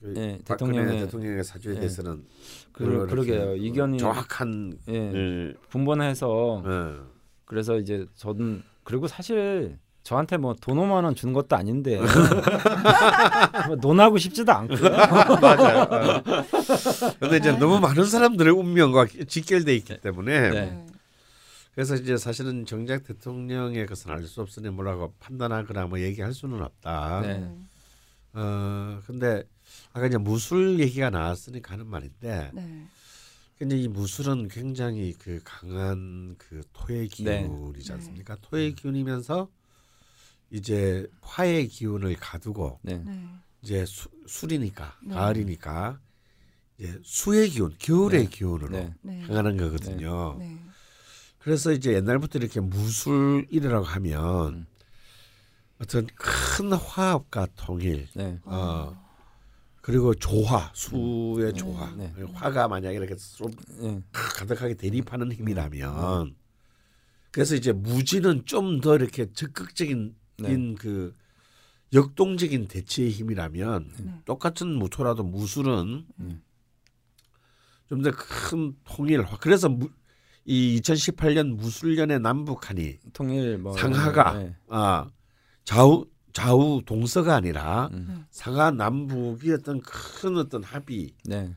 그 0.00 0.14
예, 0.18 0.38
박근혜 0.46 0.72
대통령의 0.82 1.00
대통령의 1.00 1.44
사주에 1.44 1.76
예. 1.76 1.78
대해서는 1.80 2.24
그, 2.72 2.84
별로 2.84 3.06
그러게요. 3.06 3.56
이견이 3.56 3.98
정확한 3.98 4.78
예, 4.88 4.94
예, 4.94 5.54
분분해서 5.70 6.62
예. 6.66 7.13
그래서 7.44 7.78
이제 7.78 8.06
저는 8.16 8.62
그리고 8.84 9.06
사실 9.08 9.78
저한테 10.02 10.36
뭐 10.36 10.54
돈 10.60 10.76
5만 10.78 11.04
원 11.04 11.14
주는 11.14 11.32
것도 11.32 11.56
아닌데 11.56 11.98
뭐 13.68 13.76
논하고 13.76 14.18
싶지도 14.18 14.52
않고 14.52 14.76
맞아요. 15.40 15.82
어. 15.82 16.22
근데 17.20 17.36
이제 17.38 17.52
너무 17.52 17.80
많은 17.80 18.04
사람들의 18.04 18.52
운명과 18.52 19.06
직결돼 19.26 19.74
있기 19.76 20.00
때문에 20.00 20.50
네. 20.50 20.86
그래서 21.74 21.94
이제 21.96 22.16
사실은 22.16 22.66
정작 22.66 23.04
대통령의 23.04 23.86
것은 23.86 24.10
알 24.10 24.22
수 24.26 24.40
없으니 24.42 24.68
뭐라고 24.70 25.12
판단하거나 25.20 25.86
뭐 25.86 25.98
얘기할 26.00 26.32
수는 26.32 26.62
없다. 26.62 27.20
네. 27.22 27.50
어 28.34 29.00
근데 29.06 29.42
아까 29.92 30.06
이제 30.06 30.18
무술 30.18 30.78
얘기가 30.80 31.10
나왔으니까 31.10 31.72
하는 31.72 31.86
말인데 31.86 32.50
네. 32.52 32.86
근데 33.64 33.78
이 33.78 33.88
무술은 33.88 34.48
굉장히 34.48 35.14
그 35.14 35.40
강한 35.42 36.34
그 36.36 36.60
토의 36.74 37.08
네. 37.20 37.44
기운이지 37.48 37.92
않습니까? 37.94 38.36
토의 38.42 38.74
기운이면서 38.74 39.48
이제 40.50 41.06
화의 41.22 41.68
기운을 41.68 42.14
가두고 42.16 42.80
네. 42.82 42.98
네. 42.98 43.26
이제 43.62 43.86
수, 43.86 44.10
술이니까 44.26 44.98
네. 45.06 45.14
가을이니까 45.14 45.98
이제 46.76 47.00
수의 47.02 47.48
기운, 47.48 47.74
겨울의 47.78 48.24
네. 48.24 48.28
기운으로 48.28 48.68
네. 48.68 48.94
네. 49.00 49.22
향하는 49.22 49.56
거거든요. 49.56 50.36
네. 50.38 50.58
그래서 51.38 51.72
이제 51.72 51.94
옛날부터 51.94 52.40
이렇게 52.40 52.60
무술이라고 52.60 53.82
하면 53.82 54.52
음. 54.52 54.66
어떤 55.78 56.06
큰 56.16 56.70
화합과 56.70 57.46
통일, 57.56 58.08
네. 58.12 58.38
어, 58.44 58.94
그리고 59.84 60.14
조화, 60.14 60.70
수의 60.72 61.52
조화, 61.52 61.94
네. 61.94 62.10
화가 62.32 62.68
만약에 62.68 62.96
이렇게 62.96 63.14
쏟 63.18 63.50
네. 63.78 64.02
가득하게 64.12 64.76
대립하는 64.76 65.30
힘이라면 65.30 66.34
그래서 67.30 67.54
이제 67.54 67.72
무지는 67.72 68.46
좀 68.46 68.80
더 68.80 68.94
이렇게 68.94 69.30
적극적인 69.30 70.16
네. 70.38 70.52
인그 70.52 71.12
역동적인 71.92 72.68
대치의 72.68 73.10
힘이라면 73.10 73.92
네. 74.00 74.14
똑같은 74.24 74.68
무토라도 74.68 75.22
무술은 75.22 76.06
음. 76.18 76.42
좀더 77.90 78.10
큰 78.12 78.74
통일 78.84 79.22
그래서 79.38 79.68
무, 79.68 79.90
이 80.46 80.80
2018년 80.80 81.56
무술년의 81.56 82.20
남북한이 82.20 83.00
통일 83.12 83.58
뭐 83.58 83.76
상하가 83.76 84.32
네. 84.32 84.56
아 84.68 85.10
좌우 85.66 86.06
좌우 86.34 86.82
동서가 86.84 87.36
아니라 87.36 87.88
음. 87.92 88.26
상하 88.30 88.70
남북이 88.72 89.52
어떤 89.52 89.80
큰 89.80 90.36
어떤 90.36 90.64
합의 90.64 91.14
네. 91.24 91.54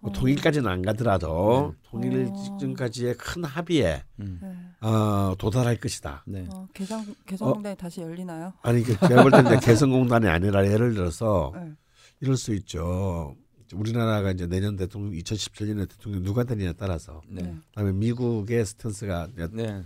뭐 0.00 0.12
통일까지는 0.12 0.68
안 0.68 0.82
가더라도 0.82 1.74
통일 1.84 2.28
어. 2.28 2.36
직전까지의 2.36 3.14
큰 3.14 3.44
합의에 3.44 4.02
음. 4.18 4.40
네. 4.42 4.86
어, 4.86 5.34
도달할 5.38 5.76
것이다. 5.76 6.24
네. 6.26 6.44
어, 6.50 6.66
개성 6.74 7.06
개성공단이 7.24 7.76
다시 7.76 8.00
열리나요? 8.00 8.52
아니 8.62 8.82
그 8.82 8.98
제가 9.08 9.22
볼 9.22 9.30
때는 9.30 9.60
개성공단이 9.60 10.26
아니라 10.26 10.66
예를 10.66 10.94
들어서 10.94 11.52
네. 11.54 11.72
이럴 12.20 12.36
수 12.36 12.52
있죠. 12.56 13.36
우리나라가 13.74 14.32
이제 14.32 14.48
내년 14.48 14.74
대통령 14.76 15.12
2017년에 15.12 15.88
대통령 15.88 16.24
누가 16.24 16.42
되느냐에 16.42 16.72
따라서 16.72 17.22
네. 17.28 17.54
그다음에 17.68 17.92
미국의 17.92 18.66
스탠스가 18.66 19.28
네. 19.52 19.84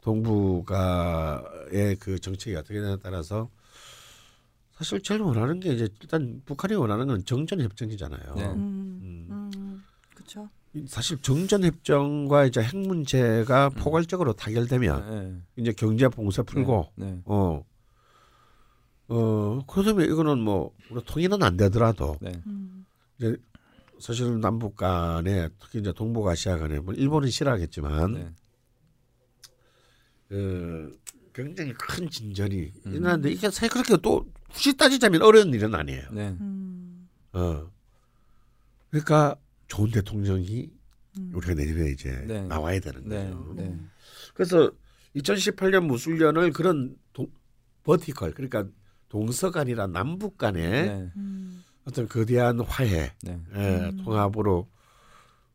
동북아의 0.00 1.96
그 2.00 2.18
정책이 2.18 2.56
어떻게 2.56 2.80
되냐에 2.80 2.96
따라서 3.02 3.50
사실 4.76 5.02
제일 5.02 5.20
원하는 5.20 5.60
게 5.60 5.72
이제 5.72 5.88
일단 6.00 6.42
북한이 6.44 6.74
원하는 6.74 7.06
건 7.06 7.24
정전 7.24 7.60
협정이잖아요. 7.60 8.34
네. 8.34 8.44
음. 8.46 9.28
음. 9.30 9.84
그렇죠. 10.14 10.48
사실 10.86 11.20
정전 11.22 11.62
협정과 11.62 12.46
이제 12.46 12.60
핵 12.60 12.76
문제가 12.76 13.68
포괄적으로 13.68 14.32
타결되면 14.32 15.10
네. 15.10 15.42
이제 15.62 15.72
경제 15.72 16.08
봉쇄 16.08 16.42
풀고 16.42 16.92
네. 16.96 17.20
어. 17.26 17.64
어, 19.08 19.62
그러면 19.66 20.10
이거는 20.10 20.38
뭐, 20.38 20.74
우리 20.90 21.04
통일은 21.04 21.42
안 21.42 21.56
되더라도, 21.56 22.16
네. 22.20 22.32
음. 22.46 22.86
이제 23.18 23.36
사실은 23.98 24.40
남북 24.40 24.76
간에, 24.76 25.48
특히 25.60 25.80
이제 25.80 25.92
동북아시아 25.92 26.58
간에, 26.58 26.80
뭐, 26.80 26.94
일본은 26.94 27.28
싫어하겠지만, 27.28 28.12
네. 28.14 28.30
그, 30.28 30.98
굉장히 31.34 31.72
큰 31.74 32.08
진전이 32.08 32.72
음. 32.86 32.94
일어나는데, 32.94 33.32
이게 33.32 33.50
사실 33.50 33.68
그렇게 33.68 33.96
또, 33.98 34.26
굳이 34.52 34.76
따지자면 34.76 35.22
어려운 35.22 35.52
일은 35.52 35.74
아니에요. 35.74 36.02
네. 36.12 36.28
음. 36.40 37.08
어. 37.32 37.70
그러니까, 38.90 39.36
좋은 39.66 39.90
대통령이 39.90 40.70
음. 41.18 41.30
우리가 41.34 41.54
내년에 41.54 41.90
이제 41.90 42.10
네. 42.26 42.42
나와야 42.46 42.78
되는 42.80 43.08
네. 43.08 43.16
거예요. 43.30 43.54
네. 43.56 43.76
그래서 44.34 44.70
2018년 45.16 45.86
무술년을 45.86 46.52
그런 46.52 46.96
동, 47.12 47.26
버티컬, 47.82 48.32
그러니까 48.32 48.66
동서가 49.08 49.60
아니라 49.60 49.86
남북 49.86 50.38
간에 50.38 50.60
네. 50.86 51.10
음. 51.16 51.64
어떤 51.84 52.08
거대한 52.08 52.60
화해, 52.60 53.12
네. 53.22 53.40
예, 53.54 53.90
음. 53.90 53.96
통합으로 54.04 54.68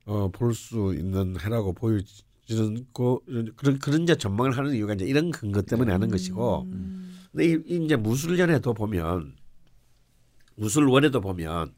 어, 0.05 0.29
볼 0.29 0.53
수 0.53 0.93
있는 0.95 1.39
해라고 1.39 1.73
보여지 1.73 2.23
는거 2.55 3.21
그런 3.55 3.79
그런 3.79 4.03
이제 4.03 4.15
전망을 4.15 4.57
하는 4.57 4.73
이유가 4.73 4.93
이제 4.93 5.05
이런 5.05 5.31
근거 5.31 5.61
때문에 5.61 5.91
하는 5.91 6.09
것이고, 6.09 6.63
음. 6.63 7.19
근데 7.31 7.45
이, 7.45 7.51
이 7.67 7.85
이제 7.85 7.95
무술년에도 7.95 8.73
보면 8.73 9.35
무술원에도 10.55 11.21
보면 11.21 11.73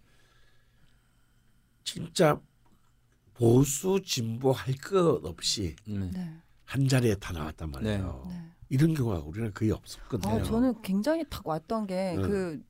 진짜 1.83 2.39
보수 3.33 4.01
진보 4.03 4.51
할 4.51 4.75
것 4.75 5.25
없이 5.25 5.75
네. 5.87 6.09
네. 6.13 6.33
한 6.65 6.87
자리에 6.87 7.15
다 7.15 7.33
나왔단 7.33 7.71
말이에요. 7.71 8.25
네. 8.29 8.41
이런 8.69 8.93
경우가 8.93 9.19
우리는 9.19 9.51
거의 9.53 9.71
없었거든요. 9.71 10.33
아, 10.35 10.43
저는 10.43 10.81
굉장히 10.81 11.25
탁 11.29 11.45
왔던 11.45 11.87
게 11.87 12.15
네. 12.15 12.21
그 12.21 12.61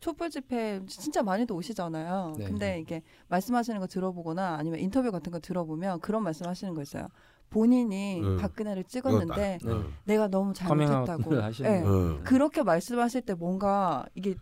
촛불 0.00 0.30
집회 0.30 0.80
진짜 0.86 1.22
많이도 1.22 1.54
오시잖아요. 1.54 2.34
네. 2.38 2.44
근데 2.46 2.80
이게 2.80 3.02
말씀하시는 3.28 3.78
거 3.78 3.86
들어보거나 3.86 4.56
아니면 4.56 4.80
인터뷰 4.80 5.12
같은 5.12 5.30
거 5.30 5.38
들어보면 5.38 6.00
그런 6.00 6.22
말씀하시는 6.22 6.74
거 6.74 6.82
있어요. 6.82 7.08
본인이 7.52 8.20
응. 8.22 8.36
박근혜를 8.38 8.84
찍었는데 8.84 9.58
어. 9.66 9.84
내가 10.04 10.28
너무 10.28 10.54
잘못했다고. 10.54 11.34
네. 11.62 11.82
거. 11.82 11.88
어. 11.88 12.20
그렇게 12.24 12.62
말씀하실 12.62 13.22
때 13.22 13.34
뭔가 13.34 14.06
이게 14.14 14.34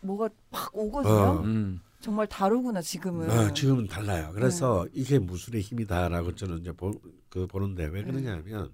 뭐가 0.00 0.28
팍 0.50 0.76
오거든요. 0.76 1.14
어. 1.14 1.40
음. 1.42 1.80
정말 2.00 2.26
다르구나 2.26 2.82
지금은. 2.82 3.30
아, 3.30 3.52
지금은 3.52 3.86
달라요. 3.86 4.30
그래서 4.34 4.84
네. 4.84 4.90
이게 4.94 5.18
무술의 5.18 5.62
힘이다라고 5.62 6.34
저는 6.34 6.58
이제 6.58 6.72
보, 6.72 6.92
그 7.28 7.46
보는데 7.46 7.86
네. 7.86 7.92
왜 7.92 8.02
그러냐면 8.02 8.70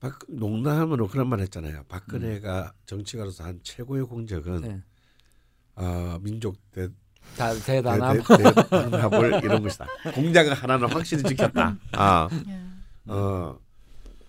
박, 0.00 0.18
농담으로 0.28 1.08
그런 1.08 1.28
말 1.28 1.40
했잖아요. 1.40 1.84
박근혜가 1.88 2.72
정치가로서 2.86 3.44
한 3.44 3.60
최고의 3.62 4.04
공적은 4.06 4.60
네. 4.60 4.82
아, 5.74 6.18
민족 6.22 6.56
대, 6.72 6.88
다 7.36 7.52
대, 7.54 7.60
대단함. 7.60 8.22
대, 8.22 8.36
대단합을 8.36 9.40
이런 9.44 9.62
것이다. 9.62 9.86
공작은 10.14 10.52
하나는 10.52 10.88
확실히 10.88 11.22
지켰다. 11.22 11.76
아, 11.92 12.28
예. 12.48 12.60
어. 13.06 13.58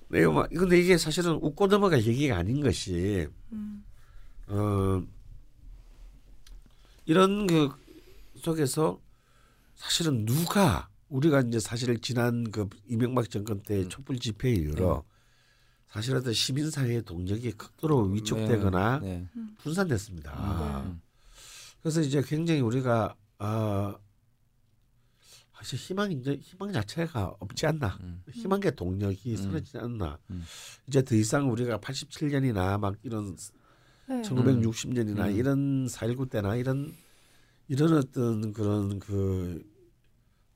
네, 0.10 0.26
뭐, 0.26 0.48
근데 0.50 0.80
이게 0.80 0.98
사실은 0.98 1.34
웃고 1.34 1.68
넘어갈 1.68 2.04
얘기가 2.04 2.38
아닌 2.38 2.62
것이 2.62 3.28
음. 3.52 3.84
어, 4.48 5.04
이런 7.06 7.46
그 7.46 7.70
속에서 8.38 9.00
사실은 9.76 10.26
누가 10.26 10.90
우리가 11.10 11.42
이제 11.42 11.60
사실 11.60 12.00
지난 12.02 12.50
그 12.52 12.68
이명박 12.88 13.30
정권 13.30 13.62
때 13.62 13.84
음. 13.84 13.90
촛불 13.90 14.20
집회 14.20 14.52
이후로 14.52 15.04
사실 15.88 16.16
어떤 16.16 16.34
시민사회의 16.34 17.04
동력이 17.04 17.52
극도로 17.54 18.04
위축되거나 18.06 19.00
네. 19.00 19.28
분산됐습니다. 19.60 20.84
음. 20.86 21.02
그래서 21.82 22.02
이제 22.02 22.22
굉장히 22.22 22.62
우리가 22.62 23.16
아 23.38 23.98
사실 25.54 25.78
희망 25.78 26.12
이제 26.12 26.36
희망 26.42 26.72
자체가 26.72 27.36
없지 27.40 27.66
않나 27.66 27.98
음. 28.02 28.24
희망의 28.32 28.76
동력이 28.76 29.32
음. 29.32 29.38
사라지지 29.38 29.78
않나 29.78 30.18
음. 30.30 30.44
이제 30.88 31.04
더 31.04 31.16
이상 31.16 31.52
우리가 31.52 31.80
87년이나 31.80 32.80
막 32.80 32.96
이런 33.04 33.36
네. 34.08 34.22
1960년이나 34.22 35.30
음. 35.30 35.36
이런 35.36 35.86
4.19 35.88 36.30
때나 36.30 36.56
이런 36.56 36.94
이런 37.68 37.94
어떤 37.94 38.54
그런 38.54 39.00
그 39.00 39.64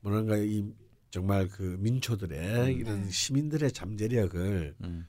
뭐랄까 0.00 0.38
이 0.38 0.72
정말 1.10 1.48
그 1.48 1.76
민초들의 1.80 2.74
음. 2.74 2.80
이런 2.80 3.02
네. 3.02 3.10
시민들의 3.10 3.72
잠재력을 3.72 4.74
음. 4.82 5.06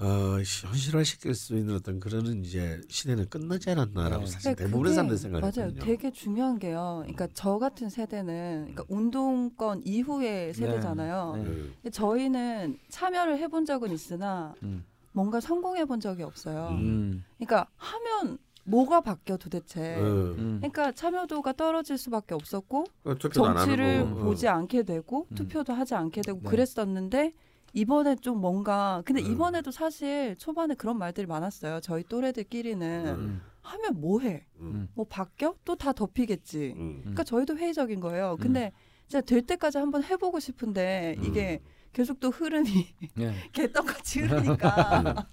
어 0.00 0.40
시- 0.44 0.64
현실화시킬 0.66 1.34
수 1.34 1.56
있는 1.56 1.74
어떤 1.74 1.98
그런 1.98 2.24
이제 2.44 2.80
시대는 2.88 3.28
끝나지 3.28 3.68
않았나라고 3.70 4.24
네. 4.26 4.30
사실 4.30 4.54
근데 4.54 4.64
대부분의 4.64 4.82
그게 4.90 4.94
사람들이 4.94 5.18
생각했거든요. 5.18 5.64
맞아요. 5.66 5.74
되게 5.84 6.12
중요한 6.12 6.58
게요. 6.60 6.98
그러니까 7.02 7.26
저 7.34 7.58
같은 7.58 7.88
세대는 7.90 8.72
그러니까 8.74 8.84
운동권 8.88 9.82
이후의 9.84 10.54
세대잖아요. 10.54 11.32
네. 11.36 11.42
음. 11.42 11.72
근데 11.82 11.90
저희는 11.90 12.78
참여를 12.90 13.38
해본 13.38 13.64
적은 13.64 13.90
있으나 13.90 14.54
음. 14.62 14.84
뭔가 15.12 15.40
성공해 15.40 15.84
본 15.84 15.98
적이 15.98 16.22
없어요. 16.22 16.68
음. 16.70 16.78
음. 16.78 17.24
그러니까 17.38 17.66
하면 17.76 18.38
뭐가 18.62 19.00
바뀌어 19.00 19.36
도대체? 19.36 19.96
어. 19.96 20.00
음. 20.04 20.58
그러니까 20.60 20.92
참여도가 20.92 21.54
떨어질 21.54 21.98
수밖에 21.98 22.34
없었고 22.36 22.84
어, 23.02 23.14
정치를 23.18 23.84
하는 23.98 24.14
거. 24.14 24.20
어. 24.20 24.24
보지 24.26 24.46
않게 24.46 24.84
되고 24.84 25.26
음. 25.32 25.34
투표도 25.34 25.72
하지 25.72 25.96
않게 25.96 26.20
되고 26.20 26.38
네. 26.40 26.48
그랬었는데 26.48 27.32
이번에 27.72 28.16
좀 28.16 28.40
뭔가 28.40 29.02
근데 29.04 29.22
음. 29.22 29.32
이번에도 29.32 29.70
사실 29.70 30.36
초반에 30.36 30.74
그런 30.74 30.98
말들이 30.98 31.26
많았어요. 31.26 31.80
저희 31.80 32.02
또래들끼리는 32.04 33.06
음. 33.06 33.40
하면 33.62 34.00
뭐해? 34.00 34.46
음. 34.60 34.88
뭐 34.94 35.04
바뀌어? 35.08 35.54
또 35.64 35.76
다 35.76 35.92
덮이겠지. 35.92 36.74
음. 36.76 36.98
그러니까 37.00 37.24
저희도 37.24 37.56
회의적인 37.58 38.00
거예요. 38.00 38.36
근데 38.40 38.72
진짜 39.06 39.20
될 39.20 39.42
때까지 39.42 39.78
한번 39.78 40.02
해보고 40.02 40.40
싶은데 40.40 41.14
음. 41.18 41.24
이게 41.24 41.60
계속 41.92 42.20
또 42.20 42.30
흐름이 42.30 42.86
예. 43.20 43.34
개떡같이 43.52 44.20
흐르니까 44.20 45.26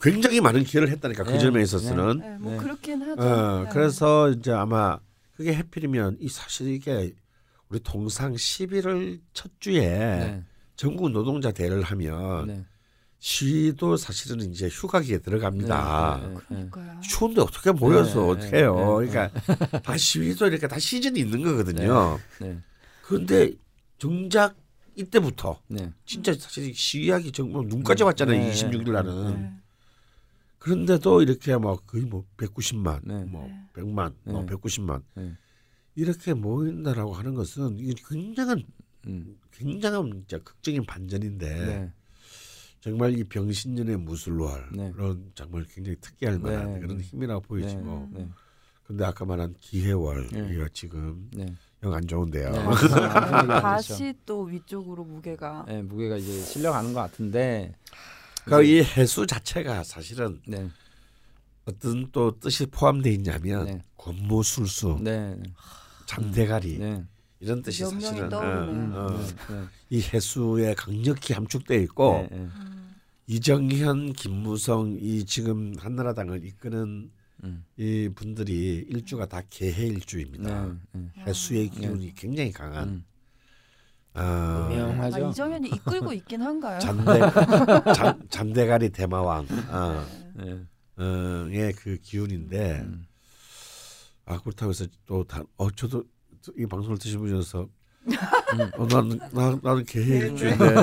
굉장히 0.00 0.40
많은 0.40 0.64
기여를 0.64 0.90
했다니까 0.90 1.24
그 1.24 1.32
네. 1.32 1.38
점에 1.38 1.62
있어서는. 1.62 2.18
네, 2.18 2.38
뭐 2.38 2.52
네. 2.52 2.58
그렇긴 2.58 3.02
하죠. 3.02 3.22
어, 3.22 3.62
네. 3.64 3.70
그래서 3.72 4.30
이제 4.30 4.50
아마 4.52 4.98
그게 5.36 5.54
해필이면 5.54 6.18
이 6.20 6.28
사실 6.28 6.68
이게 6.68 7.14
우리 7.68 7.80
통상 7.80 8.32
11월 8.34 9.20
첫 9.32 9.50
주에 9.60 9.80
네. 9.80 10.44
전국 10.76 11.10
노동자 11.10 11.52
대회를 11.52 11.82
하면 11.82 12.46
네. 12.46 12.64
시위도 13.18 13.96
사실은 13.96 14.40
이제 14.50 14.68
휴가기에 14.68 15.18
들어갑니다. 15.18 16.20
네, 16.20 16.28
네, 16.28 16.34
네. 16.34 16.40
그러니까요. 16.40 17.00
추운데 17.00 17.40
어떻게 17.40 17.70
모여서 17.70 18.20
네, 18.20 18.30
어떻게 18.30 18.56
해요? 18.58 19.00
네, 19.00 19.08
그러니까 19.08 19.40
다 19.82 19.96
시위도 19.96 20.48
이렇게 20.48 20.66
다 20.66 20.78
시즌이 20.78 21.20
있는 21.20 21.42
거거든요. 21.42 22.18
네. 22.40 22.58
그런데 23.02 23.52
정작 23.98 24.56
이때부터 24.96 25.60
네. 25.68 25.92
진짜 26.04 26.32
사실 26.34 26.74
시위하기 26.74 27.30
정말 27.32 27.66
눈까지 27.66 28.02
왔잖아요. 28.02 28.40
네, 28.40 28.52
26일 28.52 28.90
날은. 28.90 29.40
네. 29.40 29.52
그런데도 30.58 31.22
이렇게 31.22 31.56
막 31.56 31.86
거의 31.86 32.04
뭐 32.04 32.24
190만, 32.36 33.00
네. 33.04 33.24
뭐 33.24 33.46
네. 33.46 33.82
100만, 33.82 34.14
뭐 34.24 34.42
네. 34.42 34.54
190만 34.54 35.02
네. 35.14 35.32
이렇게 35.94 36.34
모인다라고 36.34 37.14
하는 37.14 37.34
것은 37.34 37.76
굉장한 38.08 38.62
음. 39.06 39.38
굉장한 39.52 40.10
진짜 40.12 40.38
극적인 40.38 40.84
반전인데 40.84 41.66
네. 41.66 41.92
정말 42.80 43.16
이 43.16 43.24
병신년의 43.24 43.96
무술월 43.98 44.70
네. 44.74 44.90
그런 44.92 45.30
정말 45.34 45.64
굉장히 45.72 45.96
특이할 46.00 46.40
네. 46.42 46.42
만한 46.42 46.80
그런 46.80 47.00
힘이라고 47.00 47.40
보여지고 47.42 48.08
네. 48.12 48.20
네. 48.20 48.28
근데 48.84 49.04
아까 49.04 49.24
말한 49.24 49.54
기해월 49.60 50.28
네. 50.32 50.50
이거 50.52 50.66
지금 50.72 51.30
네. 51.32 51.46
영안 51.82 52.06
좋은데요. 52.06 52.50
네. 52.52 53.46
다시 53.60 54.14
또 54.26 54.42
위쪽으로 54.42 55.04
무게가 55.04 55.64
네, 55.66 55.82
무게가 55.82 56.16
이제 56.16 56.40
실려가는 56.40 56.92
것 56.92 57.00
같은데. 57.00 57.74
그러니까 58.44 58.68
이 58.68 58.82
해수 58.82 59.26
자체가 59.26 59.84
사실은 59.84 60.40
네. 60.46 60.68
어떤 61.64 62.10
또 62.10 62.38
뜻이 62.38 62.66
포함되어 62.66 63.12
있냐면 63.12 63.64
네. 63.66 63.82
권모술수, 63.96 64.98
네. 65.00 65.40
잠대가리 66.06 66.78
네. 66.78 67.04
이런 67.42 67.60
뜻이 67.60 67.84
사실은. 67.84 68.32
어, 68.32 68.38
어, 68.38 69.18
네. 69.50 69.64
이 69.90 70.00
해수에 70.00 70.74
강력히 70.74 71.34
함축되어 71.34 71.78
있고 71.80 72.26
네. 72.30 72.36
네. 72.36 72.36
음. 72.36 72.94
이정현, 73.26 74.12
김무성 74.12 74.96
이 75.00 75.24
지금 75.26 75.74
한나라당을 75.78 76.44
이끄는 76.44 77.10
음. 77.44 77.64
이 77.76 78.08
분들이 78.14 78.86
일주가 78.88 79.26
다 79.26 79.42
개해 79.50 79.86
일주입니다. 79.86 80.66
네. 80.66 80.72
네. 80.92 81.08
해수의 81.26 81.68
기운이 81.70 82.14
굉장히 82.14 82.52
강한 82.52 82.88
음. 82.88 83.04
아, 84.14 84.22
아, 84.22 84.72
유명하죠. 84.72 85.30
이정현이 85.30 85.68
이끌고 85.70 86.12
있긴 86.12 86.42
한가요? 86.42 86.78
잔대 86.78 87.92
잔, 87.94 88.22
잔대가리 88.28 88.90
대마왕 88.90 89.46
아, 89.70 90.06
네. 90.34 90.60
어, 90.96 91.04
의그 91.50 91.98
기운인데 92.02 92.80
음. 92.82 93.06
아 94.26 94.38
그렇다고 94.38 94.70
해서 94.70 94.86
또 95.06 95.24
다 95.24 95.42
어 95.56 95.70
저도 95.72 96.04
이 96.56 96.66
방송을 96.66 96.98
드시면서 96.98 97.68
어, 98.76 98.86
나는 98.86 99.18
나, 99.32 99.58
나는 99.62 99.84
개해 99.84 100.26
일주인데 100.26 100.74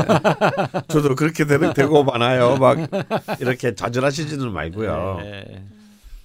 저도 0.88 1.16
그렇게 1.16 1.46
되는 1.46 1.74
되고 1.74 2.04
많아요 2.04 2.58
막 2.58 2.78
이렇게 3.42 3.76
좌절하시지는 3.76 4.52
말고요. 4.52 5.18
네. 5.22 5.66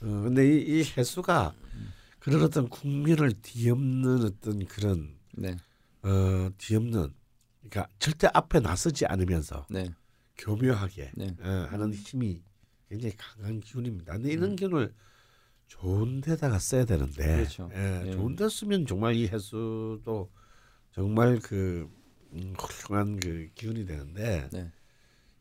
어, 0.02 0.06
근데 0.06 0.46
이, 0.46 0.80
이 0.80 0.84
해수가 0.96 1.52
그런 2.20 2.42
어떤 2.42 2.68
국민을 2.68 3.32
뒤엎는 3.42 4.24
어떤 4.24 4.64
그런 4.66 5.14
네. 5.32 5.56
어, 6.02 6.50
뒤엎는 6.58 7.12
그러니까 7.60 7.88
절대 7.98 8.28
앞에 8.32 8.60
나서지 8.60 9.06
않으면서 9.06 9.66
네. 9.68 9.92
교묘하게 10.38 11.10
네. 11.16 11.34
어, 11.40 11.66
하는 11.70 11.92
힘이 11.92 12.42
굉장히 12.88 13.14
강한 13.16 13.60
기운입니다. 13.60 14.14
근데 14.14 14.30
이런 14.30 14.54
기운을 14.54 14.92
좋은 15.66 16.20
데다가 16.20 16.58
써야 16.58 16.84
되는데 16.84 17.22
음. 17.24 17.36
그렇죠. 17.36 17.70
예, 17.74 18.04
예. 18.06 18.12
좋은 18.12 18.36
데 18.36 18.48
쓰면 18.48 18.86
정말 18.86 19.14
이 19.14 19.26
해수도 19.28 20.30
정말 20.92 21.38
그 21.40 21.90
음, 22.32 22.54
훌륭한 22.58 23.18
그 23.20 23.48
기운이 23.54 23.84
되는데 23.86 24.48
네. 24.52 24.72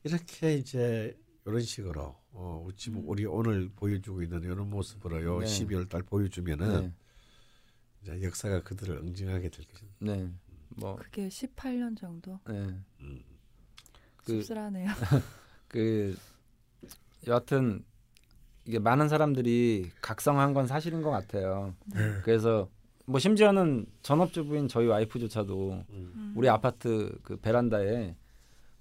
이렇게 0.03 0.55
이제 0.55 1.17
이런 1.45 1.61
식으로 1.61 2.15
어, 2.31 2.67
지금 2.75 3.07
우리 3.07 3.25
오늘 3.25 3.69
보여주고 3.69 4.21
있는 4.21 4.43
이런 4.43 4.69
모습으로 4.69 5.23
요 5.23 5.37
음. 5.37 5.39
네. 5.41 5.45
12월 5.45 5.89
달 5.89 6.03
보여주면은 6.03 6.81
네. 6.81 6.93
이제 8.01 8.21
역사가 8.23 8.63
그들을 8.63 8.95
응징하게 8.97 9.49
될 9.49 9.65
것입니다. 9.65 9.95
네. 9.99 10.29
뭐 10.75 10.95
그게 10.95 11.27
18년 11.27 11.97
정도 11.97 12.39
네. 12.47 12.75
그- 14.17 14.41
씁쓸하네요. 14.41 14.87
그 15.67 16.15
여하튼 17.27 17.83
이게 18.65 18.79
많은 18.79 19.09
사람들이 19.09 19.91
각성한 20.01 20.53
건 20.53 20.67
사실인 20.67 21.01
것 21.01 21.09
같아요. 21.11 21.73
네. 21.85 21.99
그래서 22.23 22.69
뭐 23.05 23.19
심지어는 23.19 23.85
전업주부인 24.01 24.67
저희 24.69 24.87
와이프조차도 24.87 25.83
음. 25.89 26.33
우리 26.35 26.47
아파트 26.47 27.17
그 27.23 27.35
베란다에 27.37 28.15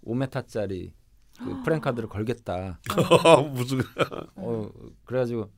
5m짜리 0.07 0.93
그 1.39 1.63
프랭카드를 1.65 2.09
걸겠다. 2.09 2.79
무슨 3.55 3.81
어 4.37 4.69
그래가지고 5.05 5.51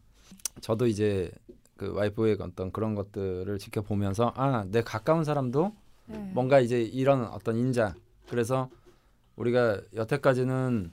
저도 0.61 0.87
이제 0.87 1.31
그 1.77 1.93
와이프의 1.93 2.39
어떤 2.41 2.70
그런 2.72 2.95
것들을 2.95 3.59
지켜보면서 3.59 4.33
아 4.37 4.64
내 4.70 4.83
가까운 4.83 5.25
사람도 5.25 5.75
네. 6.07 6.18
뭔가 6.33 6.61
이제 6.61 6.81
이런 6.81 7.25
어떤 7.25 7.57
인자 7.57 7.95
그래서 8.29 8.70
우리가 9.37 9.81
여태까지는 9.95 10.93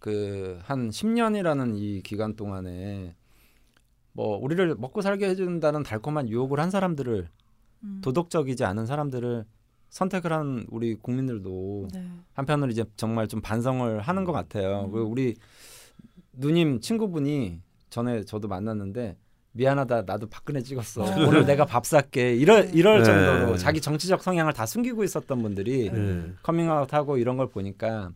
그 0.00 0.58
한 0.64 0.90
10년이라는 0.90 1.76
이 1.76 2.00
기간 2.02 2.34
동안에 2.34 3.14
뭐 4.12 4.36
우리를 4.36 4.74
먹고 4.76 5.02
살게 5.02 5.28
해준다는 5.28 5.82
달콤한 5.82 6.28
유혹을 6.28 6.58
한 6.58 6.70
사람들을 6.70 7.28
음. 7.82 8.00
도덕적이지 8.02 8.64
않은 8.64 8.86
사람들을 8.86 9.44
선택을 9.88 10.32
한 10.32 10.66
우리 10.70 10.94
국민들도 10.94 11.88
네. 11.92 12.06
한편으로 12.34 12.70
이제 12.70 12.84
정말 12.96 13.28
좀 13.28 13.40
반성을 13.40 14.00
하는 14.00 14.24
것 14.24 14.32
같아요. 14.32 14.84
음. 14.84 14.92
그리고 14.92 15.08
우리 15.08 15.34
누님 16.32 16.80
친구분이 16.80 17.60
전에 17.88 18.24
저도 18.24 18.46
만났는데 18.48 19.16
미안하다 19.52 20.02
나도 20.02 20.28
박근혜 20.28 20.62
찍었어 20.62 21.02
어. 21.02 21.26
오늘 21.26 21.44
내가 21.44 21.64
밥 21.64 21.84
살게 21.84 22.36
이럴 22.36 22.66
네. 22.66 22.72
이럴 22.72 22.98
네. 22.98 23.04
정도로 23.04 23.56
자기 23.56 23.80
정치적 23.80 24.22
성향을 24.22 24.52
다 24.52 24.64
숨기고 24.64 25.02
있었던 25.02 25.42
분들이 25.42 25.90
네. 25.90 26.32
커밍아웃하고 26.42 27.18
이런 27.18 27.36
걸 27.36 27.48
보니까 27.48 28.12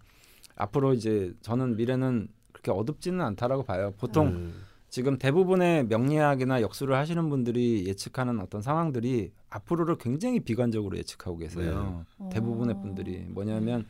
앞으로 0.57 0.95
이제 0.95 1.35
저는 1.43 1.77
미래는 1.77 2.29
그렇게 2.53 2.71
어둡지는 2.71 3.21
않다라고 3.21 3.65
봐요. 3.65 3.93
보통 3.99 4.29
음. 4.29 4.55
지금 4.89 5.19
대부분의 5.19 5.87
명리학이나 5.87 6.61
역수를 6.63 6.95
하시는 6.95 7.29
분들이 7.29 7.85
예측하는 7.87 8.39
어떤 8.41 8.63
상황들이 8.63 9.33
앞으로를 9.51 9.99
굉장히 9.99 10.39
비관적으로 10.41 10.97
예측하고 10.97 11.37
계세요. 11.37 12.05
어. 12.19 12.31
대부분의 12.33 12.77
분들이 12.81 13.19
뭐냐면 13.29 13.87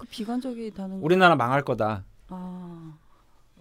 그 0.00 0.06
비관적이다는 0.08 0.98
거. 0.98 1.04
우리나라 1.04 1.36
망할 1.36 1.62
거다. 1.62 2.04
아. 2.28 2.98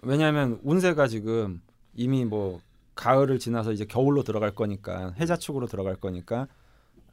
왜냐하면 0.02 0.60
운세가 0.64 1.08
지금 1.08 1.62
이미 1.94 2.26
뭐 2.26 2.60
가을을 2.96 3.38
지나서 3.38 3.72
이제 3.72 3.86
겨울로 3.86 4.24
들어갈 4.24 4.56
거니까 4.56 5.14
해자축으로 5.20 5.68
들어갈 5.68 5.96
거니까 5.96 6.48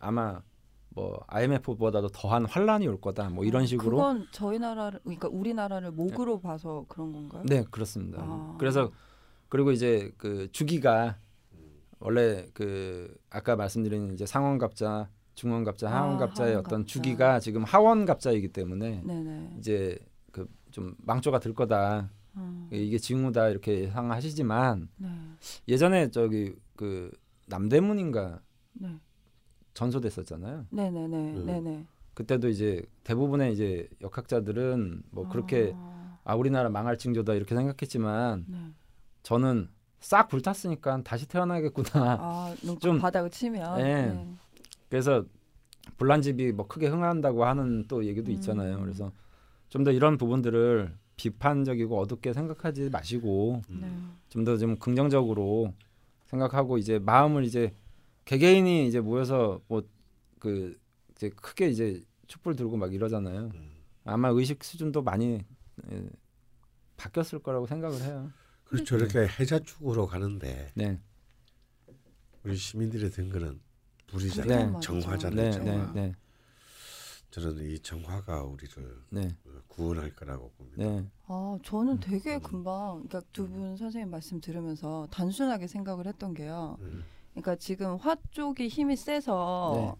아마 0.01 0.41
뭐 0.99 1.25
IMF보다도 1.29 2.09
더한 2.09 2.45
환란이 2.45 2.89
올 2.89 3.01
거다. 3.01 3.31
뭐 3.31 3.45
이런 3.45 3.67
식으로. 3.67 3.97
그건 3.99 4.27
저희 4.33 4.59
나라를 4.59 5.01
그러니까 5.05 5.29
우리나라를 5.29 5.93
목으로 5.93 6.41
봐서 6.41 6.85
그런 6.89 7.13
건가요? 7.13 7.43
네 7.47 7.65
그렇습니다. 7.71 8.19
아. 8.21 8.57
그래서 8.59 8.91
그리고 9.49 9.71
이제 9.71 10.13
그 10.19 10.49
주기가 10.53 11.19
원래 12.01 12.47
그 12.53 13.17
아까 13.31 13.57
말씀드린 13.57 14.13
이제 14.13 14.27
상원갑자, 14.27 15.09
중원갑자, 15.35 15.89
아, 15.89 15.93
하원갑자의 16.03 16.51
하원갑자. 16.53 16.75
어떤 16.77 16.87
주기가 16.87 17.41
지금 17.41 17.65
하원갑자이기 17.65 18.49
때문에 18.53 19.03
네네. 19.05 19.57
이제 19.59 19.99
그 20.33 20.49
좀 20.71 20.95
망조가 20.99 21.39
들 21.41 21.55
거다. 21.55 22.11
어. 22.35 22.69
이게 22.71 22.99
징후다 22.99 23.49
이렇게 23.49 23.81
예상하시지만 23.85 24.89
네. 24.99 25.09
예전에 25.67 26.11
저기 26.11 26.55
그 26.77 27.11
남대문인가 27.47 28.41
네. 28.75 28.97
전소됐었잖아요. 29.79 30.67
네네네. 30.71 31.17
음. 31.37 31.47
네네. 31.47 31.85
그때도 32.15 32.49
이제 32.49 32.83
대부분의 33.05 33.53
이제 33.53 33.89
역학자들은 34.01 35.05
뭐 35.13 35.29
그렇게 35.29 35.73
아. 35.77 36.19
아 36.25 36.35
우리나라 36.35 36.69
망할 36.69 36.99
징조다 36.99 37.35
이렇게 37.35 37.55
생각했지만 37.55 38.45
네. 38.49 38.59
저는 39.23 39.69
싹 40.01 40.29
불탔으니까 40.29 41.03
다시 41.05 41.27
태어나겠구나. 41.29 41.89
아, 42.21 42.55
눈 42.63 42.79
좀- 42.81 42.99
바닥을 42.99 43.31
치면. 43.31 43.79
네. 43.79 44.29
그래서 44.91 45.25
불난집이 45.97 46.53
뭐 46.53 46.67
크게 46.67 46.89
흥한다고 46.89 47.45
하는 47.45 47.85
또 47.89 48.05
얘기도 48.05 48.31
음. 48.31 48.35
있잖아요. 48.35 48.81
그래서 48.81 49.13
좀 49.69 49.85
더 49.85 49.93
이런 49.93 50.17
부분들을 50.19 50.93
비판적이고 51.17 51.99
어둡게 52.01 52.33
생각하지 52.33 52.91
마시고 52.91 53.63
네. 53.69 53.87
좀더좀 54.31 54.79
긍정적으로 54.79 55.73
생각하고 56.27 56.79
이제 56.79 56.99
마음을 56.99 57.45
이제 57.45 57.73
개개인이 58.29 58.87
이제 58.87 59.01
모여서 59.01 59.61
뭐 59.69 59.83
그 60.39 60.79
이제 61.17 61.31
크게 61.31 61.69
이제 61.69 62.05
촛불 62.29 62.55
들고 62.55 62.77
막 62.77 62.95
이러잖아요. 62.95 63.51
음. 63.53 63.73
아마 64.05 64.29
의식 64.29 64.63
수준도 64.63 65.03
많이 65.03 65.45
예, 65.91 66.09
바뀌었을 66.97 67.41
거라고 67.41 67.67
생각을 67.67 68.01
해요. 68.03 68.31
그리고 68.63 68.85
저렇게 68.85 69.27
해자 69.41 69.59
축으로 69.59 70.07
가는데 70.07 70.71
네, 70.77 71.01
우리 72.45 72.55
시민들이 72.57 73.11
된 73.11 73.31
거는 73.31 73.61
불이잖아요. 74.07 74.71
네. 74.75 74.81
정화잖아요. 74.81 75.51
네, 75.51 75.51
정화. 75.51 75.93
네, 75.93 76.03
네, 76.03 76.13
저는 77.33 77.69
이 77.69 77.81
정화가 77.81 78.45
우리를 78.45 79.03
네, 79.11 79.37
구원할 79.67 80.15
거라고 80.15 80.53
봅니다. 80.53 80.85
네, 80.85 81.05
아, 81.27 81.59
저는 81.65 81.99
되게 81.99 82.39
금방, 82.39 83.03
그러니까 83.09 83.23
두 83.33 83.49
분 83.49 83.77
선생님 83.77 84.09
말씀 84.09 84.41
들으면서 84.41 85.09
단순하게 85.11 85.67
생각을 85.67 86.07
했던 86.07 86.33
게요. 86.33 86.77
음. 86.83 87.03
그러니까 87.39 87.57
지금 87.57 87.97
화 87.97 88.17
쪽이 88.31 88.69
힘이 88.69 88.97
세서, 88.97 89.97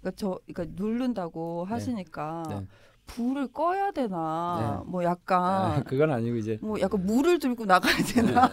그러니까 0.00 0.16
저, 0.16 0.38
그러니까 0.46 0.76
누른다고 0.76 1.64
하시니까 1.64 2.42
네. 2.48 2.66
불을 3.06 3.48
꺼야 3.48 3.90
되나, 3.90 4.82
네. 4.84 4.90
뭐 4.90 5.02
아, 5.02 5.04
약간, 5.04 5.84
그건 5.84 6.10
아니고 6.10 6.36
이제 6.36 6.58
뭐 6.62 6.80
약간 6.80 7.04
물을 7.04 7.38
들고 7.38 7.64
나가야 7.64 7.96
되나, 7.96 8.50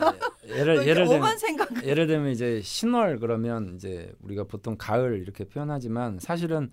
예를 0.48 0.76
이렇게 0.76 0.90
예를 0.90 1.08
들면 1.08 1.38
생각. 1.38 1.86
예를 1.86 2.08
들면 2.08 2.32
이제 2.32 2.62
신월 2.62 3.20
그러면 3.20 3.76
이제 3.76 4.14
우리가 4.22 4.46
보통 4.46 4.76
가을 4.78 5.22
이렇게 5.22 5.44
표현하지만 5.46 6.20
사실은 6.20 6.72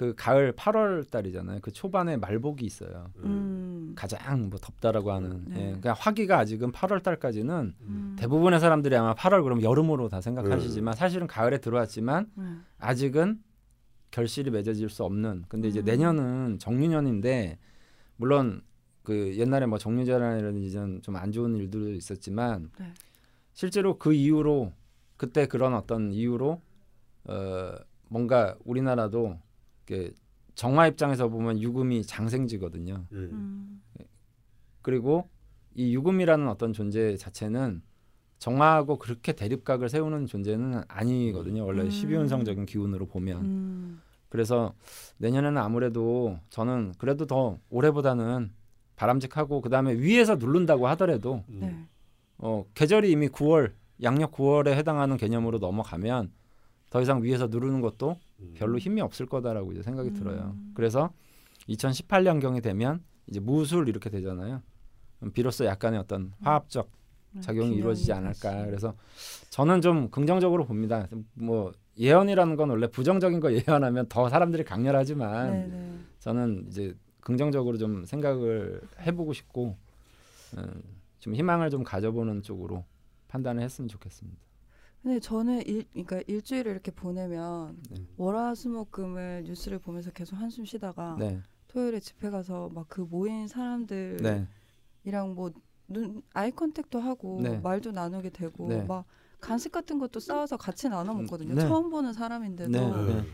그 0.00 0.14
가을 0.16 0.54
8월 0.54 1.10
달이잖아요. 1.10 1.58
그 1.60 1.72
초반에 1.72 2.16
말복이 2.16 2.64
있어요. 2.64 3.10
음, 3.18 3.92
가장 3.94 4.48
뭐 4.48 4.58
덥다라고 4.58 5.12
하는. 5.12 5.44
네. 5.48 5.56
예. 5.56 5.64
그러니까 5.64 5.92
화기가 5.92 6.38
아직은 6.38 6.72
8월 6.72 7.02
달까지는 7.02 7.74
음. 7.82 8.16
대부분의 8.18 8.60
사람들이 8.60 8.96
아마 8.96 9.14
8월 9.14 9.42
그럼 9.42 9.60
여름으로 9.62 10.08
다 10.08 10.22
생각하시지만 10.22 10.94
사실은 10.94 11.26
가을에 11.26 11.58
들어왔지만 11.58 12.30
음. 12.38 12.64
아직은 12.78 13.42
결실이 14.10 14.50
맺어질 14.50 14.88
수 14.88 15.04
없는. 15.04 15.44
근데 15.48 15.68
이제 15.68 15.80
음. 15.80 15.84
내년은 15.84 16.58
정유년인데 16.58 17.58
물론 18.16 18.62
그 19.02 19.36
옛날에 19.36 19.66
뭐 19.66 19.76
정유재라는 19.76 21.02
좀안 21.02 21.30
좋은 21.30 21.56
일들도 21.56 21.92
있었지만 21.92 22.70
네. 22.78 22.86
실제로 23.52 23.98
그 23.98 24.14
이후로 24.14 24.72
그때 25.18 25.44
그런 25.44 25.74
어떤 25.74 26.10
이유로 26.10 26.62
어 27.24 27.72
뭔가 28.08 28.56
우리나라도 28.64 29.38
정화 30.54 30.86
입장에서 30.88 31.28
보면 31.28 31.60
유금이 31.60 32.04
장생지거든요. 32.04 33.06
음. 33.12 33.28
음. 33.32 33.82
그리고 34.82 35.28
이 35.74 35.94
유금이라는 35.94 36.48
어떤 36.48 36.72
존재 36.72 37.16
자체는 37.16 37.82
정화하고 38.38 38.98
그렇게 38.98 39.32
대립각을 39.32 39.88
세우는 39.88 40.26
존재는 40.26 40.82
아니거든요. 40.88 41.64
원래 41.64 41.82
음. 41.82 41.88
12운성적인 41.88 42.66
기운으로 42.66 43.06
보면. 43.06 43.44
음. 43.44 44.02
그래서 44.28 44.74
내년에는 45.18 45.58
아무래도 45.58 46.38
저는 46.48 46.94
그래도 46.98 47.26
더 47.26 47.58
올해보다는 47.68 48.50
바람직하고 48.96 49.60
그다음에 49.60 49.94
위에서 49.94 50.36
누른다고 50.36 50.88
하더라도 50.88 51.44
음. 51.48 51.58
네. 51.60 51.86
어, 52.38 52.64
계절이 52.74 53.10
이미 53.10 53.28
9월 53.28 53.72
양력 54.02 54.32
9월에 54.32 54.68
해당하는 54.68 55.16
개념으로 55.16 55.58
넘어가면 55.58 56.32
더 56.90 57.02
이상 57.02 57.22
위에서 57.22 57.48
누르는 57.48 57.80
것도 57.80 58.10
음. 58.10 58.29
별로 58.54 58.78
힘이 58.78 59.00
없을 59.00 59.26
거다라고 59.26 59.72
이제 59.72 59.82
생각이 59.82 60.10
음. 60.10 60.14
들어요. 60.14 60.56
그래서 60.74 61.12
2018년 61.68 62.40
경이 62.40 62.60
되면 62.60 63.02
이제 63.26 63.40
무술 63.40 63.88
이렇게 63.88 64.10
되잖아요. 64.10 64.62
비로소 65.34 65.64
약간의 65.64 66.00
어떤 66.00 66.32
화합적 66.40 66.90
네, 67.32 67.40
작용이 67.40 67.76
이루어지지 67.76 68.12
않을까. 68.12 68.64
그래서 68.66 68.94
저는 69.50 69.80
좀 69.80 70.10
긍정적으로 70.10 70.64
봅니다. 70.64 71.06
뭐 71.34 71.72
예언이라는 71.98 72.56
건 72.56 72.70
원래 72.70 72.86
부정적인 72.86 73.40
거 73.40 73.52
예언하면 73.54 74.06
더 74.08 74.28
사람들이 74.28 74.64
강렬하지만 74.64 75.52
네, 75.52 75.66
네. 75.66 75.98
저는 76.18 76.66
이제 76.68 76.94
긍정적으로 77.20 77.78
좀 77.78 78.04
생각을 78.04 78.80
해보고 79.00 79.32
싶고 79.32 79.76
어, 80.56 80.62
좀 81.18 81.34
희망을 81.34 81.70
좀 81.70 81.84
가져보는 81.84 82.42
쪽으로 82.42 82.84
판단을 83.28 83.62
했으면 83.62 83.88
좋겠습니다. 83.88 84.38
근데 85.02 85.18
저는 85.18 85.62
일, 85.66 85.84
그러니까 85.92 86.20
일주일을 86.26 86.72
이렇게 86.72 86.90
보내면 86.90 87.78
네. 87.90 88.04
월화수목금을 88.16 89.44
뉴스를 89.46 89.78
보면서 89.78 90.10
계속 90.10 90.36
한숨 90.36 90.64
쉬다가 90.64 91.16
네, 91.18 91.40
토요일에 91.68 92.00
집회 92.00 92.28
가서 92.30 92.68
막 92.74 92.86
그 92.88 93.00
모인 93.02 93.46
사람들이랑 93.48 94.46
네, 95.04 95.18
뭐눈 95.34 96.22
eye 96.34 96.50
contact도 96.50 97.00
하고 97.00 97.40
네. 97.40 97.58
말도 97.60 97.92
나누게 97.92 98.30
되고 98.30 98.68
네. 98.68 98.82
막 98.84 99.06
간식 99.40 99.72
같은 99.72 99.98
것도 99.98 100.20
싸와서 100.20 100.58
같이 100.58 100.88
나눠 100.90 101.14
먹거든요. 101.14 101.54
네. 101.54 101.60
처음 101.66 101.88
보는 101.88 102.12
사람인데도 102.12 102.70
네. 102.70 102.78
음. 102.78 103.24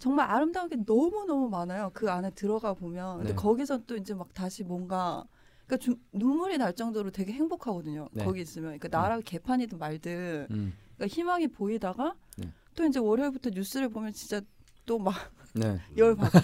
정말 0.00 0.28
아름다운 0.28 0.68
게 0.68 0.76
너무 0.84 1.24
너무 1.26 1.48
많아요. 1.48 1.90
그 1.94 2.10
안에 2.10 2.30
들어가 2.30 2.74
보면 2.74 3.18
근데 3.18 3.32
네. 3.32 3.36
거기서 3.36 3.84
또 3.86 3.96
이제 3.96 4.14
막 4.14 4.34
다시 4.34 4.64
뭔가 4.64 5.24
그러니까 5.66 5.84
좀 5.84 5.94
눈물이 6.12 6.58
날 6.58 6.74
정도로 6.74 7.10
되게 7.12 7.32
행복하거든요. 7.32 8.08
네. 8.12 8.24
거기 8.24 8.40
있으면 8.40 8.78
그러니까 8.78 8.88
나라 8.88 9.20
개판이든 9.20 9.78
말든 9.78 10.48
음, 10.50 10.72
그러니까 10.96 11.06
희망이 11.14 11.48
보이다가 11.48 12.14
네. 12.36 12.48
또 12.74 12.84
이제 12.84 12.98
월요일부터 12.98 13.50
뉴스를 13.50 13.88
보면 13.88 14.12
진짜 14.12 14.40
또막 14.86 15.14
네, 15.54 15.78
열 15.96 16.14
받고 16.16 16.40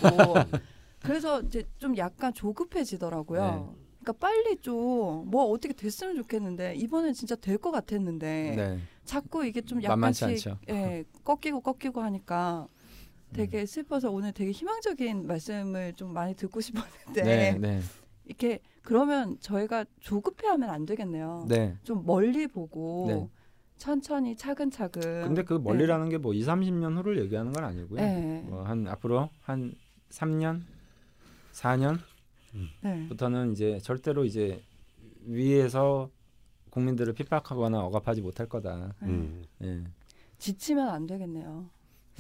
그래서 1.02 1.40
이제 1.42 1.64
좀 1.78 1.96
약간 1.96 2.32
조급해지더라고요. 2.34 3.42
네. 3.42 3.80
그러니까 4.00 4.12
빨리 4.26 4.56
좀 4.56 5.10
뭐 5.30 5.44
어떻게 5.44 5.74
됐으면 5.74 6.16
좋겠는데 6.16 6.74
이번엔 6.76 7.12
진짜 7.14 7.36
될 7.36 7.58
것 7.58 7.70
같았는데 7.70 8.54
네, 8.56 8.78
자꾸 9.04 9.44
이게 9.44 9.60
좀 9.60 9.82
약간씩. 9.82 10.44
예, 10.68 11.04
꺾이고 11.24 11.60
꺾이고 11.60 12.00
하니까 12.00 12.66
음. 12.70 13.32
되게 13.32 13.66
슬퍼서 13.66 14.10
오늘 14.10 14.32
되게 14.32 14.50
희망적인 14.50 15.26
말씀을 15.26 15.92
좀 15.94 16.12
많이 16.12 16.34
듣고 16.34 16.60
싶었는데 17.12 17.22
네, 17.22 17.52
네, 17.58 17.80
이렇게 18.24 18.60
그러면 18.82 19.38
저희가 19.40 19.84
조급해하면 20.00 20.70
안 20.70 20.86
되겠네요. 20.86 21.46
네. 21.48 21.76
좀 21.84 22.04
멀리 22.06 22.46
보고 22.46 23.06
네. 23.08 23.28
천천히 23.80 24.36
차근차근. 24.36 25.00
근데 25.22 25.42
그 25.42 25.54
멀리라는 25.54 26.10
게뭐 26.10 26.34
2, 26.34 26.42
30년 26.42 26.98
후를 26.98 27.18
얘기하는 27.22 27.50
건 27.50 27.64
아니고요. 27.64 27.98
네. 27.98 28.42
뭐한 28.46 28.86
앞으로 28.86 29.30
한 29.40 29.74
3년, 30.10 30.60
4년부터는 31.52 33.46
네. 33.46 33.52
이제 33.52 33.78
절대로 33.78 34.26
이제 34.26 34.62
위에서 35.24 36.10
국민들을 36.68 37.14
핍박하거나 37.14 37.80
억압하지 37.80 38.20
못할 38.20 38.46
거다. 38.46 38.94
음. 39.02 39.44
예. 39.62 39.82
지치면 40.36 40.86
안 40.86 41.06
되겠네요. 41.06 41.70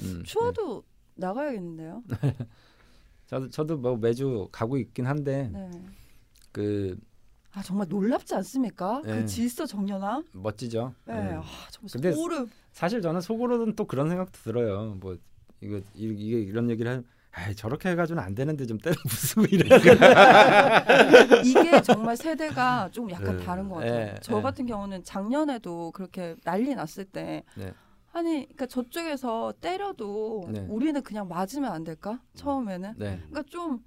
음, 0.00 0.22
추워도 0.24 0.82
나가야겠는데요. 1.16 2.02
예. 2.24 2.36
저도 3.26 3.50
저도 3.50 3.76
뭐 3.76 3.98
매주 3.98 4.48
가고 4.50 4.78
있긴 4.78 5.06
한데 5.06 5.50
네. 5.52 5.70
그 6.52 6.98
아 7.52 7.62
정말 7.62 7.86
놀랍지 7.88 8.34
않습니까? 8.36 9.02
네. 9.04 9.16
그 9.22 9.26
질서 9.26 9.66
정연함. 9.66 10.24
멋지죠. 10.32 10.94
네. 11.04 11.14
예. 11.14 11.18
아 11.34 11.42
정말 11.70 11.90
근데 11.92 12.12
소름. 12.12 12.48
사실 12.72 13.02
저는 13.02 13.20
속으로는 13.20 13.74
또 13.74 13.86
그런 13.86 14.08
생각도 14.08 14.38
들어요. 14.42 14.94
뭐 15.00 15.16
이거 15.60 15.78
이- 15.94 16.14
이게 16.16 16.40
이런 16.40 16.70
얘기를 16.70 16.90
하면 16.90 17.04
아 17.32 17.52
저렇게 17.54 17.90
해가지고는 17.90 18.22
안 18.22 18.34
되는데 18.34 18.66
좀 18.66 18.78
때려 18.78 18.94
부수고 19.08 19.46
되나. 19.46 19.76
이게 21.44 21.82
정말 21.82 22.16
세대가 22.16 22.88
좀 22.92 23.10
약간 23.10 23.36
네. 23.38 23.44
다른 23.44 23.68
것 23.68 23.76
같아요. 23.76 23.92
네, 23.94 24.14
저 24.22 24.36
네. 24.36 24.42
같은 24.42 24.66
경우는 24.66 25.02
작년에도 25.04 25.90
그렇게 25.92 26.36
난리 26.44 26.74
났을 26.74 27.04
때 27.04 27.42
네. 27.56 27.72
아니 28.12 28.42
그러니까 28.46 28.66
저쪽에서 28.66 29.54
때려도 29.60 30.48
네. 30.52 30.66
우리는 30.68 31.00
그냥 31.02 31.28
맞으면 31.28 31.70
안 31.72 31.82
될까? 31.84 32.20
처음에는. 32.34 32.94
네. 32.96 33.18
그러니까 33.28 33.42
좀 33.48 33.82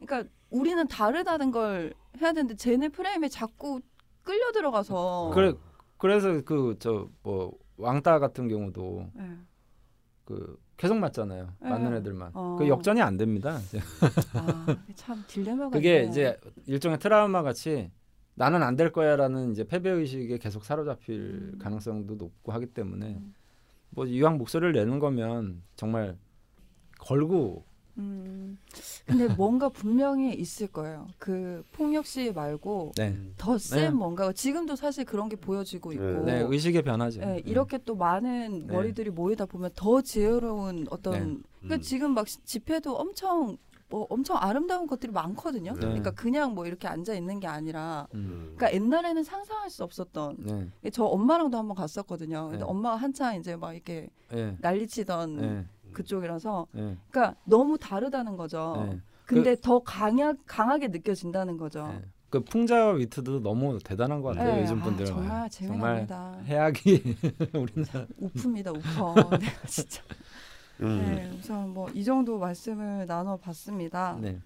그러니까 0.00 0.28
우리는 0.52 0.86
다르다는 0.86 1.50
걸 1.50 1.92
해야 2.20 2.32
되는데 2.32 2.54
쟤네 2.54 2.90
프레임에 2.90 3.28
자꾸 3.28 3.80
끌려 4.22 4.52
들어가서 4.52 5.32
그래 5.34 5.54
그래서 5.98 6.40
그 6.42 6.76
저 6.78 7.08
뭐 7.22 7.52
왕따 7.78 8.18
같은 8.20 8.48
경우도 8.48 9.10
네. 9.14 9.36
그 10.24 10.58
계속 10.76 10.96
맞잖아요. 10.98 11.48
네. 11.60 11.68
맞는 11.68 11.94
애들만. 11.96 12.30
어. 12.34 12.56
그 12.58 12.68
역전이 12.68 13.00
안 13.00 13.16
됩니다. 13.16 13.58
아, 14.34 14.66
참 14.94 15.22
딜레마가 15.26 15.70
그게 15.70 15.96
있네요. 16.02 16.10
이제 16.10 16.40
일종의 16.66 16.98
트라우마 16.98 17.42
같이 17.42 17.90
나는 18.34 18.62
안 18.62 18.76
될 18.76 18.92
거야라는 18.92 19.52
이제 19.52 19.64
패배 19.64 19.90
의식에 19.90 20.38
계속 20.38 20.64
사로잡힐 20.64 21.52
음. 21.54 21.58
가능성도 21.60 22.14
높고 22.16 22.52
하기 22.52 22.66
때문에 22.66 23.14
음. 23.16 23.34
뭐 23.90 24.06
이왕 24.06 24.38
목소리를 24.38 24.72
내는 24.72 24.98
거면 24.98 25.62
정말 25.76 26.16
걸고 26.98 27.64
음, 27.98 28.58
근데 29.06 29.28
뭔가 29.28 29.68
분명히 29.68 30.32
있을 30.34 30.66
거예요. 30.68 31.08
그 31.18 31.62
폭력 31.72 32.06
시 32.06 32.32
말고 32.32 32.92
네. 32.96 33.16
더센 33.36 33.78
네. 33.82 33.90
뭔가 33.90 34.32
지금도 34.32 34.76
사실 34.76 35.04
그런 35.04 35.28
게 35.28 35.36
보여지고 35.36 35.92
있고 35.92 36.24
네, 36.24 36.44
의식의 36.48 36.82
변화죠. 36.82 37.20
예, 37.22 37.42
이렇게 37.44 37.78
또 37.78 37.94
많은 37.94 38.66
네. 38.66 38.72
머리들이 38.72 39.10
모이다 39.10 39.46
보면 39.46 39.70
더 39.74 40.00
지혜로운 40.00 40.86
어떤 40.90 41.12
네. 41.12 41.18
그러니까 41.60 41.76
음. 41.76 41.80
지금 41.82 42.14
막 42.14 42.26
시- 42.28 42.42
집회도 42.44 42.96
엄청 42.96 43.58
뭐 43.90 44.06
엄청 44.08 44.38
아름다운 44.38 44.86
것들이 44.86 45.12
많거든요. 45.12 45.74
네. 45.74 45.80
그러니까 45.80 46.10
그냥 46.12 46.54
뭐 46.54 46.66
이렇게 46.66 46.88
앉아 46.88 47.12
있는 47.12 47.40
게 47.40 47.46
아니라 47.46 48.08
음. 48.14 48.54
그러니까 48.56 48.72
옛날에는 48.74 49.22
상상할 49.22 49.68
수 49.68 49.84
없었던 49.84 50.36
네. 50.82 50.90
저 50.90 51.04
엄마랑도 51.04 51.58
한번 51.58 51.76
갔었거든요. 51.76 52.44
근데 52.44 52.58
네. 52.58 52.64
엄마가 52.64 52.96
한창 52.96 53.36
이제 53.36 53.54
막 53.54 53.74
이렇게 53.74 54.08
예. 54.32 54.56
난리치던 54.60 55.42
예. 55.44 55.66
그쪽이라서 55.92 56.66
예. 56.76 56.96
그러니까 57.10 57.36
너무 57.44 57.78
다르다는 57.78 58.36
거죠. 58.36 58.88
예. 58.92 59.00
근데 59.26 59.56
더 59.60 59.78
강하, 59.80 60.34
강하게 60.46 60.88
느껴진다는 60.88 61.56
거죠. 61.56 61.88
예. 61.94 62.04
그 62.30 62.40
풍자와 62.42 62.92
위트도 62.94 63.40
너무 63.40 63.78
대단한 63.78 64.22
것 64.22 64.30
같아요. 64.30 64.54
네, 64.56 64.62
요즘 64.62 64.80
아, 64.80 64.84
분들 64.84 65.04
정말 65.06 65.50
재미납니다. 65.50 66.38
해악이 66.44 67.16
우리나라 67.52 68.06
우프입니다, 68.18 68.70
우퍼. 68.72 69.14
네, 69.38 69.46
진짜. 69.66 70.02
음. 70.80 70.98
네, 71.14 71.30
우선 71.38 71.74
뭐 71.74 71.88
이 71.94 72.02
정도 72.02 72.38
말씀을 72.38 73.06
나눠봤습니다. 73.06 74.18
네. 74.20 74.40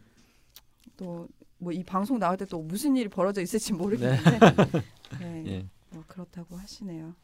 또 0.97 1.29
뭐 1.59 1.73
이 1.73 1.83
방송 1.85 2.19
나올 2.19 2.37
때 2.37 2.45
또 2.45 2.61
무슨 2.61 2.97
일이 2.97 3.09
벌어져 3.09 3.41
있을지 3.41 3.73
모르겠는데, 3.73 4.39
네, 5.21 5.45
예. 5.47 5.67
뭐 5.91 6.03
그렇다고 6.07 6.57
하시네요. 6.57 7.15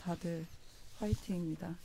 다들 0.00 0.44
화이팅입니다. 0.98 1.76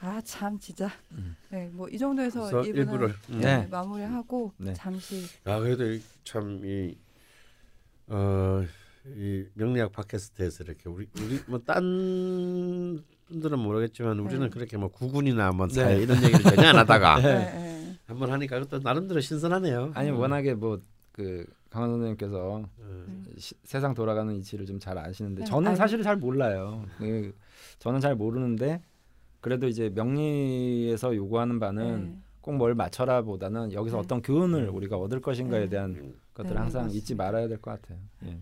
아 0.00 0.20
참 0.22 0.58
진짜. 0.58 0.90
음. 1.12 1.34
네, 1.50 1.68
뭐 1.72 1.88
이 1.90 1.96
정도에서 1.98 2.62
일부를 2.64 3.08
음. 3.30 3.38
네, 3.40 3.58
네. 3.62 3.66
마무리하고 3.70 4.52
네. 4.58 4.72
잠시 4.74 5.24
아 5.44 5.58
그래도 5.58 5.84
참이 6.24 6.96
어, 8.08 8.62
이 9.16 9.44
명리학 9.54 9.92
팟캐스트에서 9.92 10.64
이렇게 10.64 10.88
우리 10.88 11.08
우리 11.20 11.40
뭐딴 11.46 13.02
분들은 13.28 13.58
모르겠지만 13.58 14.18
우리는 14.20 14.40
네. 14.42 14.48
그렇게 14.50 14.76
뭐 14.76 14.88
구군이나 14.88 15.50
뭐 15.52 15.66
네. 15.66 15.74
사회 15.74 16.02
이런 16.02 16.22
얘기를 16.22 16.40
전혀 16.42 16.68
안 16.68 16.76
하다가. 16.76 17.16
한번 18.06 18.30
하니까 18.30 18.60
그것도 18.60 18.82
나름대로 18.84 19.20
신선하네요. 19.20 19.90
아니 19.94 20.10
음. 20.10 20.18
워낙에 20.18 20.54
뭐 20.54 20.80
그 21.12 21.46
강원 21.70 21.92
선생님께서 21.92 22.36
어, 22.78 23.22
시- 23.38 23.54
세상 23.64 23.94
돌아가는 23.94 24.34
이치를 24.36 24.66
좀 24.66 24.78
잘 24.78 24.98
아시는데 24.98 25.40
네, 25.40 25.46
저는. 25.46 25.74
사실 25.74 26.02
잘 26.02 26.14
몰라요. 26.16 26.84
그, 26.98 27.34
저는 27.78 28.00
잘 28.00 28.14
모르는데 28.14 28.82
그래도 29.46 29.68
이제 29.68 29.90
명리에서 29.94 31.14
요구하는 31.14 31.60
바는 31.60 32.04
네. 32.04 32.18
꼭뭘 32.40 32.74
맞춰라 32.74 33.22
보다는 33.22 33.72
여기서 33.72 33.98
네. 33.98 34.00
어떤 34.02 34.20
교훈을 34.20 34.68
우리가 34.70 34.96
얻을 34.96 35.20
것인가에 35.20 35.60
네. 35.60 35.68
대한 35.68 35.90
음. 35.90 36.20
것들을 36.34 36.52
네, 36.56 36.58
항상 36.60 36.82
맞습니다. 36.82 36.98
잊지 37.00 37.14
말아야 37.14 37.46
될 37.46 37.58
것 37.60 37.80
같아요. 37.80 37.96
예. 38.24 38.40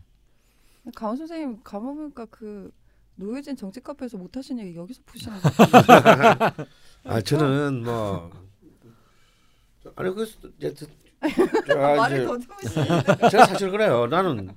강원 0.94 1.18
선생님 1.18 1.60
가보니까 1.62 2.24
그 2.30 2.70
노예진 3.16 3.54
정치 3.54 3.80
카페에서 3.82 4.16
못 4.16 4.34
하신 4.34 4.58
얘기 4.60 4.74
여기서 4.78 5.02
푸시는 5.04 5.38
거 5.42 5.50
같아요. 5.50 6.66
아 7.04 7.20
저는 7.20 7.82
뭐 7.84 8.30
아니 9.96 10.10
그래서 10.14 10.38
이제 10.56 10.72
저- 10.72 10.86
저- 11.66 11.76
말을 11.76 12.16
이제 12.16 12.26
더듬으시는데. 12.26 13.28
제가 13.28 13.44
사실 13.44 13.70
그래요. 13.70 14.06
나는 14.06 14.48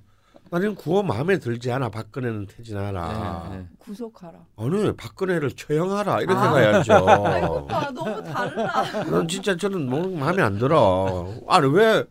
나는 0.49 0.75
구호 0.75 1.03
마음에 1.03 1.37
들지 1.37 1.71
않아. 1.71 1.89
박근혜는 1.89 2.47
퇴진하라. 2.47 3.49
네, 3.51 3.57
네. 3.57 3.67
구속하라. 3.79 4.39
아니 4.55 4.95
박근혜를 4.95 5.51
처형하라 5.51 6.21
이렇게 6.21 6.39
아. 6.39 6.51
가야죠. 6.51 6.93
아이고 7.09 7.53
오빠 7.55 7.91
너무 7.91 8.23
달라. 8.23 9.03
난 9.03 9.27
진짜 9.27 9.55
저는 9.55 9.89
뭐 9.89 10.07
마음에 10.07 10.41
안 10.41 10.57
들어. 10.57 11.33
아니 11.47 11.67
왜 11.67 12.03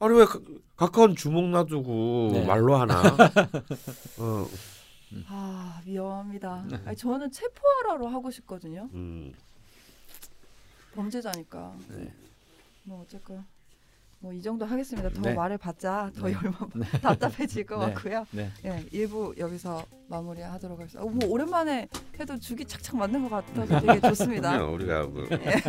아니 0.00 0.14
왜 0.14 0.24
가, 0.24 0.38
가까운 0.76 1.14
주먹 1.14 1.44
놔두고 1.50 2.30
네. 2.32 2.46
말로 2.46 2.76
하나? 2.76 3.02
어, 4.18 4.46
아 5.28 5.80
위험합니다. 5.86 6.66
아니, 6.84 6.96
저는 6.96 7.30
체포하라로 7.30 8.08
하고 8.08 8.30
싶거든요. 8.30 8.88
음. 8.92 9.32
범죄자니까. 10.94 11.74
네. 11.88 12.12
뭐 12.84 13.02
어쨌건 13.02 13.44
뭐 14.26 14.34
이 14.34 14.42
정도 14.42 14.64
하겠습니다. 14.66 15.08
더 15.10 15.20
네. 15.20 15.34
말을 15.34 15.56
받자 15.56 16.10
더 16.18 16.26
네. 16.26 16.34
열만 16.34 16.54
답답해질 17.00 17.64
것 17.64 17.78
네. 17.78 17.92
같고요. 17.94 18.26
네. 18.32 18.50
예, 18.64 18.84
일부 18.90 19.32
여기서 19.38 19.84
마무리하도록 20.08 20.78
하겠습니다. 20.78 21.08
어, 21.08 21.08
뭐 21.10 21.28
오랜만에 21.30 21.88
해도 22.18 22.36
죽이 22.38 22.64
착착 22.64 22.96
맞는 22.96 23.28
것 23.28 23.30
같아서 23.30 23.80
되게 23.80 24.00
좋습니다. 24.00 24.62
우리가 24.64 25.06
뭐 25.06 25.24
네. 25.30 25.62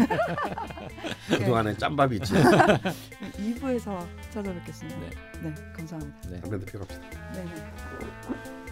그동안에 1.37 1.77
짬밥이 1.77 2.15
있지. 2.17 2.33
2부에서 3.37 4.05
찾아뵙겠습니다. 4.31 4.99
네. 4.99 5.09
네, 5.43 5.53
감사합니다. 5.75 6.29
네. 6.29 6.41
담배 6.41 6.65
피고 6.65 6.79
갑시다. 6.79 7.31
네, 7.33 7.43
네. 7.45 8.66